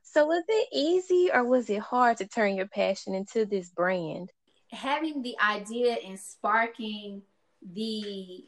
So, 0.02 0.26
was 0.26 0.42
it 0.48 0.68
easy 0.72 1.30
or 1.32 1.44
was 1.44 1.70
it 1.70 1.80
hard 1.80 2.16
to 2.16 2.26
turn 2.26 2.56
your 2.56 2.66
passion 2.66 3.14
into 3.14 3.46
this 3.46 3.70
brand? 3.70 4.30
Having 4.72 5.22
the 5.22 5.36
idea 5.38 5.96
and 6.04 6.18
sparking 6.18 7.22
the 7.74 8.44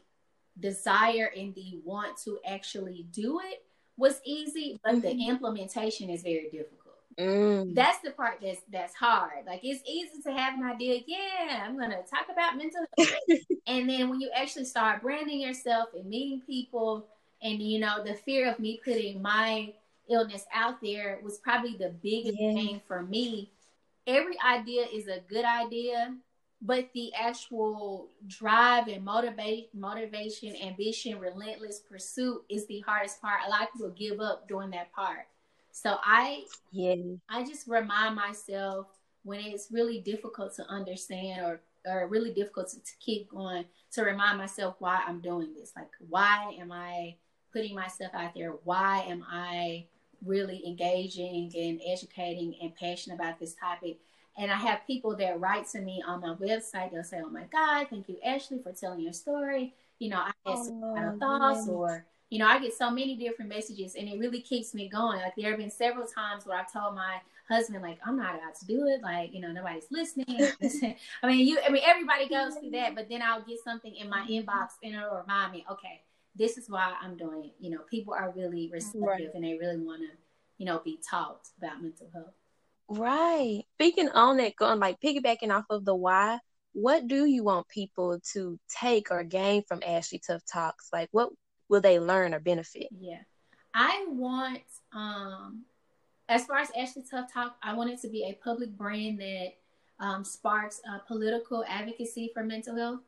desire 0.59 1.31
and 1.37 1.55
the 1.55 1.79
want 1.85 2.17
to 2.25 2.39
actually 2.45 3.05
do 3.11 3.39
it 3.39 3.63
was 3.97 4.21
easy, 4.23 4.79
but 4.83 4.95
mm-hmm. 4.95 5.01
the 5.01 5.27
implementation 5.27 6.09
is 6.09 6.21
very 6.21 6.49
difficult. 6.51 6.77
Mm. 7.19 7.73
That's 7.73 7.99
the 8.01 8.11
part 8.11 8.39
that's 8.41 8.61
that's 8.71 8.93
hard. 8.93 9.45
Like 9.47 9.61
it's 9.63 9.81
easy 9.89 10.21
to 10.23 10.31
have 10.31 10.53
an 10.53 10.63
idea. 10.63 11.01
Yeah, 11.07 11.65
I'm 11.65 11.77
gonna 11.77 12.03
talk 12.03 12.27
about 12.31 12.57
mental 12.57 12.85
health, 12.97 13.39
and 13.67 13.89
then 13.89 14.09
when 14.09 14.21
you 14.21 14.29
actually 14.35 14.65
start 14.65 15.01
branding 15.01 15.41
yourself 15.41 15.89
and 15.95 16.07
meeting 16.07 16.41
people, 16.45 17.07
and 17.41 17.59
you 17.59 17.79
know 17.79 18.03
the 18.03 18.13
fear 18.13 18.49
of 18.51 18.59
me 18.59 18.79
putting 18.85 19.19
my 19.19 19.73
illness 20.09 20.45
out 20.53 20.79
there 20.81 21.19
was 21.23 21.39
probably 21.39 21.75
the 21.75 21.93
biggest 22.03 22.37
yeah. 22.39 22.53
thing 22.53 22.81
for 22.87 23.01
me. 23.01 23.51
Every 24.05 24.35
idea 24.39 24.85
is 24.93 25.07
a 25.07 25.19
good 25.27 25.43
idea, 25.43 26.15
but 26.61 26.89
the 26.93 27.13
actual 27.13 28.09
drive 28.25 28.87
and 28.87 29.05
motivate 29.05 29.69
motivation 29.73 30.55
ambition 30.55 31.19
relentless 31.19 31.79
pursuit 31.79 32.41
is 32.49 32.65
the 32.67 32.79
hardest 32.81 33.21
part. 33.21 33.41
A 33.45 33.49
lot 33.49 33.63
of 33.63 33.73
people 33.73 33.89
give 33.89 34.19
up 34.19 34.47
doing 34.47 34.71
that 34.71 34.91
part. 34.91 35.27
So 35.71 35.97
i 36.03 36.43
yeah. 36.71 36.95
I 37.29 37.43
just 37.43 37.67
remind 37.67 38.15
myself 38.15 38.87
when 39.23 39.39
it's 39.41 39.67
really 39.71 39.99
difficult 39.99 40.55
to 40.55 40.67
understand 40.67 41.45
or 41.45 41.59
or 41.85 42.07
really 42.07 42.33
difficult 42.33 42.69
to, 42.69 42.77
to 42.77 42.91
keep 42.99 43.29
going 43.29 43.63
to 43.91 44.01
remind 44.01 44.37
myself 44.37 44.75
why 44.79 45.01
i'm 45.07 45.21
doing 45.21 45.53
this. 45.53 45.73
Like 45.75 45.91
why 46.09 46.55
am 46.59 46.71
i 46.71 47.15
putting 47.53 47.75
myself 47.75 48.11
out 48.15 48.33
there? 48.35 48.53
Why 48.63 49.01
am 49.07 49.23
i 49.31 49.85
really 50.25 50.65
engaging 50.65 51.51
and 51.55 51.79
educating 51.87 52.55
and 52.61 52.75
passionate 52.75 53.15
about 53.15 53.39
this 53.39 53.53
topic 53.53 53.99
and 54.37 54.51
I 54.51 54.55
have 54.55 54.85
people 54.85 55.15
that 55.17 55.39
write 55.39 55.67
to 55.69 55.81
me 55.81 56.03
on 56.05 56.21
my 56.21 56.35
website. 56.35 56.91
They'll 56.91 57.03
say, 57.03 57.21
"Oh 57.23 57.29
my 57.29 57.45
God, 57.51 57.87
thank 57.89 58.07
you, 58.07 58.17
Ashley, 58.23 58.59
for 58.59 58.71
telling 58.71 59.01
your 59.01 59.13
story." 59.13 59.73
You 59.99 60.09
know, 60.09 60.19
I 60.19 60.31
had 60.45 60.63
some 60.63 60.83
oh, 60.83 61.17
thoughts, 61.19 61.67
or 61.67 62.05
you 62.29 62.39
know, 62.39 62.47
I 62.47 62.59
get 62.59 62.73
so 62.73 62.91
many 62.91 63.15
different 63.15 63.49
messages, 63.49 63.95
and 63.95 64.07
it 64.07 64.19
really 64.19 64.41
keeps 64.41 64.73
me 64.73 64.89
going. 64.89 65.19
Like 65.19 65.33
there 65.35 65.49
have 65.49 65.59
been 65.59 65.71
several 65.71 66.05
times 66.05 66.45
where 66.45 66.57
I've 66.57 66.71
told 66.71 66.95
my 66.95 67.17
husband, 67.49 67.81
like, 67.81 67.99
"I'm 68.05 68.17
not 68.17 68.35
about 68.35 68.55
to 68.59 68.65
do 68.65 68.85
it." 68.87 69.01
Like, 69.01 69.33
you 69.33 69.41
know, 69.41 69.51
nobody's 69.51 69.87
listening. 69.89 70.27
I 71.23 71.27
mean, 71.27 71.47
you. 71.47 71.59
I 71.65 71.71
mean, 71.71 71.83
everybody 71.85 72.29
goes 72.29 72.55
through 72.55 72.71
that, 72.71 72.95
but 72.95 73.09
then 73.09 73.21
I'll 73.23 73.41
get 73.41 73.59
something 73.63 73.95
in 73.95 74.09
my 74.09 74.21
mm-hmm. 74.21 74.47
inbox, 74.47 74.69
and 74.83 74.93
it'll 74.93 75.17
remind 75.17 75.51
me, 75.51 75.65
okay, 75.71 76.01
this 76.35 76.57
is 76.57 76.69
why 76.69 76.93
I'm 77.01 77.17
doing 77.17 77.45
it. 77.45 77.55
You 77.59 77.71
know, 77.71 77.79
people 77.89 78.13
are 78.13 78.31
really 78.35 78.69
receptive, 78.71 79.01
right. 79.01 79.29
and 79.33 79.43
they 79.43 79.57
really 79.57 79.77
want 79.77 80.01
to, 80.01 80.09
you 80.59 80.65
know, 80.65 80.79
be 80.83 80.99
taught 81.09 81.47
about 81.57 81.81
mental 81.81 82.07
health. 82.13 82.35
Right. 82.89 83.65
Speaking 83.77 84.09
on 84.09 84.37
that, 84.37 84.55
going 84.55 84.79
like 84.79 84.99
piggybacking 84.99 85.55
off 85.55 85.65
of 85.69 85.85
the 85.85 85.93
why, 85.93 86.39
what 86.73 87.07
do 87.07 87.25
you 87.25 87.43
want 87.43 87.67
people 87.67 88.19
to 88.33 88.59
take 88.69 89.11
or 89.11 89.23
gain 89.23 89.61
from 89.67 89.83
Ashley 89.85 90.19
Tuff 90.19 90.41
Talks? 90.51 90.89
Like, 90.91 91.09
what 91.11 91.29
will 91.69 91.81
they 91.81 91.99
learn 91.99 92.33
or 92.33 92.39
benefit? 92.39 92.87
Yeah, 92.91 93.19
I 93.75 94.05
want, 94.09 94.63
um, 94.93 95.65
as 96.27 96.45
far 96.45 96.57
as 96.57 96.71
Ashley 96.75 97.03
Tuff 97.09 97.31
Talk, 97.31 97.57
I 97.61 97.75
want 97.75 97.91
it 97.91 98.01
to 98.01 98.09
be 98.09 98.23
a 98.23 98.43
public 98.43 98.75
brand 98.75 99.19
that 99.19 99.53
um, 99.99 100.23
sparks 100.23 100.81
uh, 100.91 100.97
political 100.99 101.63
advocacy 101.67 102.31
for 102.33 102.43
mental 102.43 102.75
health. 102.75 103.01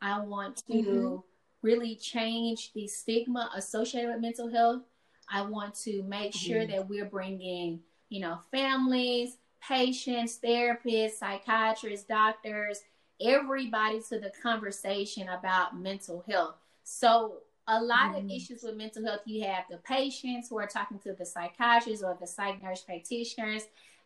I 0.00 0.20
want 0.20 0.62
to 0.68 0.72
mm-hmm. 0.72 1.16
really 1.60 1.94
change 1.94 2.72
the 2.72 2.88
stigma 2.88 3.50
associated 3.54 4.10
with 4.10 4.22
mental 4.22 4.50
health. 4.50 4.82
I 5.30 5.42
want 5.42 5.74
to 5.84 6.02
make 6.04 6.32
sure 6.32 6.62
mm-hmm. 6.62 6.70
that 6.70 6.88
we're 6.88 7.04
bringing 7.04 7.80
you 8.08 8.20
know, 8.20 8.38
families, 8.50 9.36
patients, 9.60 10.38
therapists, 10.42 11.18
psychiatrists, 11.18 12.06
doctors, 12.06 12.82
everybody 13.20 14.00
to 14.08 14.18
the 14.18 14.32
conversation 14.42 15.28
about 15.28 15.78
mental 15.78 16.24
health. 16.28 16.56
So, 16.84 17.38
a 17.68 17.82
lot 17.82 18.12
mm-hmm. 18.12 18.26
of 18.26 18.30
issues 18.30 18.62
with 18.62 18.76
mental 18.76 19.04
health, 19.04 19.22
you 19.24 19.44
have 19.44 19.64
the 19.68 19.78
patients 19.78 20.48
who 20.48 20.58
are 20.58 20.68
talking 20.68 21.00
to 21.00 21.12
the 21.12 21.26
psychiatrists 21.26 22.04
or 22.04 22.16
the 22.20 22.26
psych 22.26 22.62
nurse 22.62 22.82
practitioners, 22.82 23.64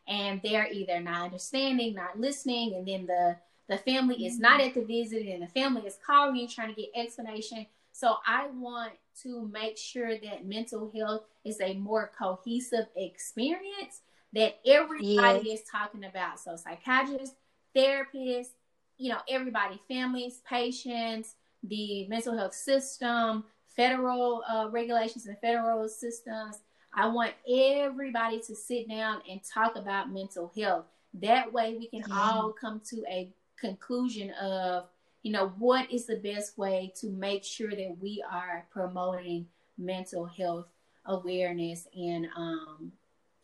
and 0.09 0.41
they're 0.43 0.73
either 0.73 0.99
not 0.99 1.25
understanding, 1.25 1.95
not 1.95 2.19
listening, 2.19 2.75
and 2.75 2.89
then 2.89 3.07
the 3.07 3.37
the 3.69 3.79
family 3.79 4.17
mm-hmm. 4.17 4.25
is 4.25 4.41
not 4.41 4.61
at 4.61 4.75
the 4.75 4.85
visit, 4.85 5.27
and 5.27 5.43
the 5.43 5.47
family 5.47 5.83
is 5.87 5.99
calling 6.05 6.37
you 6.37 6.49
trying 6.49 6.75
to 6.75 6.81
get 6.81 6.91
explanation. 6.97 7.67
So 7.93 8.17
I 8.27 8.49
want 8.49 8.93
to 9.23 9.49
make 9.49 9.77
sure 9.77 10.17
that 10.19 10.47
mental 10.47 10.91
health 10.95 11.25
is 11.45 11.61
a 11.61 11.75
more 11.75 12.11
cohesive 12.19 12.87
experience 12.97 14.01
that 14.33 14.59
everybody 14.67 15.41
yes. 15.45 15.61
is 15.61 15.67
talking 15.71 16.05
about. 16.05 16.39
So 16.41 16.57
psychiatrists, 16.57 17.35
therapists, 17.75 18.51
you 18.99 19.11
know, 19.11 19.19
everybody, 19.29 19.81
families, 19.89 20.41
patients, 20.49 21.35
the 21.65 22.07
mental 22.09 22.37
health 22.37 22.55
system, 22.55 23.45
federal 23.75 24.43
uh, 24.49 24.69
regulations 24.71 25.27
and 25.27 25.39
federal 25.39 25.89
systems. 25.89 26.59
I 26.93 27.07
want 27.09 27.33
everybody 27.49 28.41
to 28.41 28.55
sit 28.55 28.89
down 28.89 29.23
and 29.29 29.41
talk 29.43 29.77
about 29.77 30.13
mental 30.13 30.53
health. 30.57 30.87
That 31.15 31.53
way 31.53 31.77
we 31.79 31.87
can 31.87 32.11
all 32.13 32.53
come 32.53 32.81
to 32.91 33.05
a 33.09 33.31
conclusion 33.59 34.31
of 34.33 34.87
you 35.23 35.33
know, 35.33 35.53
what 35.59 35.91
is 35.93 36.07
the 36.07 36.17
best 36.17 36.57
way 36.57 36.93
to 36.97 37.09
make 37.11 37.45
sure 37.45 37.71
that 37.71 37.97
we 38.01 38.25
are 38.31 38.65
promoting 38.71 39.47
mental 39.77 40.25
health 40.25 40.67
awareness 41.07 41.89
and 41.97 42.27
um 42.37 42.93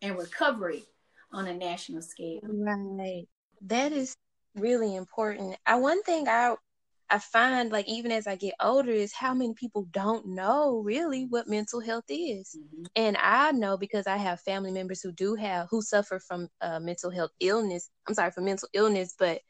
and 0.02 0.18
recovery 0.18 0.84
on 1.32 1.46
a 1.46 1.54
national 1.54 2.02
scale. 2.02 2.40
Right. 2.42 3.26
That 3.62 3.92
is 3.92 4.14
really 4.54 4.94
important. 4.96 5.56
I 5.66 5.76
one 5.76 6.02
thing 6.02 6.28
I 6.28 6.54
I 7.08 7.18
find 7.20 7.70
like 7.70 7.88
even 7.88 8.10
as 8.10 8.26
I 8.26 8.34
get 8.34 8.54
older 8.60 8.90
is 8.90 9.12
how 9.12 9.32
many 9.32 9.54
people 9.54 9.86
don't 9.90 10.26
know 10.26 10.82
really 10.84 11.26
what 11.28 11.48
mental 11.48 11.80
health 11.80 12.04
is. 12.08 12.56
Mm-hmm. 12.58 12.84
And 12.96 13.16
I 13.18 13.52
know 13.52 13.76
because 13.76 14.06
I 14.06 14.16
have 14.16 14.40
family 14.40 14.72
members 14.72 15.00
who 15.00 15.12
do 15.12 15.34
have 15.36 15.68
who 15.70 15.82
suffer 15.82 16.18
from 16.18 16.48
uh, 16.60 16.80
mental 16.80 17.10
health 17.10 17.30
illness. 17.40 17.90
I'm 18.08 18.14
sorry 18.14 18.32
for 18.32 18.40
mental 18.40 18.68
illness, 18.72 19.14
but 19.18 19.40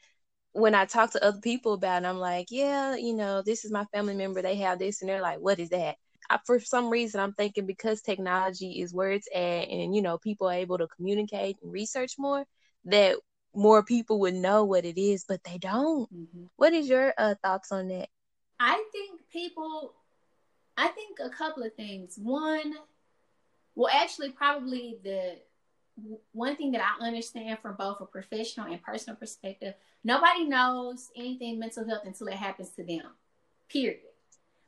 when 0.52 0.74
I 0.74 0.86
talk 0.86 1.12
to 1.12 1.24
other 1.24 1.40
people 1.42 1.74
about 1.74 2.02
it, 2.02 2.06
I'm 2.06 2.16
like, 2.16 2.46
yeah, 2.50 2.96
you 2.96 3.14
know, 3.14 3.42
this 3.42 3.64
is 3.64 3.70
my 3.70 3.84
family 3.92 4.14
member. 4.14 4.40
They 4.40 4.56
have 4.56 4.78
this, 4.78 5.02
and 5.02 5.08
they're 5.08 5.20
like, 5.20 5.38
what 5.38 5.58
is 5.58 5.68
that? 5.68 5.96
I, 6.28 6.38
for 6.44 6.58
some 6.60 6.90
reason, 6.90 7.20
I'm 7.20 7.32
thinking 7.32 7.66
because 7.66 8.02
technology 8.02 8.80
is 8.80 8.94
where 8.94 9.10
it's 9.10 9.28
at, 9.34 9.68
and 9.68 9.94
you 9.94 10.02
know, 10.02 10.18
people 10.18 10.48
are 10.48 10.54
able 10.54 10.78
to 10.78 10.88
communicate 10.88 11.56
and 11.62 11.72
research 11.72 12.14
more, 12.18 12.44
that 12.86 13.16
more 13.54 13.82
people 13.82 14.20
would 14.20 14.34
know 14.34 14.64
what 14.64 14.84
it 14.84 15.00
is, 15.00 15.24
but 15.28 15.42
they 15.44 15.58
don't. 15.58 16.12
Mm-hmm. 16.12 16.44
What 16.56 16.72
is 16.72 16.88
your 16.88 17.14
uh, 17.16 17.34
thoughts 17.42 17.72
on 17.72 17.88
that? 17.88 18.08
I 18.60 18.82
think 18.92 19.20
people, 19.32 19.94
I 20.76 20.88
think 20.88 21.18
a 21.22 21.30
couple 21.30 21.62
of 21.62 21.74
things. 21.74 22.18
One, 22.20 22.74
well, 23.74 23.90
actually, 23.92 24.30
probably 24.30 24.98
the 25.02 25.38
one 26.32 26.56
thing 26.56 26.72
that 26.72 26.82
I 26.82 27.06
understand 27.06 27.58
from 27.60 27.76
both 27.76 28.00
a 28.00 28.06
professional 28.06 28.66
and 28.66 28.82
personal 28.82 29.16
perspective, 29.16 29.74
nobody 30.04 30.44
knows 30.44 31.08
anything 31.16 31.58
mental 31.58 31.88
health 31.88 32.02
until 32.04 32.28
it 32.28 32.34
happens 32.34 32.70
to 32.72 32.84
them. 32.84 33.02
Period. 33.70 34.00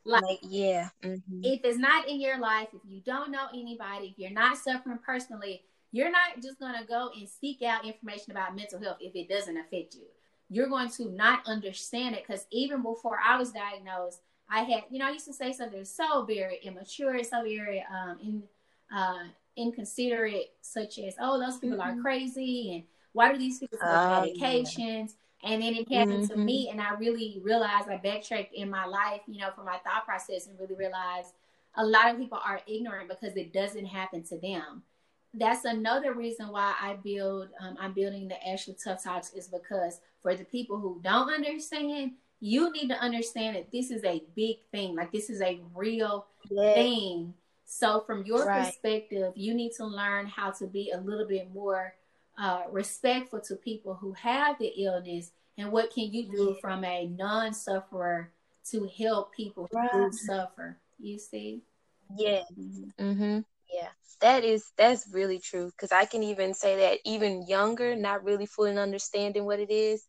Like, 0.05 0.23
like 0.23 0.39
yeah. 0.43 0.89
Mm-hmm. 1.03 1.41
If 1.43 1.61
it's 1.65 1.79
not 1.79 2.09
in 2.09 2.21
your 2.21 2.39
life, 2.39 2.69
if 2.73 2.81
you 2.87 3.01
don't 3.01 3.31
know 3.31 3.47
anybody, 3.53 4.09
if 4.09 4.19
you're 4.19 4.31
not 4.31 4.59
suffering 4.59 4.99
personally, 5.05 5.63
you're 5.93 6.11
not 6.11 6.43
just 6.43 6.59
going 6.59 6.79
to 6.79 6.87
go 6.87 7.11
and 7.19 7.29
seek 7.29 7.63
out 7.63 7.87
information 7.87 8.31
about 8.31 8.57
mental 8.57 8.81
health 8.81 8.99
if 9.01 9.15
it 9.15 9.29
doesn't 9.29 9.57
affect 9.57 9.95
you. 9.95 10.07
You're 10.51 10.69
going 10.69 10.91
to 10.91 11.11
not 11.11 11.47
understand 11.47 12.15
it 12.15 12.25
because 12.27 12.47
even 12.51 12.83
before 12.83 13.19
I 13.23 13.37
was 13.37 13.53
diagnosed, 13.53 14.21
I 14.51 14.63
had, 14.63 14.85
you 14.91 14.99
know, 14.99 15.07
I 15.07 15.11
used 15.11 15.27
to 15.27 15.35
say 15.35 15.53
something 15.53 15.85
so 15.85 16.25
very 16.25 16.59
immature, 16.63 17.23
so 17.23 17.43
very 17.43 17.85
um, 17.93 18.19
in, 18.23 18.43
uh, 18.95 19.25
inconsiderate, 19.57 20.53
such 20.63 20.99
as, 20.99 21.15
oh, 21.21 21.39
those 21.39 21.59
people 21.59 21.79
mm-hmm. 21.79 21.99
are 21.99 22.03
crazy, 22.03 22.75
and 22.75 22.85
why 23.13 23.33
do 23.33 23.39
these 23.39 23.59
people 23.59 23.79
take 23.79 23.89
oh, 23.89 24.25
medications? 24.27 25.15
And 25.45 25.63
then 25.63 25.75
it 25.75 25.91
happened 25.91 26.25
mm-hmm. 26.25 26.35
to 26.35 26.37
me, 26.37 26.69
and 26.71 26.81
I 26.81 26.95
really 26.95 27.41
realized 27.45 27.89
I 27.89 27.97
backtracked 27.97 28.55
in 28.55 28.69
my 28.69 28.87
life, 28.87 29.21
you 29.29 29.39
know, 29.39 29.51
for 29.55 29.63
my 29.63 29.79
thought 29.79 30.05
process, 30.05 30.49
and 30.49 30.59
really 30.59 30.75
realized 30.75 31.35
a 31.77 31.85
lot 31.85 32.11
of 32.11 32.19
people 32.19 32.41
are 32.45 32.61
ignorant 32.67 33.09
because 33.09 33.37
it 33.37 33.53
doesn't 33.53 33.87
happen 33.87 34.25
to 34.25 34.39
them. 34.39 34.83
That's 35.33 35.65
another 35.65 36.15
reason 36.15 36.49
why 36.49 36.75
I 36.81 36.95
build. 37.05 37.51
Um, 37.61 37.77
I'm 37.79 37.93
building 37.93 38.27
the 38.27 38.49
Ashley 38.49 38.75
Tuff 38.83 39.05
Talks 39.05 39.33
is 39.33 39.47
because 39.47 40.01
for 40.21 40.35
the 40.35 40.45
people 40.45 40.81
who 40.81 41.01
don't 41.05 41.33
understand, 41.33 42.13
you 42.41 42.73
need 42.73 42.89
to 42.89 42.99
understand 42.99 43.57
that 43.57 43.71
this 43.71 43.91
is 43.91 44.03
a 44.05 44.23
big 44.35 44.57
thing. 44.73 44.97
Like 44.97 45.13
this 45.13 45.31
is 45.31 45.41
a 45.41 45.61
real 45.75 46.27
thing. 46.49 47.35
So 47.65 48.01
from 48.07 48.25
your 48.25 48.47
right. 48.47 48.65
perspective, 48.65 49.35
you 49.37 49.55
need 49.55 49.73
to 49.77 49.85
learn 49.85 50.27
how 50.27 50.51
to 50.53 50.67
be 50.67 50.91
a 50.91 50.99
little 50.99 51.27
bit 51.29 51.53
more 51.53 51.95
uh, 52.39 52.63
respectful 52.71 53.41
to 53.41 53.57
people 53.57 53.95
who 53.95 54.13
have 54.13 54.59
the 54.59 54.73
illness 54.77 55.33
and 55.57 55.73
what 55.73 55.93
can 55.93 56.05
you 56.13 56.31
do 56.31 56.51
yeah. 56.55 56.61
from 56.61 56.85
a 56.85 57.07
non-sufferer 57.07 58.31
to 58.71 58.89
help 58.97 59.35
people 59.35 59.69
right. 59.73 59.91
who 59.91 60.13
suffer 60.13 60.79
you 60.99 61.19
see 61.19 61.63
yeah 62.17 62.43
mm-hmm. 62.59 63.05
mm-hmm. 63.05 63.41
yeah 63.73 63.89
that 64.21 64.45
is 64.45 64.73
that's 64.77 65.09
really 65.13 65.39
true 65.39 65.71
because 65.71 65.93
i 65.93 66.05
can 66.05 66.23
even 66.23 66.55
say 66.55 66.77
that 66.77 66.99
even 67.05 67.47
younger 67.47 67.97
not 67.97 68.25
really 68.25 68.47
fully 68.47 68.77
understanding 68.77 69.45
what 69.45 69.61
it 69.61 69.71
is 69.71 70.05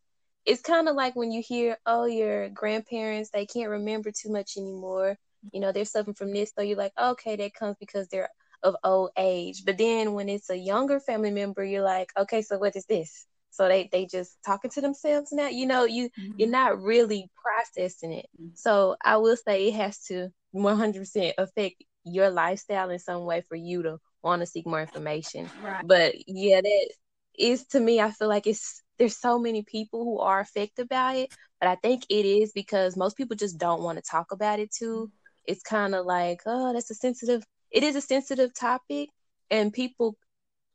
it's 0.46 0.62
kind 0.62 0.88
of 0.88 0.96
like 0.96 1.14
when 1.16 1.30
you 1.30 1.42
hear 1.42 1.76
oh 1.86 2.04
your 2.04 2.48
grandparents 2.50 3.30
they 3.30 3.46
can't 3.46 3.70
remember 3.70 4.10
too 4.10 4.30
much 4.30 4.56
anymore 4.56 5.16
you 5.52 5.60
know 5.60 5.72
they're 5.72 5.84
suffering 5.84 6.14
from 6.14 6.32
this 6.32 6.52
so 6.54 6.62
you're 6.62 6.76
like 6.76 6.92
okay 7.00 7.36
that 7.36 7.54
comes 7.54 7.76
because 7.78 8.08
they're 8.08 8.28
of 8.62 8.76
old 8.84 9.10
age 9.16 9.64
but 9.64 9.78
then 9.78 10.12
when 10.12 10.28
it's 10.28 10.50
a 10.50 10.56
younger 10.56 11.00
family 11.00 11.30
member 11.30 11.64
you're 11.64 11.82
like 11.82 12.10
okay 12.16 12.42
so 12.42 12.58
what 12.58 12.76
is 12.76 12.86
this 12.86 13.26
so 13.50 13.68
they 13.68 13.88
they 13.92 14.06
just 14.06 14.36
talking 14.44 14.70
to 14.70 14.80
themselves 14.80 15.32
now 15.32 15.48
you 15.48 15.66
know 15.66 15.84
you 15.84 16.08
mm-hmm. 16.10 16.32
you're 16.36 16.48
not 16.48 16.80
really 16.80 17.30
processing 17.42 18.12
it 18.12 18.26
mm-hmm. 18.40 18.50
so 18.54 18.96
i 19.04 19.16
will 19.16 19.36
say 19.36 19.68
it 19.68 19.74
has 19.74 19.98
to 20.02 20.28
100% 20.54 21.32
affect 21.38 21.84
your 22.04 22.30
lifestyle 22.30 22.90
in 22.90 22.98
some 22.98 23.24
way 23.24 23.42
for 23.48 23.56
you 23.56 23.82
to 23.82 23.98
want 24.22 24.40
to 24.40 24.46
seek 24.46 24.66
more 24.66 24.80
information 24.80 25.48
right. 25.62 25.86
but 25.86 26.14
yeah 26.26 26.60
that 26.60 26.90
is 27.38 27.66
to 27.66 27.80
me 27.80 28.00
i 28.00 28.10
feel 28.10 28.28
like 28.28 28.46
it's 28.46 28.82
there's 28.98 29.16
so 29.16 29.38
many 29.38 29.62
people 29.62 30.04
who 30.04 30.18
are 30.18 30.40
affected 30.40 30.88
by 30.88 31.14
it 31.16 31.30
but 31.60 31.68
i 31.68 31.74
think 31.76 32.04
it 32.08 32.26
is 32.26 32.52
because 32.52 32.96
most 32.96 33.16
people 33.16 33.36
just 33.36 33.58
don't 33.58 33.82
want 33.82 33.96
to 33.96 34.02
talk 34.02 34.32
about 34.32 34.58
it 34.58 34.70
too 34.72 35.04
mm-hmm. 35.04 35.42
it's 35.46 35.62
kind 35.62 35.94
of 35.94 36.04
like 36.04 36.40
oh 36.46 36.72
that's 36.72 36.90
a 36.90 36.94
sensitive 36.94 37.44
it 37.70 37.82
is 37.82 37.96
a 37.96 38.00
sensitive 38.00 38.54
topic 38.54 39.08
and 39.50 39.72
people 39.72 40.16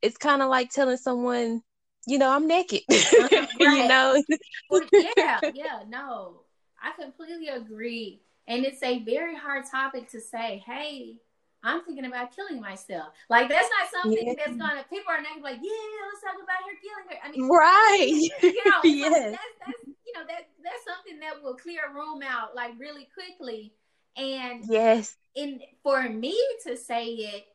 it's 0.02 0.18
kind 0.18 0.42
of 0.42 0.50
like 0.50 0.70
telling 0.70 0.98
someone 0.98 1.62
you 2.08 2.18
know, 2.18 2.30
I'm 2.30 2.48
naked. 2.48 2.82
right. 2.90 3.48
you 3.60 3.88
know? 3.88 4.22
well, 4.70 4.82
yeah, 5.18 5.40
yeah, 5.54 5.80
no. 5.88 6.42
I 6.82 6.92
completely 7.02 7.48
agree. 7.48 8.22
And 8.48 8.64
it's 8.64 8.84
a 8.84 9.04
very 9.04 9.36
hard 9.36 9.66
topic 9.70 10.10
to 10.12 10.22
say, 10.22 10.64
hey, 10.68 11.18
I'm 11.64 11.84
thinking 11.84 12.06
about 12.06 12.36
killing 12.36 12.62
myself. 12.62 13.08
Like 13.28 13.50
that's 13.50 13.70
not 13.70 14.04
something 14.04 14.28
yeah. 14.28 14.34
that's 14.38 14.56
gonna 14.56 14.86
people 14.88 15.10
are 15.10 15.22
not 15.22 15.42
like, 15.42 15.58
yeah, 15.64 15.72
let's 16.06 16.22
talk 16.22 16.38
about 16.38 16.62
her 16.62 16.78
killing 16.78 17.10
her. 17.10 17.18
I 17.26 17.32
mean 17.32 17.50
Right. 17.50 18.30
You 18.44 18.70
know, 18.70 18.82
yes. 18.84 19.12
Like, 19.12 19.32
that's 19.32 19.56
that's 19.66 19.98
you 20.06 20.14
know, 20.14 20.22
that 20.28 20.46
that's 20.64 20.86
something 20.86 21.20
that 21.22 21.42
will 21.42 21.56
clear 21.56 21.90
a 21.90 21.94
room 21.94 22.22
out 22.22 22.54
like 22.56 22.74
really 22.78 23.10
quickly. 23.12 23.74
And 24.17 24.63
yes, 24.65 25.15
in 25.36 25.60
for 25.84 26.08
me 26.10 26.39
to 26.65 26.78
say 26.78 27.06
it, 27.08 27.45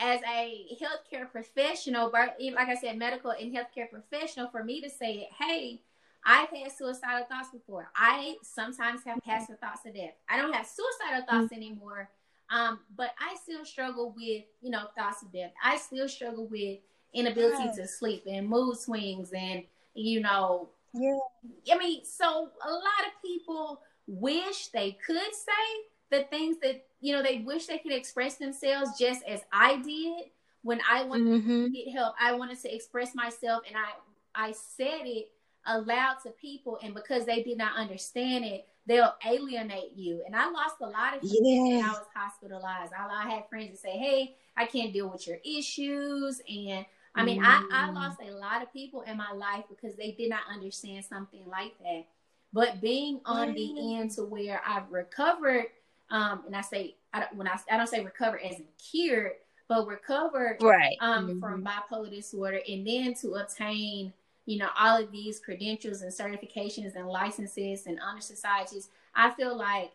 as 0.00 0.20
a 0.22 0.66
healthcare 0.80 1.30
professional, 1.30 2.10
like 2.10 2.68
I 2.68 2.74
said, 2.74 2.98
medical 2.98 3.32
and 3.32 3.54
healthcare 3.54 3.88
professional, 3.90 4.48
for 4.48 4.64
me 4.64 4.80
to 4.80 4.88
say, 4.88 5.12
it, 5.14 5.28
hey, 5.38 5.82
I've 6.24 6.48
had 6.48 6.72
suicidal 6.72 7.26
thoughts 7.28 7.50
before. 7.52 7.90
I 7.94 8.36
sometimes 8.42 9.04
have 9.04 9.22
passive 9.22 9.58
thoughts 9.58 9.86
of 9.86 9.94
death. 9.94 10.14
I 10.28 10.36
don't 10.36 10.52
have 10.54 10.66
suicidal 10.66 11.26
thoughts 11.26 11.52
mm-hmm. 11.52 11.54
anymore, 11.54 12.10
um, 12.50 12.80
but 12.96 13.10
I 13.20 13.36
still 13.42 13.64
struggle 13.64 14.14
with, 14.16 14.44
you 14.62 14.70
know, 14.70 14.84
thoughts 14.96 15.22
of 15.22 15.32
death. 15.32 15.52
I 15.62 15.76
still 15.76 16.08
struggle 16.08 16.46
with 16.46 16.78
inability 17.12 17.64
yes. 17.64 17.76
to 17.76 17.86
sleep 17.86 18.24
and 18.26 18.48
mood 18.48 18.78
swings 18.78 19.32
and, 19.32 19.64
you 19.94 20.20
know, 20.20 20.70
yeah. 20.94 21.18
I 21.72 21.78
mean, 21.78 22.04
so 22.04 22.48
a 22.64 22.70
lot 22.70 23.06
of 23.06 23.22
people 23.22 23.80
wish 24.06 24.68
they 24.68 24.98
could 25.06 25.34
say 25.34 25.89
the 26.10 26.24
things 26.24 26.56
that 26.62 26.84
you 27.00 27.12
know 27.12 27.22
they 27.22 27.38
wish 27.38 27.66
they 27.66 27.78
could 27.78 27.92
express 27.92 28.36
themselves 28.36 28.98
just 28.98 29.22
as 29.26 29.40
I 29.52 29.76
did 29.76 30.30
when 30.62 30.80
I 30.88 31.04
wanted 31.04 31.42
mm-hmm. 31.42 31.64
to 31.64 31.70
get 31.70 31.92
help. 31.92 32.14
I 32.20 32.34
wanted 32.34 32.60
to 32.62 32.74
express 32.74 33.14
myself, 33.14 33.62
and 33.66 33.76
I 33.76 34.48
I 34.48 34.52
said 34.52 35.02
it 35.04 35.30
aloud 35.66 36.16
to 36.24 36.30
people, 36.30 36.78
and 36.82 36.94
because 36.94 37.24
they 37.24 37.42
did 37.42 37.58
not 37.58 37.76
understand 37.76 38.44
it, 38.44 38.66
they'll 38.86 39.14
alienate 39.26 39.92
you. 39.94 40.22
And 40.26 40.34
I 40.34 40.50
lost 40.50 40.76
a 40.80 40.86
lot 40.86 41.14
of 41.14 41.22
people 41.22 41.38
yes. 41.42 41.76
when 41.76 41.84
I 41.84 41.92
was 41.92 42.06
hospitalized. 42.14 42.92
I, 42.98 43.24
I 43.24 43.30
had 43.30 43.48
friends 43.48 43.70
that 43.72 43.78
say, 43.78 43.96
"Hey, 43.96 44.36
I 44.56 44.66
can't 44.66 44.92
deal 44.92 45.08
with 45.08 45.26
your 45.26 45.38
issues," 45.44 46.40
and 46.48 46.84
I 47.14 47.24
mean, 47.24 47.42
mm. 47.42 47.46
I, 47.46 47.86
I 47.86 47.90
mm. 47.90 47.94
lost 47.94 48.18
a 48.20 48.32
lot 48.32 48.62
of 48.62 48.72
people 48.72 49.02
in 49.02 49.16
my 49.16 49.32
life 49.32 49.64
because 49.68 49.96
they 49.96 50.12
did 50.12 50.30
not 50.30 50.42
understand 50.52 51.04
something 51.04 51.42
like 51.46 51.76
that. 51.80 52.06
But 52.52 52.80
being 52.80 53.20
on 53.24 53.54
the 53.54 53.96
end 53.96 54.10
to 54.12 54.24
where 54.24 54.60
I've 54.66 54.90
recovered 54.90 55.66
um, 56.10 56.42
and 56.46 56.56
I 56.56 56.60
say 56.60 56.96
I 57.12 57.20
don't, 57.20 57.36
when 57.36 57.48
I 57.48 57.58
I 57.70 57.76
don't 57.76 57.86
say 57.86 58.04
recover 58.04 58.40
as 58.40 58.56
in 58.56 58.64
cured, 58.78 59.32
but 59.68 59.86
recover 59.86 60.56
right 60.60 60.96
um, 61.00 61.28
mm-hmm. 61.28 61.40
from 61.40 61.64
bipolar 61.64 62.10
disorder, 62.10 62.60
and 62.68 62.86
then 62.86 63.14
to 63.14 63.34
obtain 63.34 64.12
you 64.46 64.58
know 64.58 64.68
all 64.78 65.02
of 65.02 65.12
these 65.12 65.38
credentials 65.38 66.02
and 66.02 66.12
certifications 66.12 66.96
and 66.96 67.06
licenses 67.06 67.86
and 67.86 67.98
honor 68.00 68.20
societies. 68.20 68.88
I 69.14 69.30
feel 69.30 69.56
like 69.56 69.92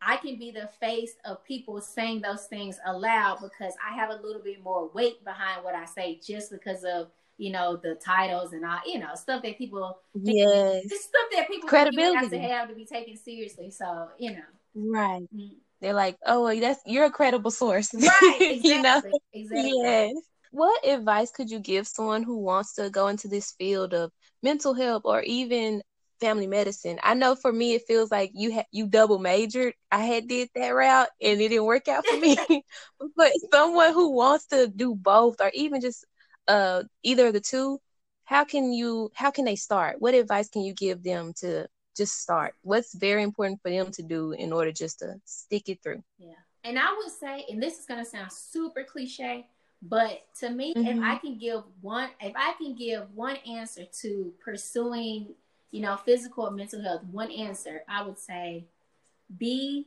I 0.00 0.16
can 0.16 0.36
be 0.38 0.50
the 0.50 0.68
face 0.80 1.14
of 1.24 1.44
people 1.44 1.80
saying 1.80 2.20
those 2.20 2.44
things 2.44 2.78
aloud 2.86 3.38
because 3.40 3.74
I 3.84 3.94
have 3.94 4.10
a 4.10 4.20
little 4.22 4.42
bit 4.42 4.62
more 4.62 4.90
weight 4.92 5.24
behind 5.24 5.64
what 5.64 5.74
I 5.74 5.86
say 5.86 6.20
just 6.24 6.50
because 6.50 6.84
of 6.84 7.08
you 7.38 7.50
know 7.50 7.76
the 7.76 7.96
titles 7.96 8.52
and 8.52 8.64
all 8.64 8.78
you 8.86 8.98
know 8.98 9.14
stuff 9.14 9.42
that 9.42 9.58
people 9.58 9.98
yes 10.14 10.84
stuff 10.86 11.26
that 11.34 11.48
people 11.48 11.68
credibility 11.68 12.16
have 12.16 12.30
to 12.30 12.38
have 12.38 12.68
to 12.68 12.74
be 12.74 12.84
taken 12.84 13.16
seriously. 13.16 13.70
So 13.70 14.08
you 14.18 14.32
know. 14.32 14.42
Right. 14.74 15.22
Mm-hmm. 15.34 15.54
They're 15.80 15.92
like, 15.94 16.16
oh, 16.26 16.44
well, 16.44 16.60
that's 16.60 16.80
you're 16.86 17.04
a 17.06 17.10
credible 17.10 17.50
source. 17.50 17.92
Right. 17.94 18.38
Exactly. 18.40 18.70
you 18.70 18.82
know? 18.82 19.02
Exactly. 19.32 19.72
Yes. 19.82 20.14
What 20.50 20.86
advice 20.86 21.30
could 21.32 21.50
you 21.50 21.58
give 21.58 21.86
someone 21.86 22.22
who 22.22 22.38
wants 22.38 22.74
to 22.74 22.88
go 22.90 23.08
into 23.08 23.28
this 23.28 23.52
field 23.52 23.92
of 23.92 24.12
mental 24.42 24.72
health 24.74 25.02
or 25.04 25.20
even 25.22 25.82
family 26.20 26.46
medicine? 26.46 26.98
I 27.02 27.14
know 27.14 27.34
for 27.34 27.52
me, 27.52 27.74
it 27.74 27.82
feels 27.88 28.10
like 28.10 28.30
you 28.34 28.54
ha- 28.54 28.66
you 28.70 28.86
double 28.86 29.18
majored. 29.18 29.74
I 29.90 30.04
had 30.04 30.28
did 30.28 30.48
that 30.54 30.68
route 30.68 31.08
and 31.20 31.40
it 31.40 31.48
didn't 31.48 31.64
work 31.64 31.88
out 31.88 32.06
for 32.06 32.16
me. 32.16 32.36
but 33.16 33.32
someone 33.52 33.92
who 33.92 34.12
wants 34.12 34.46
to 34.46 34.68
do 34.68 34.94
both 34.94 35.40
or 35.40 35.50
even 35.54 35.80
just 35.80 36.04
uh 36.48 36.84
either 37.02 37.28
of 37.28 37.32
the 37.34 37.40
two, 37.40 37.78
how 38.24 38.44
can 38.44 38.72
you 38.72 39.10
how 39.14 39.30
can 39.30 39.44
they 39.44 39.56
start? 39.56 39.96
What 40.00 40.14
advice 40.14 40.48
can 40.48 40.62
you 40.62 40.72
give 40.74 41.02
them 41.02 41.32
to 41.40 41.66
just 41.96 42.20
start. 42.20 42.54
What's 42.62 42.94
very 42.94 43.22
important 43.22 43.60
for 43.62 43.70
them 43.70 43.90
to 43.92 44.02
do 44.02 44.32
in 44.32 44.52
order 44.52 44.72
just 44.72 44.98
to 45.00 45.20
stick 45.24 45.68
it 45.68 45.82
through. 45.82 46.02
Yeah. 46.18 46.34
And 46.64 46.78
I 46.78 46.92
would 46.96 47.12
say, 47.12 47.44
and 47.50 47.62
this 47.62 47.78
is 47.78 47.86
going 47.86 48.02
to 48.02 48.08
sound 48.08 48.32
super 48.32 48.84
cliche, 48.84 49.46
but 49.82 50.24
to 50.40 50.50
me, 50.50 50.74
mm-hmm. 50.74 50.98
if 50.98 51.02
I 51.02 51.16
can 51.16 51.38
give 51.38 51.62
one, 51.82 52.08
if 52.20 52.32
I 52.34 52.54
can 52.58 52.74
give 52.74 53.06
one 53.14 53.36
answer 53.46 53.84
to 54.00 54.32
pursuing, 54.42 55.34
you 55.70 55.82
know, 55.82 55.96
physical 55.96 56.46
and 56.46 56.56
mental 56.56 56.82
health, 56.82 57.02
one 57.10 57.30
answer, 57.30 57.82
I 57.88 58.02
would 58.02 58.18
say 58.18 58.64
be 59.36 59.86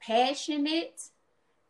passionate 0.00 1.02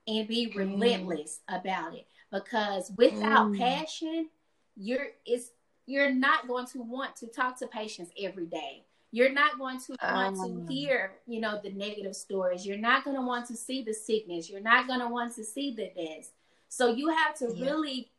and 0.07 0.29
be 0.29 0.49
mm. 0.49 0.57
relentless 0.57 1.41
mm. 1.51 1.61
about 1.61 1.95
it. 1.95 2.07
Because 2.31 2.93
without 2.97 3.53
mm. 3.53 3.59
passion, 3.59 4.29
you're 4.77 5.09
it's 5.25 5.51
you're 5.87 6.13
not 6.13 6.47
going 6.47 6.67
to 6.67 6.83
want 6.83 7.17
to 7.17 7.27
talk 7.27 7.59
to 7.59 7.67
patients 7.67 8.13
every 8.21 8.47
day 8.47 8.85
you're 9.13 9.33
not 9.33 9.59
going 9.59 9.81
to 9.81 9.97
want 10.03 10.39
um, 10.39 10.67
to 10.67 10.73
hear, 10.73 11.13
you 11.27 11.41
know, 11.41 11.61
the 11.63 11.71
negative 11.71 12.15
stories. 12.15 12.67
You're 12.67 12.77
not 12.77 13.05
going 13.05 13.17
to 13.17 13.23
want 13.23 13.47
to 13.49 13.57
see 13.57 13.83
the 13.83 13.95
sickness. 13.95 14.51
You're 14.51 14.61
not 14.61 14.87
going 14.87 15.01
to 15.01 15.09
want 15.09 15.35
to 15.37 15.45
see 15.45 15.75
the 15.75 15.91
deaths. 15.97 16.31
So 16.69 16.93
you 16.93 17.09
have 17.09 17.35
to 17.39 17.53
yeah. 17.55 17.65
really, 17.65 18.11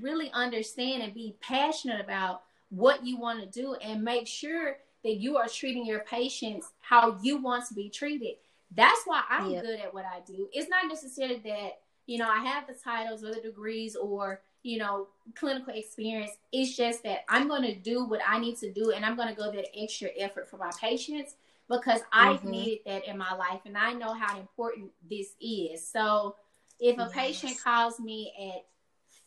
really 0.00 0.30
understand 0.32 1.02
and 1.02 1.12
be 1.12 1.36
passionate 1.40 2.00
about 2.00 2.42
what 2.70 3.04
you 3.04 3.18
want 3.18 3.40
to 3.40 3.60
do 3.60 3.74
and 3.74 4.02
make 4.02 4.26
sure 4.26 4.76
that 5.02 5.16
you 5.16 5.36
are 5.36 5.48
treating 5.48 5.84
your 5.84 6.00
patients 6.00 6.68
how 6.80 7.18
you 7.22 7.38
want 7.38 7.66
to 7.68 7.74
be 7.74 7.88
treated. 7.88 8.36
That's 8.74 9.00
why 9.04 9.22
I'm 9.28 9.50
good 9.50 9.80
at 9.80 9.92
what 9.92 10.04
I 10.04 10.20
do. 10.24 10.48
It's 10.52 10.70
not 10.70 10.86
necessarily 10.86 11.40
that, 11.44 11.80
you 12.06 12.18
know, 12.18 12.28
I 12.28 12.44
have 12.44 12.66
the 12.68 12.74
titles 12.74 13.24
or 13.24 13.34
the 13.34 13.40
degrees 13.40 13.96
or 13.96 14.42
you 14.62 14.78
know, 14.78 15.08
clinical 15.34 15.74
experience. 15.74 16.32
It's 16.52 16.76
just 16.76 17.02
that 17.04 17.20
I'm 17.28 17.48
going 17.48 17.62
to 17.62 17.74
do 17.74 18.04
what 18.04 18.20
I 18.26 18.38
need 18.38 18.56
to 18.58 18.72
do 18.72 18.92
and 18.92 19.04
I'm 19.04 19.16
going 19.16 19.28
to 19.28 19.34
go 19.34 19.50
that 19.50 19.66
extra 19.76 20.08
effort 20.18 20.48
for 20.48 20.56
my 20.56 20.70
patients 20.80 21.34
because 21.68 22.00
I've 22.12 22.40
mm-hmm. 22.40 22.50
needed 22.50 22.78
that 22.86 23.06
in 23.06 23.16
my 23.16 23.32
life 23.34 23.60
and 23.64 23.78
I 23.78 23.92
know 23.92 24.12
how 24.12 24.38
important 24.38 24.90
this 25.08 25.34
is. 25.40 25.86
So 25.86 26.36
if 26.80 26.98
a 26.98 27.02
yes. 27.02 27.12
patient 27.12 27.62
calls 27.62 28.00
me 28.00 28.32
at 28.38 28.64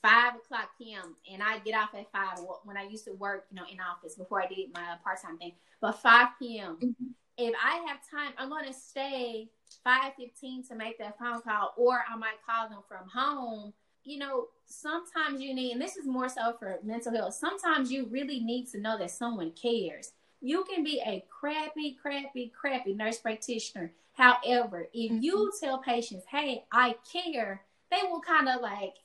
five 0.03 0.35
o'clock 0.35 0.69
p.m. 0.77 1.15
and 1.31 1.41
I 1.41 1.59
get 1.59 1.75
off 1.75 1.95
at 1.95 2.11
five 2.11 2.37
when 2.65 2.77
I 2.77 2.83
used 2.83 3.05
to 3.05 3.13
work, 3.13 3.45
you 3.49 3.55
know, 3.55 3.63
in 3.71 3.79
office 3.79 4.15
before 4.15 4.43
I 4.43 4.47
did 4.47 4.73
my 4.73 4.95
part 5.03 5.21
time 5.21 5.37
thing, 5.37 5.53
but 5.81 5.93
5 5.93 6.27
p.m. 6.37 6.75
Mm-hmm. 6.75 7.05
If 7.37 7.55
I 7.63 7.83
have 7.87 7.97
time, 8.11 8.33
I'm 8.37 8.49
going 8.49 8.67
to 8.67 8.73
stay 8.73 9.49
5:15 9.85 10.67
to 10.67 10.75
make 10.75 10.99
that 10.99 11.17
phone 11.17 11.41
call, 11.41 11.73
or 11.77 12.03
I 12.07 12.15
might 12.15 12.37
call 12.45 12.69
them 12.69 12.81
from 12.87 13.07
home. 13.09 13.73
You 14.03 14.19
know, 14.19 14.47
sometimes 14.73 15.41
you 15.41 15.53
need, 15.53 15.73
and 15.73 15.81
this 15.81 15.95
is 15.95 16.05
more 16.05 16.29
so 16.29 16.55
for 16.57 16.79
mental 16.83 17.13
health. 17.13 17.35
Sometimes 17.35 17.91
you 17.91 18.05
really 18.05 18.39
need 18.39 18.67
to 18.71 18.79
know 18.79 18.97
that 18.97 19.11
someone 19.11 19.51
cares. 19.51 20.11
You 20.41 20.63
can 20.65 20.83
be 20.83 21.01
a 21.05 21.23
crappy, 21.29 21.97
crappy, 22.01 22.51
crappy 22.53 22.93
nurse 22.93 23.19
practitioner. 23.19 23.91
However, 24.13 24.87
if 24.93 25.11
mm-hmm. 25.11 25.21
you 25.21 25.51
tell 25.59 25.79
patients, 25.79 26.25
"Hey, 26.29 26.65
I 26.71 26.95
care," 27.11 27.63
they 27.89 28.01
will 28.09 28.21
kind 28.21 28.49
of 28.49 28.61
like 28.61 28.95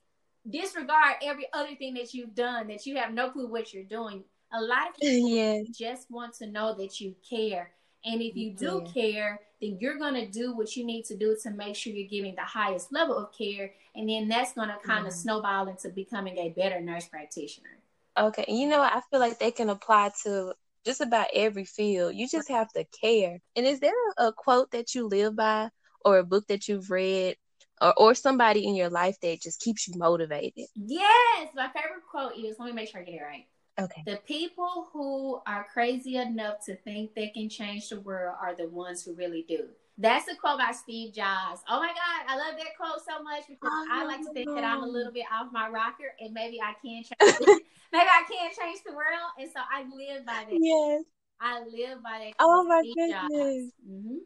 disregard 0.48 1.16
every 1.22 1.46
other 1.52 1.74
thing 1.74 1.94
that 1.94 2.14
you've 2.14 2.34
done 2.34 2.68
that 2.68 2.86
you 2.86 2.96
have 2.96 3.12
no 3.12 3.30
clue 3.30 3.46
what 3.46 3.72
you're 3.72 3.84
doing. 3.84 4.24
A 4.52 4.60
lot 4.60 4.88
of 4.88 4.96
people 4.96 5.66
just 5.78 6.10
want 6.10 6.34
to 6.34 6.46
know 6.46 6.74
that 6.74 7.00
you 7.00 7.14
care. 7.28 7.72
And 8.04 8.22
if 8.22 8.36
you 8.36 8.52
do 8.52 8.82
yeah. 8.84 8.92
care, 8.92 9.40
then 9.60 9.76
you're 9.80 9.98
going 9.98 10.14
to 10.14 10.26
do 10.26 10.54
what 10.54 10.76
you 10.76 10.84
need 10.84 11.04
to 11.06 11.16
do 11.16 11.36
to 11.42 11.50
make 11.50 11.74
sure 11.74 11.92
you're 11.92 12.08
giving 12.08 12.34
the 12.34 12.42
highest 12.42 12.92
level 12.92 13.16
of 13.16 13.36
care. 13.36 13.72
And 13.94 14.08
then 14.08 14.28
that's 14.28 14.52
going 14.52 14.68
to 14.68 14.76
kind 14.84 15.06
of 15.06 15.12
mm-hmm. 15.12 15.20
snowball 15.20 15.68
into 15.68 15.88
becoming 15.88 16.38
a 16.38 16.50
better 16.50 16.80
nurse 16.80 17.06
practitioner. 17.06 17.78
Okay. 18.16 18.44
You 18.48 18.68
know, 18.68 18.80
I 18.80 19.00
feel 19.10 19.20
like 19.20 19.38
they 19.38 19.50
can 19.50 19.70
apply 19.70 20.12
to 20.24 20.54
just 20.84 21.00
about 21.00 21.28
every 21.34 21.64
field. 21.64 22.14
You 22.14 22.28
just 22.28 22.48
have 22.48 22.72
to 22.72 22.84
care. 23.00 23.40
And 23.56 23.66
is 23.66 23.80
there 23.80 23.92
a 24.16 24.32
quote 24.32 24.70
that 24.70 24.94
you 24.94 25.06
live 25.06 25.36
by 25.36 25.70
or 26.04 26.18
a 26.18 26.24
book 26.24 26.46
that 26.48 26.68
you've 26.68 26.90
read 26.90 27.36
or, 27.80 27.94
or 27.98 28.14
somebody 28.14 28.66
in 28.66 28.74
your 28.74 28.90
life 28.90 29.16
that 29.22 29.40
just 29.40 29.60
keeps 29.60 29.88
you 29.88 29.98
motivated? 29.98 30.66
Yes. 30.74 31.48
My 31.54 31.68
favorite 31.68 32.06
quote 32.10 32.36
is 32.36 32.56
let 32.58 32.66
me 32.66 32.72
make 32.72 32.88
sure 32.88 33.00
I 33.00 33.04
get 33.04 33.14
it 33.14 33.22
right. 33.22 33.46
Okay. 33.78 34.02
The 34.06 34.16
people 34.26 34.88
who 34.92 35.40
are 35.46 35.66
crazy 35.72 36.16
enough 36.16 36.64
to 36.66 36.74
think 36.74 37.14
they 37.14 37.28
can 37.28 37.48
change 37.48 37.88
the 37.88 38.00
world 38.00 38.36
are 38.40 38.54
the 38.54 38.68
ones 38.68 39.04
who 39.04 39.14
really 39.14 39.44
do. 39.48 39.68
That's 39.96 40.28
a 40.28 40.36
quote 40.36 40.58
by 40.58 40.72
Steve 40.72 41.12
Jobs. 41.12 41.60
Oh 41.68 41.80
my 41.80 41.88
God, 41.88 42.24
I 42.28 42.36
love 42.36 42.56
that 42.56 42.76
quote 42.76 43.00
so 43.06 43.22
much 43.22 43.42
because 43.48 43.70
oh, 43.72 43.88
I 43.90 44.04
like 44.04 44.20
to 44.22 44.32
think 44.32 44.48
that 44.54 44.64
I'm 44.64 44.82
a 44.82 44.86
little 44.86 45.12
bit 45.12 45.24
off 45.32 45.52
my 45.52 45.68
rocker 45.68 46.14
and 46.20 46.32
maybe 46.32 46.60
I 46.60 46.72
can 46.80 47.02
change. 47.02 47.38
maybe 47.92 48.06
I 48.06 48.22
can 48.28 48.50
change 48.58 48.80
the 48.86 48.92
world, 48.92 49.30
and 49.38 49.50
so 49.50 49.60
I 49.60 49.82
live 49.82 50.24
by 50.24 50.44
that. 50.48 50.58
Yes, 50.60 51.02
I 51.40 51.60
live 51.60 52.02
by 52.02 52.18
that. 52.18 52.34
Oh 52.38 52.64
my 52.64 52.80
Steve 52.80 52.94
goodness. 52.94 53.72
Mm-hmm. 53.88 54.18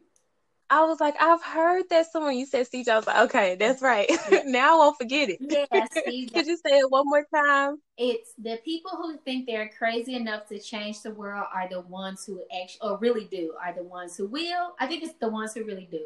I 0.73 0.85
was 0.85 0.99
like, 0.99 1.13
I've 1.21 1.43
heard 1.43 1.83
that 1.91 2.11
someone 2.11 2.35
you 2.35 2.47
said 2.47 2.65
Steve 2.65 2.85
Jobs. 2.85 3.05
Like, 3.05 3.29
okay, 3.29 3.55
that's 3.59 3.79
right. 3.79 4.09
now 4.45 4.73
I 4.73 4.77
won't 4.79 4.97
forget 4.97 5.29
it. 5.29 5.37
Yeah, 5.39 5.85
Steve 5.91 6.29
Could 6.33 6.47
you 6.47 6.57
say 6.57 6.79
it 6.79 6.89
one 6.89 7.03
more 7.05 7.23
time? 7.31 7.77
It's 7.95 8.33
the 8.39 8.59
people 8.65 8.89
who 8.89 9.17
think 9.23 9.45
they're 9.45 9.69
crazy 9.77 10.15
enough 10.15 10.47
to 10.47 10.57
change 10.57 11.03
the 11.03 11.11
world 11.11 11.45
are 11.53 11.69
the 11.69 11.81
ones 11.81 12.25
who 12.25 12.41
actually, 12.51 12.89
or 12.89 12.97
really 12.97 13.25
do, 13.25 13.53
are 13.63 13.71
the 13.71 13.83
ones 13.83 14.17
who 14.17 14.25
will. 14.25 14.73
I 14.79 14.87
think 14.87 15.03
it's 15.03 15.13
the 15.21 15.29
ones 15.29 15.53
who 15.53 15.63
really 15.63 15.87
do. 15.91 16.05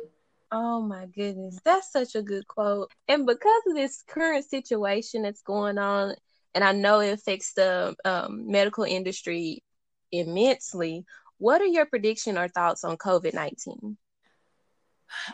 Oh 0.51 0.81
my 0.81 1.05
goodness, 1.05 1.57
that's 1.63 1.89
such 1.93 2.15
a 2.15 2.21
good 2.21 2.45
quote. 2.47 2.91
And 3.07 3.25
because 3.25 3.61
of 3.67 3.75
this 3.75 4.03
current 4.05 4.43
situation 4.49 5.21
that's 5.21 5.43
going 5.43 5.77
on, 5.77 6.15
and 6.53 6.63
I 6.63 6.73
know 6.73 6.99
it 6.99 7.13
affects 7.13 7.53
the 7.53 7.95
um, 8.03 8.51
medical 8.51 8.83
industry 8.83 9.63
immensely, 10.11 11.05
what 11.37 11.61
are 11.61 11.65
your 11.65 11.85
prediction 11.85 12.37
or 12.37 12.49
thoughts 12.49 12.83
on 12.83 12.97
COVID 12.97 13.33
nineteen? 13.33 13.97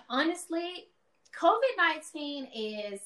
Honestly, 0.10 0.88
COVID 1.40 1.78
19 1.78 2.48
is 2.56 3.00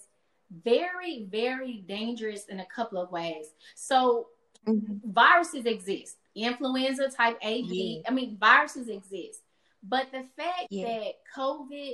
very, 0.63 1.27
very 1.29 1.83
dangerous 1.87 2.45
in 2.45 2.59
a 2.59 2.65
couple 2.65 2.99
of 2.99 3.11
ways. 3.11 3.47
So, 3.75 4.27
mm-hmm. 4.67 5.11
viruses 5.11 5.65
exist, 5.65 6.17
influenza 6.35 7.09
type 7.09 7.37
A, 7.41 7.63
B. 7.63 8.01
Yeah. 8.01 8.09
I 8.09 8.13
mean, 8.13 8.37
viruses 8.39 8.87
exist. 8.87 9.41
But 9.83 10.11
the 10.11 10.25
fact 10.35 10.67
yeah. 10.69 10.85
that 10.85 11.13
COVID 11.35 11.93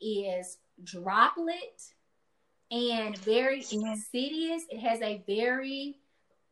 is 0.00 0.58
droplet 0.84 1.82
and 2.70 3.16
very 3.18 3.62
yeah. 3.70 3.92
insidious, 3.92 4.64
it 4.70 4.80
has 4.80 5.00
a 5.00 5.22
very 5.26 5.98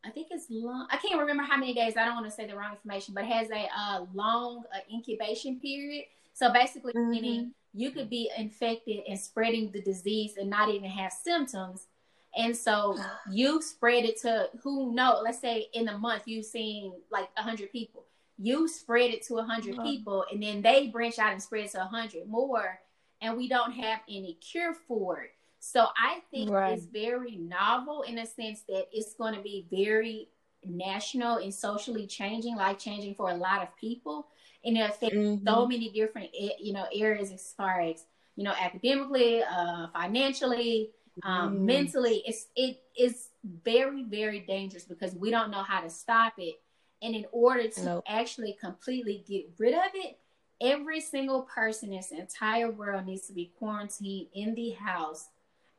I 0.05 0.09
think 0.09 0.27
it's 0.31 0.45
long. 0.49 0.87
I 0.89 0.97
can't 0.97 1.19
remember 1.19 1.43
how 1.43 1.57
many 1.57 1.73
days. 1.73 1.95
I 1.97 2.05
don't 2.05 2.15
want 2.15 2.27
to 2.27 2.31
say 2.31 2.47
the 2.47 2.55
wrong 2.55 2.71
information, 2.71 3.13
but 3.13 3.25
has 3.25 3.49
a 3.49 3.67
uh, 3.77 4.05
long 4.13 4.63
uh, 4.73 4.79
incubation 4.93 5.59
period. 5.59 6.05
So 6.33 6.53
basically, 6.53 6.93
mm-hmm. 6.93 7.09
meaning 7.09 7.53
you 7.73 7.91
could 7.91 8.09
be 8.09 8.29
infected 8.37 9.01
and 9.07 9.19
spreading 9.19 9.71
the 9.71 9.81
disease 9.81 10.35
and 10.37 10.49
not 10.49 10.69
even 10.69 10.89
have 10.89 11.11
symptoms. 11.11 11.87
And 12.35 12.55
so 12.55 12.97
you 13.31 13.61
spread 13.61 14.05
it 14.05 14.21
to 14.21 14.49
who 14.63 14.93
know, 14.93 15.21
let's 15.23 15.39
say 15.39 15.67
in 15.73 15.87
a 15.87 15.97
month 15.97 16.23
you've 16.25 16.45
seen 16.45 16.93
like 17.11 17.29
100 17.35 17.71
people. 17.71 18.05
You 18.39 18.67
spread 18.67 19.11
it 19.11 19.23
to 19.27 19.35
100 19.35 19.73
uh-huh. 19.73 19.83
people 19.83 20.25
and 20.31 20.41
then 20.41 20.61
they 20.61 20.87
branch 20.87 21.19
out 21.19 21.33
and 21.33 21.41
spread 21.41 21.69
to 21.71 21.79
100 21.79 22.27
more 22.27 22.79
and 23.21 23.35
we 23.35 23.47
don't 23.47 23.71
have 23.71 23.99
any 24.07 24.33
cure 24.35 24.73
for 24.87 25.21
it. 25.21 25.31
So 25.59 25.87
I 25.97 26.21
think 26.31 26.51
right. 26.51 26.73
it's 26.73 26.85
very 26.85 27.35
novel 27.35 28.03
in 28.03 28.19
a 28.19 28.25
sense 28.25 28.61
that 28.69 28.85
it's 28.91 29.15
going 29.15 29.33
to 29.33 29.41
be 29.41 29.65
very 29.71 30.29
national 30.63 31.37
and 31.37 31.53
socially 31.53 32.05
changing, 32.05 32.55
life 32.55 32.77
changing 32.77 33.15
for 33.15 33.31
a 33.31 33.35
lot 33.35 33.63
of 33.63 33.75
people 33.77 34.27
and 34.67 34.77
it 34.77 34.81
affects 34.81 35.15
mm-hmm. 35.15 35.47
so 35.47 35.65
many 35.65 35.89
different 35.89 36.29
you 36.59 36.73
know 36.73 36.85
areas 36.93 37.31
as 37.31 37.53
far 37.57 37.81
as 37.81 38.05
you 38.35 38.43
know 38.43 38.53
academically 38.59 39.41
uh 39.41 39.87
financially 39.93 40.91
um 41.23 41.57
mm. 41.57 41.61
mentally 41.61 42.21
it's 42.27 42.47
it 42.55 42.81
is 42.95 43.29
very 43.63 44.03
very 44.03 44.41
dangerous 44.41 44.83
because 44.83 45.15
we 45.15 45.31
don't 45.31 45.49
know 45.49 45.63
how 45.63 45.81
to 45.81 45.89
stop 45.89 46.33
it 46.37 46.55
and 47.01 47.15
in 47.15 47.25
order 47.31 47.67
to 47.67 47.83
nope. 47.83 48.03
actually 48.07 48.55
completely 48.59 49.23
get 49.27 49.45
rid 49.57 49.73
of 49.73 49.91
it 49.95 50.19
every 50.59 50.99
single 50.99 51.43
person 51.43 51.89
in 51.89 51.97
this 51.97 52.11
entire 52.11 52.69
world 52.69 53.05
needs 53.05 53.27
to 53.27 53.33
be 53.33 53.51
quarantined 53.57 54.27
in 54.33 54.53
the 54.53 54.71
house 54.71 55.29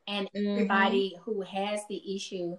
and 0.06 0.28
mm-hmm. 0.34 0.52
everybody 0.52 1.16
who 1.24 1.42
has 1.42 1.80
the 1.88 2.16
issue 2.16 2.56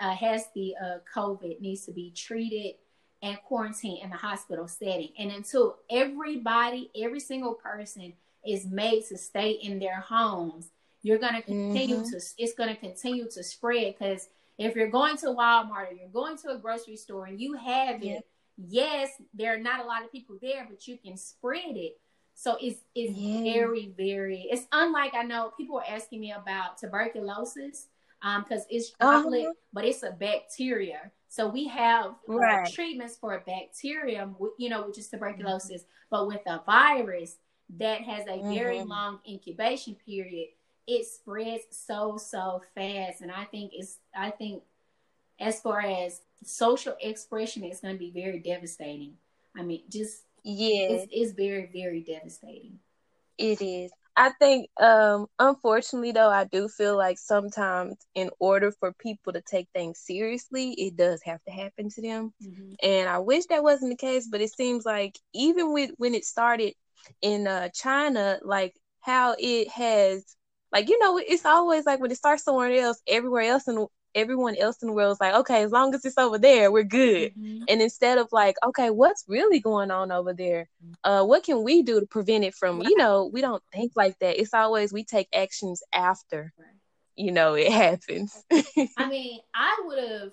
uh, 0.00 0.14
has 0.14 0.44
the 0.54 0.74
uh, 0.80 0.98
covid 1.12 1.60
needs 1.60 1.84
to 1.84 1.92
be 1.92 2.12
treated 2.12 2.74
and 3.22 3.38
quarantine 3.46 4.02
in 4.02 4.10
the 4.10 4.16
hospital 4.16 4.68
setting. 4.68 5.10
And 5.18 5.30
until 5.30 5.78
everybody, 5.90 6.90
every 6.96 7.20
single 7.20 7.54
person 7.54 8.12
is 8.46 8.66
made 8.66 9.04
to 9.08 9.18
stay 9.18 9.52
in 9.52 9.78
their 9.78 10.00
homes, 10.00 10.70
you're 11.02 11.18
going 11.18 11.34
to 11.34 11.42
continue 11.42 11.96
mm-hmm. 11.96 12.10
to, 12.10 12.20
it's 12.38 12.54
going 12.54 12.68
to 12.68 12.80
continue 12.80 13.28
to 13.30 13.42
spread 13.42 13.94
because 13.98 14.28
if 14.58 14.74
you're 14.74 14.90
going 14.90 15.16
to 15.18 15.26
Walmart 15.26 15.90
or 15.90 15.94
you're 15.98 16.08
going 16.08 16.38
to 16.38 16.50
a 16.50 16.58
grocery 16.58 16.96
store 16.96 17.26
and 17.26 17.40
you 17.40 17.54
have 17.54 18.02
it, 18.02 18.24
yes, 18.56 19.10
there 19.34 19.54
are 19.54 19.58
not 19.58 19.84
a 19.84 19.86
lot 19.86 20.02
of 20.02 20.12
people 20.12 20.36
there, 20.40 20.66
but 20.68 20.86
you 20.86 20.96
can 20.96 21.16
spread 21.16 21.76
it. 21.76 21.98
So 22.34 22.58
it's 22.60 22.80
it's 22.94 23.16
yeah. 23.16 23.54
very 23.54 23.94
very. 23.96 24.46
It's 24.50 24.66
unlike 24.70 25.14
I 25.14 25.22
know 25.22 25.52
people 25.56 25.78
are 25.78 25.84
asking 25.88 26.20
me 26.20 26.32
about 26.32 26.76
tuberculosis 26.78 27.86
um 28.26 28.42
because 28.42 28.66
it's 28.68 28.90
droplet, 28.90 29.44
uh-huh. 29.44 29.52
but 29.72 29.84
it's 29.84 30.02
a 30.02 30.10
bacteria. 30.10 31.12
So 31.28 31.48
we 31.48 31.68
have 31.68 32.14
uh, 32.28 32.34
right. 32.34 32.66
uh, 32.66 32.70
treatments 32.70 33.16
for 33.16 33.34
a 33.34 33.40
bacterium, 33.40 34.36
you 34.58 34.68
know, 34.68 34.86
which 34.86 34.98
is 34.98 35.08
tuberculosis, 35.08 35.82
mm-hmm. 35.82 36.10
but 36.10 36.26
with 36.26 36.40
a 36.46 36.62
virus 36.64 37.36
that 37.78 38.00
has 38.02 38.26
a 38.26 38.30
mm-hmm. 38.30 38.54
very 38.54 38.82
long 38.82 39.20
incubation 39.28 39.96
period, 40.06 40.48
it 40.86 41.06
spreads 41.06 41.64
so 41.70 42.16
so 42.16 42.62
fast, 42.74 43.20
and 43.20 43.30
I 43.30 43.44
think 43.44 43.72
it's 43.74 43.98
I 44.14 44.30
think 44.30 44.62
as 45.38 45.60
far 45.60 45.80
as 45.80 46.22
social 46.44 46.96
expression, 47.00 47.64
it's 47.64 47.80
going 47.80 47.94
to 47.94 47.98
be 47.98 48.10
very 48.10 48.38
devastating. 48.38 49.14
I 49.56 49.62
mean, 49.62 49.82
just 49.88 50.22
yeah, 50.42 50.88
it's, 50.90 51.06
it's 51.12 51.32
very 51.32 51.68
very 51.72 52.00
devastating. 52.00 52.78
It 53.38 53.60
is. 53.60 53.90
I 54.18 54.30
think, 54.30 54.70
um, 54.80 55.26
unfortunately, 55.38 56.12
though, 56.12 56.30
I 56.30 56.44
do 56.44 56.68
feel 56.68 56.96
like 56.96 57.18
sometimes, 57.18 57.96
in 58.14 58.30
order 58.38 58.72
for 58.72 58.92
people 58.94 59.34
to 59.34 59.42
take 59.42 59.68
things 59.74 59.98
seriously, 59.98 60.70
it 60.72 60.96
does 60.96 61.20
have 61.24 61.42
to 61.44 61.52
happen 61.52 61.90
to 61.90 62.02
them. 62.02 62.32
Mm-hmm. 62.42 62.72
And 62.82 63.08
I 63.10 63.18
wish 63.18 63.44
that 63.46 63.62
wasn't 63.62 63.90
the 63.90 63.96
case, 63.96 64.26
but 64.30 64.40
it 64.40 64.52
seems 64.52 64.86
like 64.86 65.18
even 65.34 65.72
with 65.72 65.90
when 65.98 66.14
it 66.14 66.24
started 66.24 66.72
in 67.20 67.46
uh, 67.46 67.68
China, 67.74 68.38
like 68.42 68.74
how 69.00 69.36
it 69.38 69.68
has, 69.68 70.24
like 70.72 70.88
you 70.88 70.98
know, 70.98 71.18
it's 71.18 71.44
always 71.44 71.84
like 71.84 72.00
when 72.00 72.10
it 72.10 72.16
starts 72.16 72.42
somewhere 72.42 72.72
else, 72.72 73.02
everywhere 73.06 73.42
else 73.42 73.68
in 73.68 73.86
everyone 74.16 74.56
else 74.56 74.82
in 74.82 74.88
the 74.88 74.94
world 74.94 75.12
is 75.12 75.20
like, 75.20 75.34
okay, 75.34 75.62
as 75.62 75.70
long 75.70 75.94
as 75.94 76.04
it's 76.04 76.18
over 76.18 76.38
there, 76.38 76.72
we're 76.72 76.82
good. 76.82 77.32
Mm-hmm. 77.32 77.64
And 77.68 77.82
instead 77.82 78.18
of 78.18 78.28
like, 78.32 78.56
okay, 78.64 78.90
what's 78.90 79.24
really 79.28 79.60
going 79.60 79.90
on 79.90 80.10
over 80.10 80.32
there? 80.32 80.68
Uh, 81.04 81.24
what 81.24 81.44
can 81.44 81.62
we 81.62 81.82
do 81.82 82.00
to 82.00 82.06
prevent 82.06 82.42
it 82.42 82.54
from? 82.54 82.82
You 82.82 82.96
know, 82.96 83.26
we 83.32 83.42
don't 83.42 83.62
think 83.72 83.92
like 83.94 84.18
that. 84.20 84.40
It's 84.40 84.54
always 84.54 84.92
we 84.92 85.04
take 85.04 85.28
actions 85.34 85.82
after, 85.92 86.52
you 87.14 87.30
know, 87.30 87.54
it 87.54 87.70
happens. 87.70 88.42
I 88.96 89.08
mean, 89.08 89.40
I 89.54 89.82
would 89.84 89.98
have. 89.98 90.32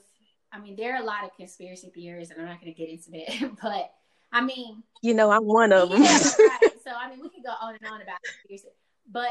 I 0.51 0.59
mean, 0.59 0.75
there 0.75 0.95
are 0.95 1.01
a 1.01 1.05
lot 1.05 1.23
of 1.23 1.35
conspiracy 1.35 1.91
theories, 1.93 2.29
and 2.29 2.39
I'm 2.39 2.47
not 2.47 2.61
going 2.61 2.73
to 2.73 2.77
get 2.77 2.89
into 2.89 3.11
that, 3.11 3.57
but. 3.61 3.91
I 4.35 4.41
mean, 4.41 4.81
you 5.03 5.13
know, 5.13 5.29
I'm 5.29 5.45
one 5.45 5.71
of 5.71 5.91
them. 5.91 6.01
Yeah, 6.01 6.09
right. 6.09 6.71
So 6.83 6.89
I 6.89 7.07
mean, 7.07 7.19
we 7.21 7.29
can 7.29 7.43
go 7.43 7.51
on 7.61 7.75
and 7.75 7.85
on 7.85 8.01
about 8.01 8.17
conspiracy, 8.23 8.69
but 9.07 9.29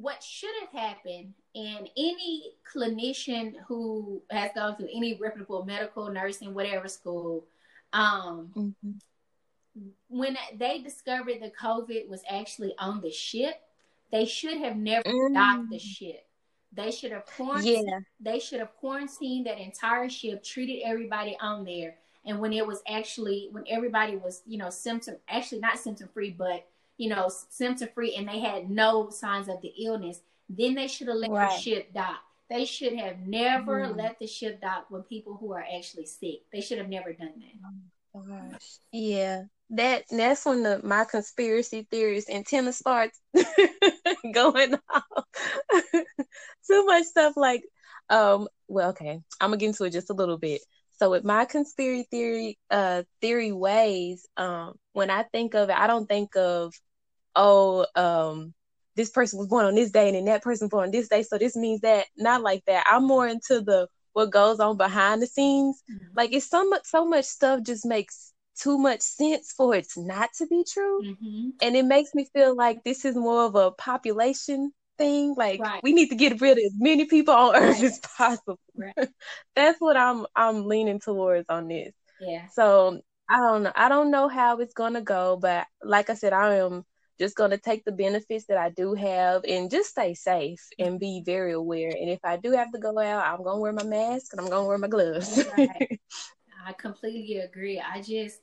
what 0.00 0.22
should 0.22 0.50
have 0.60 0.72
happened, 0.72 1.32
and 1.54 1.88
any 1.96 2.52
clinician 2.70 3.54
who 3.66 4.22
has 4.30 4.50
gone 4.54 4.76
through 4.76 4.90
any 4.94 5.14
reputable 5.14 5.64
medical, 5.64 6.10
nursing, 6.10 6.52
whatever 6.52 6.86
school, 6.86 7.46
um, 7.94 8.50
mm-hmm. 8.54 9.80
when 10.08 10.36
they 10.58 10.80
discovered 10.80 11.40
the 11.40 11.50
COVID 11.58 12.08
was 12.08 12.22
actually 12.28 12.74
on 12.78 13.00
the 13.00 13.10
ship, 13.10 13.54
they 14.12 14.26
should 14.26 14.58
have 14.58 14.76
never 14.76 15.08
mm. 15.08 15.34
docked 15.34 15.70
the 15.70 15.78
ship. 15.78 16.26
They 16.72 16.90
should 16.90 17.12
have 17.12 17.24
quarantined. 17.24 17.88
Yeah. 17.88 18.00
They 18.20 18.38
should 18.38 18.60
have 18.60 18.76
quarantined 18.76 19.46
that 19.46 19.58
entire 19.58 20.10
ship, 20.10 20.44
treated 20.44 20.82
everybody 20.84 21.38
on 21.40 21.64
there, 21.64 21.96
and 22.26 22.38
when 22.38 22.52
it 22.52 22.66
was 22.66 22.82
actually 22.86 23.48
when 23.50 23.64
everybody 23.66 24.16
was 24.16 24.42
you 24.46 24.58
know 24.58 24.68
symptom 24.68 25.16
actually 25.26 25.60
not 25.60 25.78
symptom 25.78 26.08
free, 26.12 26.30
but 26.30 26.66
you 26.96 27.08
know 27.08 27.30
symptom 27.50 27.88
free, 27.94 28.14
and 28.14 28.28
they 28.28 28.40
had 28.40 28.70
no 28.70 29.10
signs 29.10 29.48
of 29.48 29.60
the 29.62 29.72
illness, 29.84 30.20
then 30.48 30.74
they 30.74 30.88
should 30.88 31.08
have 31.08 31.16
let 31.16 31.30
right. 31.30 31.50
the 31.50 31.62
ship 31.62 31.92
dock. 31.92 32.20
They 32.48 32.64
should 32.64 32.94
have 32.94 33.26
never 33.26 33.80
mm. 33.80 33.96
let 33.96 34.18
the 34.18 34.26
ship 34.26 34.60
dock 34.60 34.86
when 34.88 35.02
people 35.02 35.36
who 35.36 35.52
are 35.52 35.64
actually 35.76 36.06
sick. 36.06 36.42
They 36.52 36.60
should 36.60 36.78
have 36.78 36.88
never 36.88 37.12
done 37.12 37.32
that. 37.36 37.70
Oh 38.14 38.22
gosh. 38.22 38.78
Yeah. 38.92 39.44
That 39.70 40.04
that's 40.10 40.46
when 40.46 40.62
the 40.62 40.80
my 40.84 41.04
conspiracy 41.04 41.88
theories 41.90 42.28
antenna 42.30 42.72
starts 42.72 43.18
going 44.32 44.74
off. 44.74 45.24
Too 46.66 46.86
much 46.86 47.04
stuff 47.04 47.36
like 47.36 47.64
um 48.08 48.46
well 48.68 48.90
okay, 48.90 49.20
I'm 49.40 49.50
gonna 49.50 49.56
get 49.56 49.66
into 49.66 49.84
it 49.84 49.90
just 49.90 50.10
a 50.10 50.14
little 50.14 50.38
bit. 50.38 50.60
So 50.98 51.10
with 51.10 51.24
my 51.24 51.46
conspiracy 51.46 52.06
theory 52.10 52.58
uh 52.70 53.02
theory 53.20 53.50
ways, 53.50 54.24
um 54.36 54.74
when 54.92 55.10
I 55.10 55.24
think 55.24 55.54
of 55.54 55.68
it, 55.68 55.76
I 55.76 55.88
don't 55.88 56.06
think 56.06 56.36
of 56.36 56.72
oh 57.36 57.86
um 57.94 58.52
this 58.96 59.10
person 59.10 59.38
was 59.38 59.48
born 59.48 59.66
on 59.66 59.74
this 59.74 59.90
day 59.90 60.08
and 60.08 60.16
then 60.16 60.24
that 60.24 60.42
person 60.42 60.68
born 60.68 60.86
on 60.86 60.90
this 60.90 61.08
day. 61.08 61.22
So 61.22 61.38
this 61.38 61.54
means 61.54 61.82
that 61.82 62.06
not 62.16 62.42
like 62.42 62.64
that. 62.66 62.86
I'm 62.88 63.06
more 63.06 63.28
into 63.28 63.60
the 63.60 63.88
what 64.14 64.30
goes 64.30 64.58
on 64.58 64.78
behind 64.78 65.22
the 65.22 65.26
scenes. 65.26 65.82
Mm-hmm. 65.90 66.16
Like 66.16 66.32
it's 66.32 66.48
so 66.48 66.68
much 66.68 66.82
so 66.86 67.06
much 67.06 67.26
stuff 67.26 67.62
just 67.62 67.84
makes 67.84 68.32
too 68.58 68.78
much 68.78 69.02
sense 69.02 69.52
for 69.54 69.74
it 69.74 69.86
not 69.96 70.30
to 70.38 70.46
be 70.46 70.64
true. 70.64 71.02
Mm-hmm. 71.02 71.48
And 71.60 71.76
it 71.76 71.84
makes 71.84 72.14
me 72.14 72.26
feel 72.32 72.56
like 72.56 72.82
this 72.84 73.04
is 73.04 73.14
more 73.14 73.44
of 73.44 73.54
a 73.54 73.70
population 73.70 74.72
thing. 74.96 75.34
Like 75.36 75.60
right. 75.60 75.82
we 75.82 75.92
need 75.92 76.08
to 76.08 76.16
get 76.16 76.40
rid 76.40 76.52
of 76.52 76.64
as 76.64 76.72
many 76.78 77.04
people 77.04 77.34
on 77.34 77.52
right. 77.52 77.62
earth 77.62 77.82
as 77.82 77.98
possible. 77.98 78.58
Right. 78.74 79.08
That's 79.54 79.78
what 79.78 79.98
I'm 79.98 80.26
I'm 80.34 80.64
leaning 80.64 81.00
towards 81.00 81.46
on 81.50 81.68
this. 81.68 81.92
Yeah. 82.18 82.46
So 82.52 83.02
I 83.28 83.36
don't 83.36 83.62
know. 83.64 83.72
I 83.74 83.90
don't 83.90 84.10
know 84.10 84.28
how 84.28 84.58
it's 84.58 84.74
gonna 84.74 85.02
go, 85.02 85.36
but 85.36 85.66
like 85.82 86.08
I 86.08 86.14
said, 86.14 86.32
I 86.32 86.56
am 86.56 86.84
just 87.18 87.36
going 87.36 87.50
to 87.50 87.58
take 87.58 87.84
the 87.84 87.92
benefits 87.92 88.46
that 88.46 88.58
I 88.58 88.70
do 88.70 88.94
have 88.94 89.44
and 89.44 89.70
just 89.70 89.90
stay 89.90 90.14
safe 90.14 90.60
and 90.78 91.00
be 91.00 91.22
very 91.24 91.52
aware. 91.52 91.90
And 91.90 92.10
if 92.10 92.20
I 92.24 92.36
do 92.36 92.52
have 92.52 92.72
to 92.72 92.78
go 92.78 92.98
out, 92.98 93.26
I'm 93.26 93.42
going 93.42 93.56
to 93.56 93.60
wear 93.60 93.72
my 93.72 93.84
mask 93.84 94.32
and 94.32 94.40
I'm 94.40 94.48
going 94.48 94.64
to 94.64 94.68
wear 94.68 94.78
my 94.78 94.88
gloves. 94.88 95.44
right. 95.56 96.00
I 96.66 96.72
completely 96.72 97.38
agree. 97.38 97.80
I 97.80 98.02
just, 98.02 98.40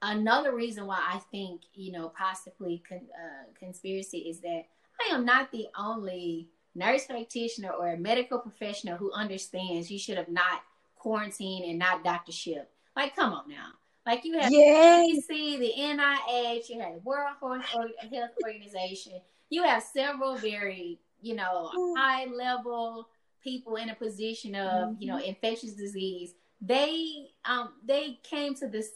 another 0.00 0.54
reason 0.54 0.86
why 0.86 0.98
I 0.98 1.20
think, 1.30 1.62
you 1.74 1.92
know, 1.92 2.12
possibly 2.16 2.82
con- 2.88 3.08
uh, 3.14 3.52
conspiracy 3.58 4.18
is 4.18 4.40
that 4.40 4.62
I 5.00 5.14
am 5.14 5.24
not 5.24 5.52
the 5.52 5.66
only 5.78 6.48
nurse 6.74 7.06
practitioner 7.06 7.70
or 7.70 7.92
a 7.92 7.98
medical 7.98 8.38
professional 8.38 8.96
who 8.96 9.12
understands 9.12 9.90
you 9.90 9.98
should 9.98 10.16
have 10.16 10.28
not 10.28 10.62
quarantined 10.96 11.64
and 11.64 11.78
not 11.78 12.04
doctor 12.04 12.32
ship. 12.32 12.70
Like, 12.96 13.14
come 13.14 13.32
on 13.32 13.48
now. 13.48 13.72
Like 14.06 14.24
you 14.24 14.38
have 14.38 14.50
yes. 14.50 15.26
the 15.28 15.34
CDC, 15.34 15.58
the 15.58 15.72
NIH, 15.78 16.68
you 16.68 16.80
have 16.80 16.94
the 16.94 17.00
World 17.04 17.62
Health 17.62 18.30
Organization. 18.44 19.20
You 19.50 19.62
have 19.64 19.82
several 19.82 20.36
very, 20.36 20.98
you 21.20 21.34
know, 21.34 21.70
mm. 21.76 21.96
high 21.96 22.26
level 22.26 23.08
people 23.42 23.76
in 23.76 23.90
a 23.90 23.94
position 23.94 24.54
of, 24.54 24.96
you 24.98 25.08
know, 25.08 25.16
mm-hmm. 25.16 25.28
infectious 25.28 25.72
disease. 25.72 26.34
They 26.60 27.28
um 27.44 27.72
they 27.84 28.18
came 28.22 28.54
to 28.56 28.68
this 28.68 28.90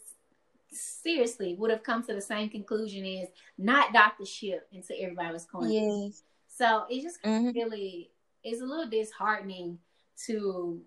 seriously 0.70 1.54
would 1.54 1.70
have 1.70 1.82
come 1.82 2.02
to 2.02 2.14
the 2.14 2.20
same 2.20 2.48
conclusion 2.48 3.04
as 3.06 3.28
not 3.56 3.92
Dr. 3.92 4.26
Ship 4.26 4.66
until 4.72 4.96
everybody 5.00 5.32
was 5.32 5.44
quarantined. 5.44 6.04
Yes. 6.06 6.22
So 6.48 6.84
it 6.88 7.02
just 7.02 7.22
mm-hmm. 7.22 7.50
really 7.56 8.10
is 8.44 8.60
a 8.60 8.64
little 8.64 8.88
disheartening 8.88 9.78
to 10.26 10.80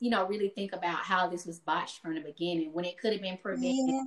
you 0.00 0.10
know, 0.10 0.26
really 0.26 0.48
think 0.48 0.72
about 0.72 0.98
how 0.98 1.28
this 1.28 1.44
was 1.44 1.58
botched 1.58 2.00
from 2.00 2.14
the 2.14 2.20
beginning 2.20 2.72
when 2.72 2.84
it 2.84 2.98
could 2.98 3.12
have 3.12 3.22
been 3.22 3.38
prevented. 3.38 3.88
Yeah. 3.88 4.02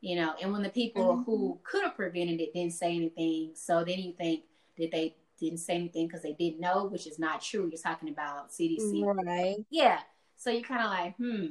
You 0.00 0.16
know, 0.16 0.34
and 0.40 0.50
when 0.52 0.62
the 0.62 0.70
people 0.70 1.04
mm-hmm. 1.04 1.22
who 1.24 1.60
could 1.62 1.82
have 1.84 1.94
prevented 1.94 2.40
it 2.40 2.54
didn't 2.54 2.72
say 2.72 2.96
anything, 2.96 3.52
so 3.54 3.84
then 3.84 3.98
you 3.98 4.14
think 4.14 4.44
that 4.78 4.90
they 4.90 5.14
didn't 5.38 5.58
say 5.58 5.74
anything 5.74 6.06
because 6.06 6.22
they 6.22 6.32
didn't 6.32 6.60
know, 6.60 6.86
which 6.86 7.06
is 7.06 7.18
not 7.18 7.42
true. 7.42 7.68
You're 7.70 7.80
talking 7.80 8.08
about 8.08 8.50
CDC, 8.50 9.04
right? 9.04 9.56
Yeah. 9.70 10.00
So 10.36 10.50
you're 10.50 10.62
kind 10.62 10.82
of 10.82 10.90
like, 10.90 11.16
hmm, 11.16 11.46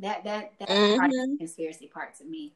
that 0.00 0.24
that 0.24 0.52
that 0.58 0.68
mm-hmm. 0.68 0.98
part 0.98 1.10
of 1.10 1.30
the 1.30 1.36
conspiracy 1.38 1.90
part 1.92 2.16
to 2.16 2.24
me. 2.24 2.54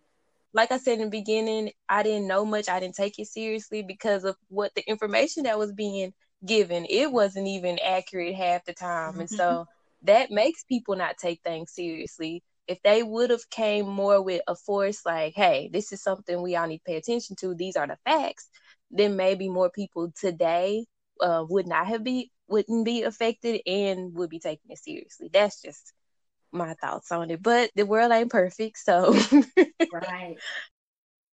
Like 0.53 0.73
I 0.73 0.79
said 0.79 0.99
in 0.99 1.05
the 1.05 1.11
beginning, 1.11 1.71
I 1.89 2.03
didn't 2.03 2.27
know 2.27 2.45
much. 2.45 2.69
I 2.69 2.81
didn't 2.81 2.97
take 2.97 3.19
it 3.19 3.29
seriously 3.29 3.83
because 3.83 4.25
of 4.25 4.37
what 4.49 4.75
the 4.75 4.83
information 4.89 5.45
that 5.45 5.59
was 5.59 5.73
being 5.73 6.13
given. 6.45 6.87
It 6.91 7.11
wasn't 7.11 7.47
even 7.47 7.79
accurate 7.79 8.35
half 8.35 8.65
the 8.65 8.75
time, 8.75 9.13
mm-hmm. 9.13 9.21
and 9.21 9.31
so 9.31 9.67
that 10.03 10.31
makes 10.31 10.65
people 10.65 10.97
not 10.97 11.19
take 11.19 11.41
things 11.43 11.73
seriously. 11.73 12.43
If 12.67 12.81
they 12.83 13.03
would 13.03 13.31
have 13.31 13.49
came 13.51 13.89
more 13.89 14.23
with 14.23 14.43
a 14.47 14.55
force 14.55 15.05
like, 15.05 15.35
hey, 15.35 15.69
this 15.73 15.93
is 15.93 16.03
something 16.03 16.41
we 16.41 16.57
all 16.57 16.67
need 16.67 16.79
to 16.79 16.85
pay 16.85 16.97
attention 16.97 17.37
to, 17.41 17.55
these 17.55 17.77
are 17.77 17.87
the 17.87 17.99
facts, 18.05 18.49
then 18.91 19.17
maybe 19.17 19.49
more 19.49 19.71
people 19.71 20.13
today 20.19 20.87
uh, 21.21 21.45
would 21.49 21.67
not 21.67 21.87
have 21.87 22.05
be 22.05 22.31
wouldn't 22.49 22.85
be 22.85 23.03
affected 23.03 23.61
and 23.67 24.15
would 24.15 24.31
be 24.31 24.41
taking 24.41 24.71
it 24.71 24.79
seriously. 24.79 25.31
That's 25.33 25.63
just 25.63 25.93
my 26.53 26.75
thoughts 26.75 27.13
on 27.13 27.31
it. 27.31 27.43
But 27.43 27.71
the 27.77 27.87
world 27.87 28.13
ain't 28.13 28.31
perfect, 28.31 28.79
so 28.79 29.15
right. 29.93 30.37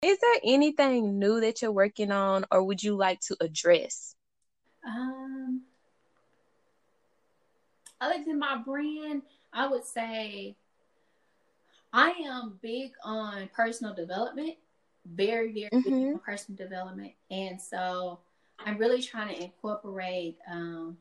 Is 0.04 0.20
there 0.20 0.40
anything 0.44 1.18
new 1.18 1.42
that 1.42 1.62
you're 1.62 1.72
working 1.72 2.12
on 2.12 2.46
or 2.52 2.64
would 2.64 2.84
you 2.84 2.96
like 2.96 3.20
to 3.22 3.38
address? 3.42 4.16
Um 4.86 5.64
other 8.00 8.24
than 8.26 8.40
my 8.40 8.58
brand, 8.58 9.24
I 9.54 9.68
would 9.68 9.86
say 9.86 10.56
I 11.94 12.10
am 12.26 12.60
big 12.62 12.92
on 13.04 13.50
personal 13.56 13.94
development, 13.94 14.56
very, 15.06 15.52
very 15.52 15.70
mm-hmm. 15.82 15.90
big 15.90 16.14
on 16.14 16.20
personal 16.20 16.58
development. 16.58 17.14
And 17.32 17.60
so 17.60 18.20
I'm 18.60 18.78
really 18.78 19.02
trying 19.02 19.36
to 19.36 19.44
incorporate 19.44 20.38
um, 20.52 20.98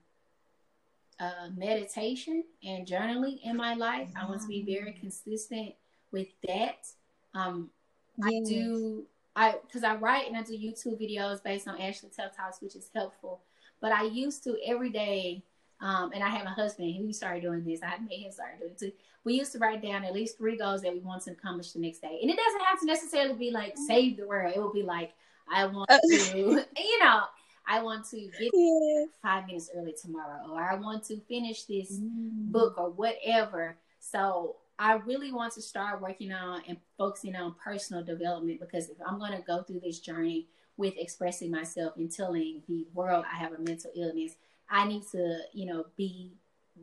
uh, 1.19 1.49
meditation 1.57 2.45
and 2.65 2.87
journaling 2.87 3.41
in 3.43 3.57
my 3.57 3.75
life. 3.75 4.09
Mm-hmm. 4.09 4.19
I 4.19 4.29
want 4.29 4.43
to 4.43 4.49
be 4.49 4.63
very 4.63 4.93
consistent 4.93 5.75
with 6.13 6.29
that. 6.47 6.87
Um, 7.35 7.71
yes. 8.19 8.29
I 8.29 8.49
do, 8.49 9.05
I 9.35 9.55
because 9.67 9.85
I 9.85 9.97
write 9.97 10.29
and 10.29 10.37
I 10.37 10.43
do 10.43 10.57
YouTube 10.57 11.01
videos 11.01 11.43
based 11.43 11.69
on 11.69 11.81
Ashley 11.81 12.11
Tuff 12.17 12.35
Talks, 12.37 12.63
which 12.63 12.77
is 12.77 12.91
helpful. 12.95 13.41
But 13.81 13.93
I 13.93 14.05
used 14.05 14.45
to 14.45 14.57
every 14.67 14.91
day 14.91 15.43
um, 15.81 16.13
and 16.13 16.23
I 16.23 16.29
have 16.29 16.47
a 16.47 16.51
husband 16.51 16.95
who 16.97 17.13
started 17.13 17.43
doing 17.43 17.65
this. 17.65 17.81
I 17.83 17.99
made 17.99 18.23
him 18.23 18.33
start 18.33 18.59
doing 18.59 18.73
it 18.73 18.79
too. 18.79 18.93
We 19.25 19.35
used 19.35 19.53
to 19.53 19.59
write 19.59 19.83
down 19.83 20.05
at 20.05 20.15
least 20.15 20.39
three 20.39 20.57
goals 20.57 20.83
that 20.83 20.93
we 20.93 21.01
want 21.01 21.23
to 21.25 21.33
accomplish 21.33 21.73
the 21.73 21.81
next 21.81 22.01
day. 22.01 22.19
And 22.23 22.31
it 22.31 22.37
doesn't 22.37 22.65
have 22.65 22.81
to 22.81 22.87
necessarily 22.87 23.35
be 23.35 23.51
like 23.51 23.75
mm-hmm. 23.75 23.87
save 23.87 24.17
the 24.17 24.27
world. 24.27 24.53
It 24.55 24.61
will 24.61 24.73
be 24.73 24.83
like, 24.83 25.13
I 25.53 25.67
want 25.67 25.91
uh, 25.91 25.99
to, 26.11 26.39
you 26.39 26.99
know, 27.03 27.23
I 27.67 27.83
want 27.83 28.09
to 28.11 28.17
get 28.17 28.51
yeah. 28.53 29.05
five 29.23 29.47
minutes 29.47 29.71
early 29.77 29.95
tomorrow, 30.01 30.51
or 30.51 30.63
I 30.63 30.77
want 30.77 31.05
to 31.05 31.19
finish 31.29 31.65
this 31.65 31.99
mm. 31.99 32.53
book 32.53 32.75
or 32.79 32.91
whatever. 32.91 33.77
So 33.99 34.57
I 34.79 34.95
really 34.95 35.33
want 35.33 35.55
to 35.55 35.63
start 35.63 36.01
working 36.01 36.33
on 36.33 36.63
and 36.69 36.79
focusing 36.97 37.35
on 37.35 37.57
personal 37.63 38.05
development 38.05 38.61
because 38.61 38.89
if 38.89 38.97
I'm 39.05 39.19
going 39.19 39.33
to 39.33 39.43
go 39.43 39.63
through 39.63 39.81
this 39.81 39.99
journey 39.99 40.47
with 40.77 40.95
expressing 40.99 41.51
myself 41.51 41.97
and 41.97 42.13
telling 42.13 42.63
the 42.69 42.87
world 42.95 43.25
I 43.31 43.37
have 43.37 43.53
a 43.53 43.59
mental 43.59 43.91
illness, 43.97 44.35
I 44.71 44.87
need 44.87 45.07
to, 45.13 45.39
you 45.53 45.67
know, 45.67 45.87
be, 45.97 46.33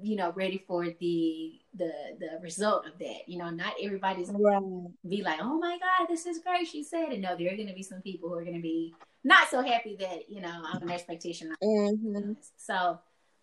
you 0.02 0.16
know, 0.16 0.32
ready 0.36 0.64
for 0.68 0.86
the 0.86 1.60
the 1.76 1.92
the 2.20 2.40
result 2.42 2.86
of 2.86 2.98
that. 3.00 3.28
You 3.28 3.38
know, 3.38 3.50
not 3.50 3.74
everybody's 3.82 4.30
right. 4.30 4.62
be 5.08 5.22
like, 5.22 5.40
oh 5.42 5.60
my 5.60 5.78
God, 5.78 6.08
this 6.08 6.26
is 6.26 6.40
great. 6.40 6.68
She 6.68 6.84
said 6.84 7.12
it. 7.12 7.20
No, 7.20 7.36
there 7.36 7.54
are 7.54 7.58
gonna 7.58 7.74
be 7.74 7.84
some 7.84 8.02
people 8.02 8.30
who 8.30 8.36
are 8.36 8.46
gonna 8.46 8.60
be 8.60 8.94
not 9.24 9.50
so 9.50 9.62
happy 9.62 9.96
that, 10.00 10.30
you 10.30 10.42
know, 10.42 10.64
I'm 10.66 10.82
an 10.82 10.92
expectation. 10.92 11.54
Mm-hmm. 11.62 12.34
So 12.58 13.00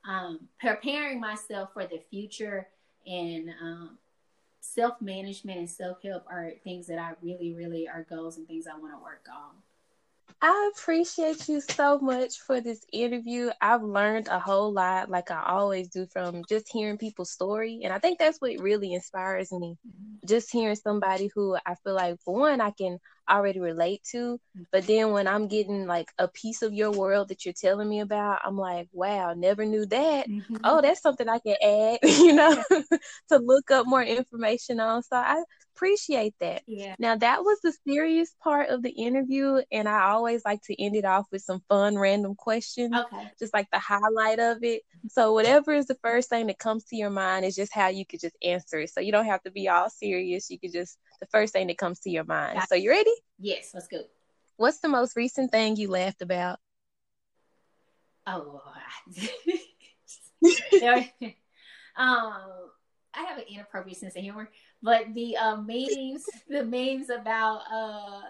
um 0.08 0.48
preparing 0.58 1.20
myself 1.20 1.70
for 1.74 1.86
the 1.86 2.00
future 2.10 2.66
and 3.06 3.50
um 3.62 3.98
self 4.60 5.00
management 5.00 5.58
and 5.58 5.68
self 5.70 6.02
help 6.02 6.24
are 6.28 6.52
things 6.64 6.86
that 6.86 6.98
I 6.98 7.12
really, 7.22 7.54
really 7.54 7.88
are 7.88 8.06
goals 8.08 8.36
and 8.36 8.46
things 8.46 8.66
I 8.66 8.78
want 8.78 8.92
to 8.92 9.02
work 9.02 9.26
on. 9.32 9.54
I 10.42 10.70
appreciate 10.74 11.48
you 11.48 11.60
so 11.60 11.98
much 11.98 12.40
for 12.40 12.62
this 12.62 12.82
interview. 12.92 13.50
I've 13.60 13.82
learned 13.82 14.28
a 14.28 14.38
whole 14.38 14.72
lot, 14.72 15.10
like 15.10 15.30
I 15.30 15.42
always 15.46 15.88
do, 15.88 16.06
from 16.06 16.44
just 16.48 16.72
hearing 16.72 16.96
people's 16.96 17.30
story. 17.30 17.80
And 17.84 17.92
I 17.92 17.98
think 17.98 18.18
that's 18.18 18.38
what 18.38 18.58
really 18.58 18.94
inspires 18.94 19.52
me. 19.52 19.76
Mm-hmm. 19.86 20.26
Just 20.26 20.50
hearing 20.50 20.76
somebody 20.76 21.30
who 21.34 21.56
I 21.66 21.74
feel 21.84 21.94
like, 21.94 22.20
for 22.24 22.34
one, 22.40 22.60
I 22.62 22.70
can 22.70 22.98
already 23.30 23.60
relate 23.60 24.02
to. 24.12 24.40
But 24.72 24.86
then 24.86 25.12
when 25.12 25.26
I'm 25.26 25.48
getting 25.48 25.86
like 25.86 26.08
a 26.18 26.28
piece 26.28 26.62
of 26.62 26.74
your 26.74 26.90
world 26.90 27.28
that 27.28 27.44
you're 27.44 27.54
telling 27.54 27.88
me 27.88 28.00
about, 28.00 28.40
I'm 28.44 28.56
like, 28.56 28.88
wow, 28.92 29.34
never 29.34 29.64
knew 29.64 29.86
that. 29.86 30.28
Mm-hmm. 30.28 30.56
Oh, 30.64 30.80
that's 30.80 31.02
something 31.02 31.28
I 31.28 31.38
can 31.38 31.56
add, 31.62 31.98
you 32.18 32.34
know, 32.34 32.62
to 33.28 33.38
look 33.38 33.70
up 33.70 33.86
more 33.86 34.02
information 34.02 34.80
on. 34.80 35.02
So 35.02 35.16
I 35.16 35.42
appreciate 35.74 36.34
that. 36.40 36.62
Yeah. 36.66 36.94
Now 36.98 37.16
that 37.16 37.42
was 37.42 37.58
the 37.62 37.72
serious 37.86 38.34
part 38.42 38.68
of 38.68 38.82
the 38.82 38.90
interview, 38.90 39.62
and 39.72 39.88
I 39.88 40.10
always 40.10 40.44
like 40.44 40.62
to 40.62 40.82
end 40.82 40.96
it 40.96 41.04
off 41.04 41.26
with 41.32 41.42
some 41.42 41.62
fun, 41.68 41.96
random 41.96 42.34
questions. 42.34 42.94
Okay. 42.94 43.30
Just 43.38 43.54
like 43.54 43.68
the 43.72 43.78
highlight 43.78 44.38
of 44.38 44.62
it. 44.62 44.82
So 45.08 45.32
whatever 45.32 45.72
is 45.72 45.86
the 45.86 45.98
first 46.02 46.28
thing 46.28 46.48
that 46.48 46.58
comes 46.58 46.84
to 46.84 46.96
your 46.96 47.10
mind 47.10 47.44
is 47.44 47.56
just 47.56 47.72
how 47.72 47.88
you 47.88 48.04
could 48.04 48.20
just 48.20 48.36
answer 48.42 48.80
it. 48.80 48.90
So 48.90 49.00
you 49.00 49.12
don't 49.12 49.24
have 49.26 49.42
to 49.44 49.50
be 49.50 49.68
all 49.68 49.88
serious. 49.88 50.50
You 50.50 50.58
could 50.58 50.72
just 50.72 50.98
the 51.20 51.26
first 51.26 51.52
thing 51.52 51.66
that 51.68 51.78
comes 51.78 52.00
to 52.00 52.10
your 52.10 52.24
mind. 52.24 52.54
Gotcha. 52.54 52.66
So 52.68 52.74
you 52.74 52.90
ready? 52.90 53.12
Yes, 53.38 53.70
let's 53.74 53.86
go. 53.88 54.02
What's 54.56 54.78
the 54.78 54.88
most 54.88 55.16
recent 55.16 55.50
thing 55.50 55.76
you 55.76 55.88
laughed 55.90 56.22
about? 56.22 56.58
Oh, 58.26 58.62
um, 61.96 62.36
I 63.14 63.22
have 63.22 63.38
an 63.38 63.44
inappropriate 63.50 63.98
sense 63.98 64.16
of 64.16 64.22
humor, 64.22 64.50
but 64.82 65.14
the 65.14 65.36
uh, 65.36 65.56
memes, 65.56 66.24
the 66.48 66.64
memes 66.64 67.10
about 67.10 67.62
uh, 67.72 68.22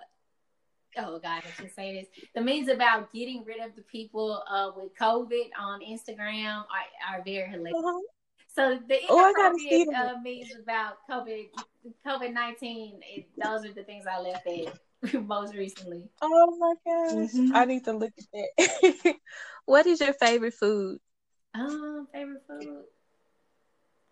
oh 0.98 1.18
god, 1.18 1.42
I 1.44 1.50
should 1.60 1.74
say 1.74 1.94
this. 1.94 2.06
The 2.34 2.40
memes 2.40 2.68
about 2.68 3.12
getting 3.12 3.44
rid 3.44 3.60
of 3.60 3.74
the 3.76 3.82
people 3.82 4.42
uh 4.48 4.70
with 4.76 4.96
COVID 4.98 5.50
on 5.58 5.80
Instagram 5.80 6.58
are, 6.58 7.16
are 7.16 7.22
very 7.24 7.50
hilarious. 7.50 7.76
Uh-huh. 7.76 8.00
So 8.54 8.78
the 8.88 8.98
Oh, 9.08 9.28
inappropriate 9.28 9.88
uh, 9.96 10.16
memes 10.22 10.54
about 10.62 10.96
COVID 11.08 11.46
COVID 12.06 12.32
nineteen, 12.32 13.00
those 13.38 13.64
are 13.64 13.72
the 13.72 13.82
things 13.84 14.04
I 14.06 14.20
left 14.20 14.46
at 14.46 15.22
most 15.26 15.54
recently. 15.54 16.08
Oh 16.22 16.56
my 16.58 16.74
gosh. 16.84 17.30
Mhm. 17.32 17.54
I 17.54 17.64
need 17.64 17.84
to 17.84 17.92
look 17.92 18.12
at 18.18 18.24
that. 18.32 19.14
what 19.64 19.86
is 19.86 20.00
your 20.00 20.12
favorite 20.14 20.54
food? 20.54 20.98
Um, 21.54 22.06
favorite 22.12 22.42
food. 22.46 22.84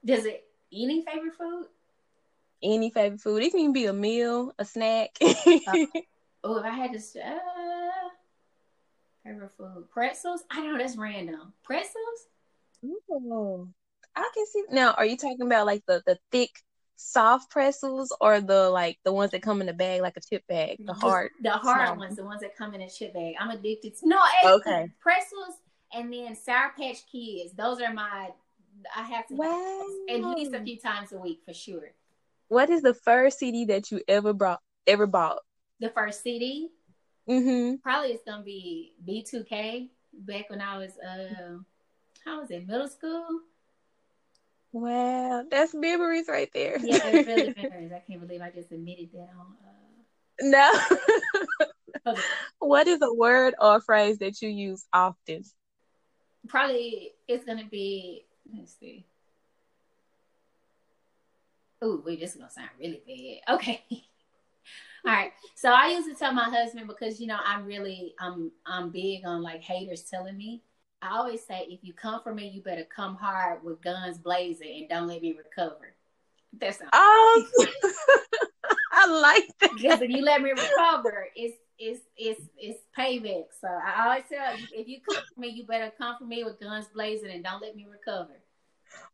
Does 0.04 0.26
it 0.26 0.44
any 0.72 1.02
favorite 1.04 1.34
food? 1.34 1.66
Any 2.62 2.90
favorite 2.90 3.20
food? 3.20 3.42
It 3.42 3.50
can 3.50 3.60
even 3.60 3.72
be 3.72 3.86
a 3.86 3.92
meal, 3.92 4.52
a 4.58 4.64
snack. 4.64 5.10
Oh, 6.44 6.58
if 6.58 6.64
I 6.64 6.70
had 6.70 6.92
to, 6.92 6.98
uh, 7.20 8.08
favorite 9.24 9.50
food, 9.52 9.88
pretzels. 9.90 10.44
I 10.50 10.66
know 10.66 10.78
that's 10.78 10.96
random. 10.96 11.52
Pretzels. 11.62 12.28
Ooh, 12.84 13.72
I 14.18 14.30
can 14.34 14.46
see 14.46 14.62
now. 14.70 14.92
Are 14.92 15.04
you 15.06 15.16
talking 15.16 15.46
about 15.46 15.66
like 15.66 15.82
the 15.86 16.02
the 16.06 16.18
thick, 16.32 16.50
soft 16.96 17.50
pretzels, 17.50 18.14
or 18.20 18.40
the 18.40 18.70
like 18.70 18.98
the 19.04 19.12
ones 19.12 19.30
that 19.30 19.42
come 19.42 19.60
in 19.62 19.68
a 19.68 19.72
bag, 19.72 20.02
like 20.02 20.16
a 20.16 20.20
chip 20.20 20.46
bag, 20.48 20.78
the 20.86 20.92
hard? 20.92 21.30
the 21.42 21.50
hard 21.50 21.88
small 21.88 21.98
ones, 21.98 22.16
the 22.16 22.24
ones 22.24 22.40
that 22.40 22.56
come 22.56 22.74
in 22.74 22.80
a 22.80 22.90
chip 22.90 23.14
bag. 23.14 23.34
I'm 23.38 23.50
addicted. 23.50 23.96
To, 23.98 24.08
no, 24.08 24.18
Okay. 24.44 24.88
pretzels 25.00 25.54
and 25.94 26.12
then 26.12 26.34
Sour 26.36 26.72
Patch 26.78 26.98
Kids. 27.10 27.52
Those 27.56 27.80
are 27.80 27.92
my. 27.92 28.30
I 28.94 29.02
have 29.02 29.26
to 29.28 29.34
Wow. 29.34 29.80
at 30.08 30.22
least 30.22 30.54
a 30.54 30.62
few 30.62 30.78
times 30.78 31.12
a 31.12 31.18
week 31.18 31.40
for 31.44 31.52
sure. 31.52 31.92
What 32.48 32.70
is 32.70 32.82
the 32.82 32.94
first 32.94 33.38
CD 33.38 33.64
that 33.66 33.90
you 33.90 34.00
ever 34.08 34.32
brought 34.32 34.60
ever 34.86 35.06
bought? 35.06 35.38
The 35.80 35.90
first 35.90 36.22
CD 36.22 36.70
Mm-hmm. 37.28 37.76
probably 37.82 38.12
it's 38.12 38.24
gonna 38.24 38.42
be 38.42 38.94
B2K. 39.06 39.90
Back 40.14 40.48
when 40.48 40.60
I 40.62 40.78
was 40.78 40.92
uh, 40.98 41.58
how 42.24 42.40
was 42.40 42.50
it 42.50 42.66
middle 42.66 42.88
school? 42.88 43.40
Wow, 44.72 45.44
that's 45.50 45.74
memories 45.74 46.26
right 46.28 46.50
there. 46.52 46.78
Yeah, 46.82 46.98
it's 47.04 47.26
really 47.26 47.54
memories. 47.56 47.92
I 47.94 48.02
can't 48.06 48.20
believe 48.20 48.42
I 48.42 48.50
just 48.50 48.70
admitted 48.70 49.10
that 49.14 49.28
on. 49.38 49.56
no. 50.40 50.72
Uh, 52.06 52.10
okay. 52.12 52.22
what 52.58 52.86
is 52.86 53.00
a 53.02 53.12
word 53.14 53.54
or 53.60 53.76
a 53.76 53.80
phrase 53.80 54.18
that 54.18 54.42
you 54.42 54.48
use 54.50 54.86
often? 54.92 55.42
Probably 56.48 57.12
it's 57.26 57.44
gonna 57.44 57.68
be. 57.70 58.26
Let's 58.54 58.74
see. 58.78 59.06
Ooh, 61.84 62.02
wait, 62.04 62.20
this 62.20 62.32
is 62.32 62.36
gonna 62.36 62.50
sound 62.50 62.70
really 62.78 63.42
bad. 63.46 63.54
Okay. 63.56 63.84
All 65.06 65.12
right. 65.14 65.32
So 65.54 65.72
I 65.72 65.88
used 65.88 66.08
to 66.08 66.14
tell 66.14 66.32
my 66.32 66.44
husband 66.44 66.86
because 66.88 67.20
you 67.20 67.26
know 67.26 67.38
I'm 67.44 67.64
really 67.64 68.14
I'm 68.18 68.50
I'm 68.66 68.90
big 68.90 69.22
on 69.24 69.42
like 69.42 69.62
haters 69.62 70.02
telling 70.02 70.36
me. 70.36 70.62
I 71.00 71.16
always 71.16 71.44
say 71.46 71.66
if 71.68 71.80
you 71.82 71.92
come 71.92 72.20
for 72.22 72.34
me, 72.34 72.48
you 72.48 72.60
better 72.60 72.84
come 72.84 73.14
hard 73.14 73.62
with 73.62 73.80
guns 73.82 74.18
blazing 74.18 74.80
and 74.80 74.88
don't 74.88 75.06
let 75.06 75.22
me 75.22 75.36
recover. 75.36 75.94
That's 76.58 76.80
not 76.80 76.90
Oh, 76.92 77.46
I 78.92 79.06
like 79.20 79.48
that. 79.60 79.70
because 79.76 80.00
if 80.02 80.10
you 80.10 80.22
let 80.22 80.42
me 80.42 80.50
recover, 80.50 81.28
it's 81.36 81.56
it's 81.78 82.00
it's 82.16 82.40
it's 82.58 82.80
payback. 82.98 83.44
So 83.60 83.68
I 83.68 84.06
always 84.06 84.24
tell 84.28 84.58
you, 84.58 84.66
if 84.72 84.88
you 84.88 84.98
come 85.06 85.22
for 85.34 85.40
me, 85.40 85.48
you 85.48 85.64
better 85.64 85.92
come 85.96 86.16
for 86.18 86.24
me 86.24 86.42
with 86.42 86.58
guns 86.58 86.86
blazing 86.92 87.30
and 87.30 87.44
don't 87.44 87.62
let 87.62 87.76
me 87.76 87.86
recover. 87.90 88.40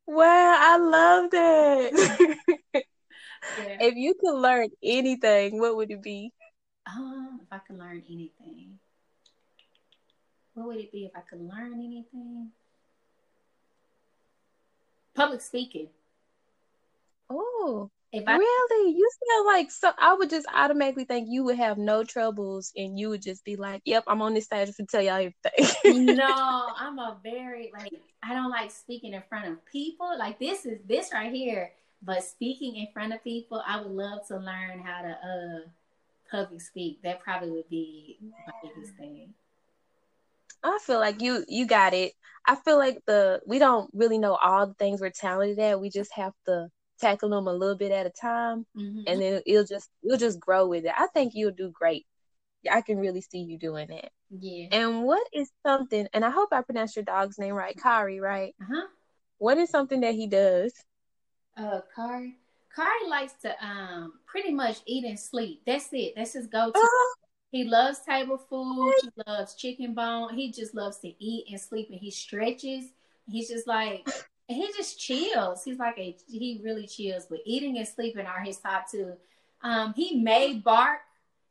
Wow, 0.06 0.56
I 0.60 0.76
love 0.78 1.30
that. 1.30 2.36
Yeah. 3.56 3.76
if 3.80 3.94
you 3.94 4.14
could 4.20 4.34
learn 4.36 4.68
anything, 4.82 5.60
what 5.60 5.76
would 5.76 5.90
it 5.90 6.02
be? 6.02 6.32
Um, 6.86 7.40
if 7.42 7.48
I 7.52 7.58
could 7.58 7.78
learn 7.78 8.02
anything, 8.10 8.78
what 10.54 10.68
would 10.68 10.78
it 10.78 10.92
be 10.92 11.04
if 11.04 11.12
I 11.14 11.20
could 11.20 11.40
learn 11.40 11.74
anything? 11.74 12.50
Public 15.14 15.40
speaking. 15.40 15.88
Oh, 17.30 17.90
If 18.12 18.24
I 18.26 18.36
really? 18.36 18.92
You 18.96 19.10
sound 19.28 19.46
like 19.46 19.70
so. 19.70 19.92
I 19.98 20.14
would 20.14 20.30
just 20.30 20.46
automatically 20.52 21.04
think 21.04 21.28
you 21.28 21.44
would 21.44 21.56
have 21.56 21.78
no 21.78 22.04
troubles, 22.04 22.72
and 22.76 22.98
you 22.98 23.08
would 23.08 23.22
just 23.22 23.44
be 23.44 23.56
like, 23.56 23.82
"Yep, 23.84 24.04
I'm 24.06 24.22
on 24.22 24.34
this 24.34 24.44
stage 24.44 24.74
to 24.76 24.86
tell 24.86 25.02
y'all 25.02 25.14
everything." 25.14 26.06
no, 26.16 26.72
I'm 26.76 26.98
a 26.98 27.16
very 27.22 27.72
like 27.76 27.92
I 28.22 28.34
don't 28.34 28.50
like 28.50 28.70
speaking 28.70 29.14
in 29.14 29.22
front 29.28 29.46
of 29.48 29.64
people. 29.66 30.16
Like 30.18 30.38
this 30.38 30.66
is 30.66 30.78
this 30.86 31.12
right 31.12 31.32
here. 31.32 31.72
But 32.02 32.22
speaking 32.22 32.76
in 32.76 32.88
front 32.92 33.14
of 33.14 33.24
people, 33.24 33.62
I 33.66 33.80
would 33.80 33.90
love 33.90 34.26
to 34.28 34.36
learn 34.36 34.80
how 34.80 35.02
to 35.02 35.10
uh 35.10 35.68
public 36.30 36.60
speak. 36.60 37.02
That 37.02 37.20
probably 37.20 37.50
would 37.50 37.68
be 37.70 38.18
my 38.46 38.52
biggest 38.62 38.96
thing. 38.96 39.34
I 40.64 40.78
feel 40.82 40.98
like 41.00 41.22
you 41.22 41.44
you 41.48 41.66
got 41.66 41.94
it. 41.94 42.14
I 42.46 42.56
feel 42.56 42.78
like 42.78 42.98
the 43.06 43.40
we 43.46 43.58
don't 43.58 43.90
really 43.94 44.18
know 44.18 44.36
all 44.36 44.66
the 44.68 44.74
things 44.74 45.00
we're 45.00 45.10
talented 45.10 45.58
at. 45.60 45.80
We 45.80 45.90
just 45.90 46.12
have 46.14 46.32
to 46.46 46.68
tackle 47.00 47.30
them 47.30 47.46
a 47.48 47.52
little 47.54 47.76
bit 47.76 47.92
at 47.92 48.06
a 48.06 48.10
time, 48.10 48.66
Mhm. 48.76 49.04
and 49.06 49.20
then 49.22 49.42
it'll 49.46 49.64
just 49.64 49.90
you'll 50.02 50.18
just 50.18 50.40
grow 50.40 50.66
with 50.68 50.84
it. 50.86 50.92
I 50.96 51.08
think 51.08 51.34
you'll 51.34 51.52
do 51.52 51.70
great. 51.70 52.06
I 52.70 52.80
can 52.82 52.98
really 52.98 53.20
see 53.22 53.40
you 53.40 53.58
doing 53.58 53.90
it. 53.90 54.10
yeah. 54.30 54.68
And 54.72 55.04
what 55.04 55.26
is 55.32 55.50
something? 55.66 56.08
And 56.14 56.24
I 56.24 56.30
hope 56.30 56.50
I 56.52 56.62
pronounced 56.62 56.96
your 56.96 57.04
dog's 57.04 57.38
name 57.38 57.54
right, 57.54 57.76
Kari. 57.80 58.20
Right? 58.20 58.54
Uh-huh. 58.62 58.86
What 59.38 59.58
is 59.58 59.70
something 59.70 60.00
that 60.00 60.14
he 60.14 60.26
does? 60.28 60.72
Uh 61.56 61.80
Kari. 61.94 62.38
Kari 62.74 63.08
likes 63.08 63.34
to 63.42 63.54
um 63.64 64.14
pretty 64.26 64.52
much 64.52 64.78
eat 64.86 65.04
and 65.04 65.18
sleep. 65.20 65.62
That's 65.66 65.88
it. 65.92 66.14
That's 66.16 66.32
his 66.32 66.46
go 66.48 66.66
to. 66.72 66.72
Oh, 66.76 67.14
He 67.54 67.62
loves 67.62 68.00
table 68.00 68.36
food. 68.36 68.94
He 69.00 69.22
loves 69.28 69.54
chicken 69.54 69.94
bone. 69.94 70.34
He 70.34 70.50
just 70.50 70.74
loves 70.74 70.98
to 70.98 71.12
eat 71.24 71.46
and 71.48 71.60
sleep, 71.60 71.86
and 71.88 72.00
he 72.00 72.10
stretches. 72.10 72.86
He's 73.28 73.48
just 73.48 73.68
like 73.68 74.08
he 74.48 74.66
just 74.76 74.98
chills. 74.98 75.62
He's 75.62 75.78
like 75.78 75.96
a 75.96 76.16
he 76.26 76.60
really 76.64 76.88
chills. 76.88 77.26
But 77.30 77.38
eating 77.44 77.78
and 77.78 77.86
sleeping 77.86 78.26
are 78.26 78.40
his 78.40 78.58
top 78.58 78.90
two. 78.90 79.12
Um, 79.62 79.94
he 79.94 80.20
may 80.20 80.54
bark 80.54 81.02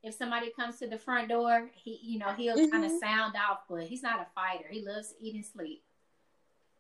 if 0.04 0.14
somebody 0.14 0.52
comes 0.52 0.78
to 0.80 0.88
the 0.88 0.98
front 0.98 1.30
door. 1.30 1.70
He 1.74 1.98
you 2.04 2.20
know 2.20 2.34
he'll 2.34 2.70
kind 2.70 2.84
of 2.84 2.92
sound 2.92 3.36
off, 3.38 3.60
but 3.70 3.84
he's 3.84 4.04
not 4.04 4.20
a 4.20 4.28
fighter. 4.36 4.68
He 4.70 4.86
loves 4.86 5.14
to 5.14 5.26
eat 5.26 5.36
and 5.36 5.46
sleep. 5.46 5.84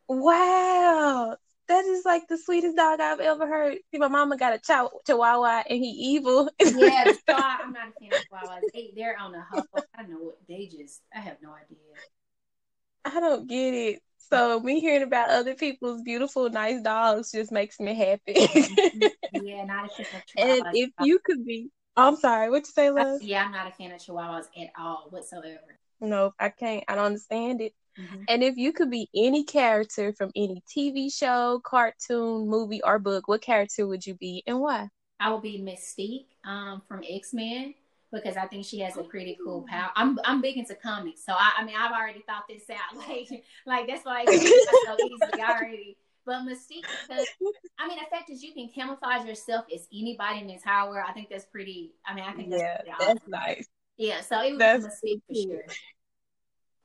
wow. 0.10 1.38
That 1.68 1.86
is 1.86 2.04
like 2.06 2.28
the 2.28 2.38
sweetest 2.38 2.76
dog 2.76 3.00
I've 3.00 3.20
ever 3.20 3.48
heard. 3.48 3.78
See, 3.92 3.98
my 3.98 4.10
mama 4.10 4.38
got 4.38 4.54
a 4.54 4.60
chow- 4.60 4.92
chihuahua 5.08 5.64
and 5.70 5.80
he 5.80 5.90
evil. 6.16 6.50
Yeah, 6.60 7.06
so 7.28 7.34
I, 7.34 7.60
I'm 7.64 7.74
not 7.74 7.88
a 7.88 7.92
fan 8.00 8.12
of 8.14 8.20
Chihuahuas. 8.20 8.72
They 8.74 8.92
they're 8.96 9.18
on 9.20 9.34
a 9.34 9.42
hustle. 9.42 9.86
I 9.98 10.04
know 10.04 10.18
what 10.18 10.38
they 10.48 10.66
just. 10.66 11.02
I 11.16 11.20
have 11.20 11.38
no 11.42 11.54
idea. 11.54 11.78
I 13.06 13.20
don't 13.20 13.48
get 13.48 13.74
it. 13.74 14.02
So 14.30 14.60
me 14.60 14.80
hearing 14.80 15.04
about 15.04 15.30
other 15.30 15.54
people's 15.56 16.02
beautiful, 16.02 16.50
nice 16.50 16.82
dogs 16.82 17.32
just 17.32 17.52
makes 17.52 17.80
me 17.80 17.94
happy. 17.94 18.34
Mm-hmm. 18.36 19.08
Yeah, 19.46 19.66
not 19.66 19.86
a 19.86 19.90
fan 19.90 20.06
of 20.06 20.22
and 20.38 20.66
if 20.74 20.90
you 21.00 21.20
could 21.24 21.46
be, 21.46 21.70
I'm 21.96 22.16
sorry, 22.16 22.50
what 22.50 22.66
you 22.66 22.72
say, 22.74 22.90
love? 22.90 23.22
Yeah, 23.22 23.44
I'm 23.46 23.52
not 23.52 23.68
a 23.68 23.72
fan 23.72 23.92
of 23.92 24.00
Chihuahuas 24.02 24.46
at 24.60 24.70
all 24.78 25.08
whatsoever. 25.10 25.78
Nope, 26.02 26.34
I 26.40 26.50
can't. 26.50 26.84
I 26.88 26.96
don't 26.96 27.06
understand 27.06 27.62
it. 27.62 27.74
Mhm. 27.98 28.26
And 28.28 28.44
if 28.44 28.58
you 28.58 28.74
could 28.74 28.90
be 28.90 29.10
any 29.16 29.44
character 29.44 30.14
from 30.14 30.32
any 30.36 30.62
TV 30.68 31.10
show, 31.10 31.60
cartoon, 31.64 32.48
movie, 32.48 32.82
or 32.84 33.00
book, 33.00 33.28
what 33.28 33.42
character 33.42 33.88
would 33.88 34.06
you 34.06 34.16
be 34.16 34.44
and 34.48 34.60
why? 34.60 34.90
I 35.20 35.32
would 35.32 35.42
be 35.42 35.60
Mystique 35.62 36.28
um, 36.48 36.82
from 36.88 37.04
X 37.08 37.34
Men 37.34 37.74
because 38.12 38.38
I 38.38 38.46
think 38.48 38.66
she 38.66 38.80
has 38.80 38.98
a 38.98 39.04
pretty 39.04 39.38
cool 39.44 39.66
power. 39.70 39.90
I'm 39.96 40.20
I'm 40.26 40.42
big 40.42 40.58
into 40.58 40.76
comics, 40.76 41.26
so 41.26 41.34
I, 41.34 41.54
I 41.60 41.66
mean 41.66 41.76
I've 41.78 41.92
already 41.94 42.24
thought 42.28 42.44
this 42.50 42.70
out. 42.70 42.96
Like 43.08 43.44
like 43.66 43.88
that's 43.88 44.06
why 44.06 44.24
it's 44.30 44.82
so 44.84 45.00
easy 45.02 45.42
already. 45.42 45.98
But 46.26 46.42
Mystique, 46.44 46.90
because 47.08 47.28
I 47.80 47.88
mean 47.88 47.98
the 48.00 48.06
fact 48.16 48.30
is 48.30 48.44
you 48.44 48.54
can 48.54 48.70
camouflage 48.74 49.26
yourself 49.26 49.66
as 49.74 49.88
anybody 49.94 50.40
in 50.42 50.48
the 50.48 50.54
entire 50.54 50.90
world. 50.90 51.06
I 51.10 51.14
think 51.14 51.30
that's 51.30 51.46
pretty. 51.46 51.94
I 52.06 52.14
mean 52.14 52.26
I 52.28 52.34
think 52.34 52.50
that's 52.50 52.64
Yeah, 52.64 52.78
that's 53.00 53.20
awesome. 53.20 53.32
nice. 53.32 53.68
Yeah, 53.98 54.22
so 54.22 54.42
it 54.42 54.54
was 54.54 54.60
That's 54.60 54.86
Mystique 54.86 55.22
for 55.28 55.36
sure. 55.36 55.64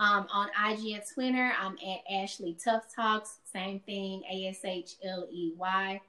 Um, 0.00 0.26
on 0.32 0.48
IG 0.70 0.94
and 0.94 1.02
Twitter, 1.14 1.52
I'm 1.60 1.74
at 1.74 2.00
Ashley 2.12 2.56
Tuff 2.62 2.84
Talks. 2.94 3.38
Same 3.52 3.78
thing, 3.80 4.22
A 4.30 4.48
S 4.48 4.64
H 4.64 4.96
L 5.04 5.26
E 5.30 5.52
Y 5.56 6.00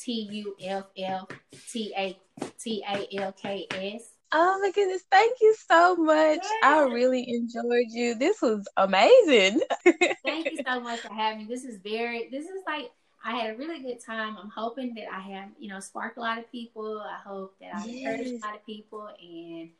T 0.00 0.28
U 0.30 0.56
F 0.62 0.84
F 0.96 1.26
T 1.72 1.92
A 1.96 2.16
T 2.58 2.84
A 2.88 3.20
L 3.20 3.32
K 3.32 3.66
S. 3.72 4.10
Oh 4.32 4.58
my 4.60 4.70
goodness, 4.70 5.02
thank 5.10 5.38
you 5.40 5.54
so 5.68 5.96
much. 5.96 6.44
I 6.62 6.82
really 6.82 7.28
enjoyed 7.28 7.86
you. 7.90 8.14
This 8.14 8.40
was 8.42 8.66
amazing. 8.76 9.60
thank 10.24 10.50
you 10.52 10.58
so 10.66 10.80
much 10.80 11.00
for 11.00 11.12
having 11.12 11.38
me. 11.38 11.44
This 11.46 11.64
is 11.64 11.78
very 11.78 12.28
this 12.30 12.44
is 12.44 12.62
like 12.66 12.90
I 13.24 13.34
had 13.34 13.54
a 13.54 13.58
really 13.58 13.80
good 13.80 13.98
time. 14.04 14.36
I'm 14.40 14.50
hoping 14.50 14.94
that 14.94 15.12
I 15.12 15.18
have, 15.18 15.48
you 15.58 15.68
know, 15.68 15.80
sparked 15.80 16.16
a 16.16 16.20
lot 16.20 16.38
of 16.38 16.50
people. 16.52 17.00
I 17.00 17.18
hope 17.28 17.56
that 17.60 17.74
I 17.74 17.84
yes. 17.84 18.20
encouraged 18.20 18.44
a 18.44 18.46
lot 18.46 18.54
of 18.54 18.66
people 18.66 19.08
and 19.20 19.70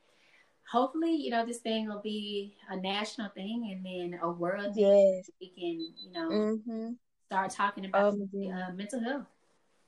hopefully, 0.71 1.15
you 1.15 1.31
know, 1.31 1.47
this 1.47 1.59
thing 1.59 1.89
will 1.89 2.01
be 2.03 2.57
a 2.71 2.77
national 2.77 3.31
thing 3.31 3.71
and 3.73 3.85
then 3.85 4.21
a 4.23 4.31
world 4.31 4.75
yes. 4.77 5.31
we 5.41 5.49
can, 5.51 5.95
you 6.03 6.13
know, 6.13 6.29
mm-hmm. 6.29 6.89
start 7.27 7.51
talking 7.51 7.85
about 7.87 8.15
oh, 8.15 8.51
uh, 8.51 8.73
mental 8.73 9.01
health. 9.01 9.27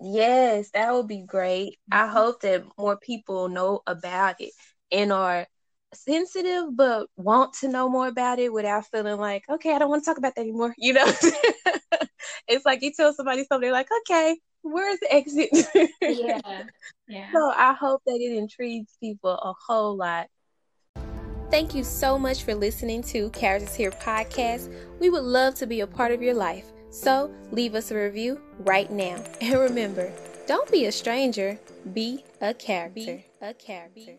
Yes, 0.00 0.70
that 0.70 0.92
would 0.92 1.08
be 1.08 1.22
great. 1.22 1.78
Mm-hmm. 1.90 2.04
I 2.04 2.06
hope 2.06 2.42
that 2.42 2.64
more 2.78 2.96
people 2.96 3.48
know 3.48 3.82
about 3.86 4.36
it 4.40 4.52
and 4.92 5.12
are 5.12 5.46
sensitive 5.94 6.76
but 6.76 7.06
want 7.16 7.54
to 7.54 7.68
know 7.68 7.88
more 7.88 8.08
about 8.08 8.38
it 8.38 8.52
without 8.52 8.86
feeling 8.86 9.18
like, 9.18 9.44
okay, 9.48 9.74
I 9.74 9.78
don't 9.78 9.88
want 9.88 10.04
to 10.04 10.10
talk 10.10 10.18
about 10.18 10.34
that 10.36 10.42
anymore. 10.42 10.74
You 10.78 10.92
know, 10.92 11.06
it's 12.48 12.64
like 12.64 12.82
you 12.82 12.92
tell 12.92 13.12
somebody 13.12 13.44
something, 13.44 13.62
they're 13.62 13.72
like, 13.72 13.88
okay, 14.02 14.36
where's 14.62 15.00
the 15.00 15.12
exit? 15.12 15.48
yeah. 16.02 16.64
Yeah. 17.08 17.32
So 17.32 17.52
I 17.56 17.72
hope 17.72 18.02
that 18.06 18.20
it 18.20 18.36
intrigues 18.36 18.96
people 19.00 19.32
a 19.32 19.54
whole 19.66 19.96
lot 19.96 20.28
Thank 21.50 21.74
you 21.74 21.82
so 21.82 22.18
much 22.18 22.42
for 22.42 22.54
listening 22.54 23.02
to 23.04 23.30
Characters 23.30 23.74
Here 23.74 23.90
podcast. 23.90 24.70
We 25.00 25.08
would 25.08 25.22
love 25.22 25.54
to 25.56 25.66
be 25.66 25.80
a 25.80 25.86
part 25.86 26.12
of 26.12 26.20
your 26.20 26.34
life. 26.34 26.66
So 26.90 27.34
leave 27.52 27.74
us 27.74 27.90
a 27.90 27.94
review 27.96 28.38
right 28.58 28.90
now. 28.92 29.24
And 29.40 29.58
remember, 29.58 30.12
don't 30.46 30.70
be 30.70 30.84
a 30.84 30.92
stranger, 30.92 31.58
be 31.94 32.22
a 32.42 32.52
character. 32.52 33.16
Be 33.16 33.24
a 33.40 33.54
character. 33.54 34.16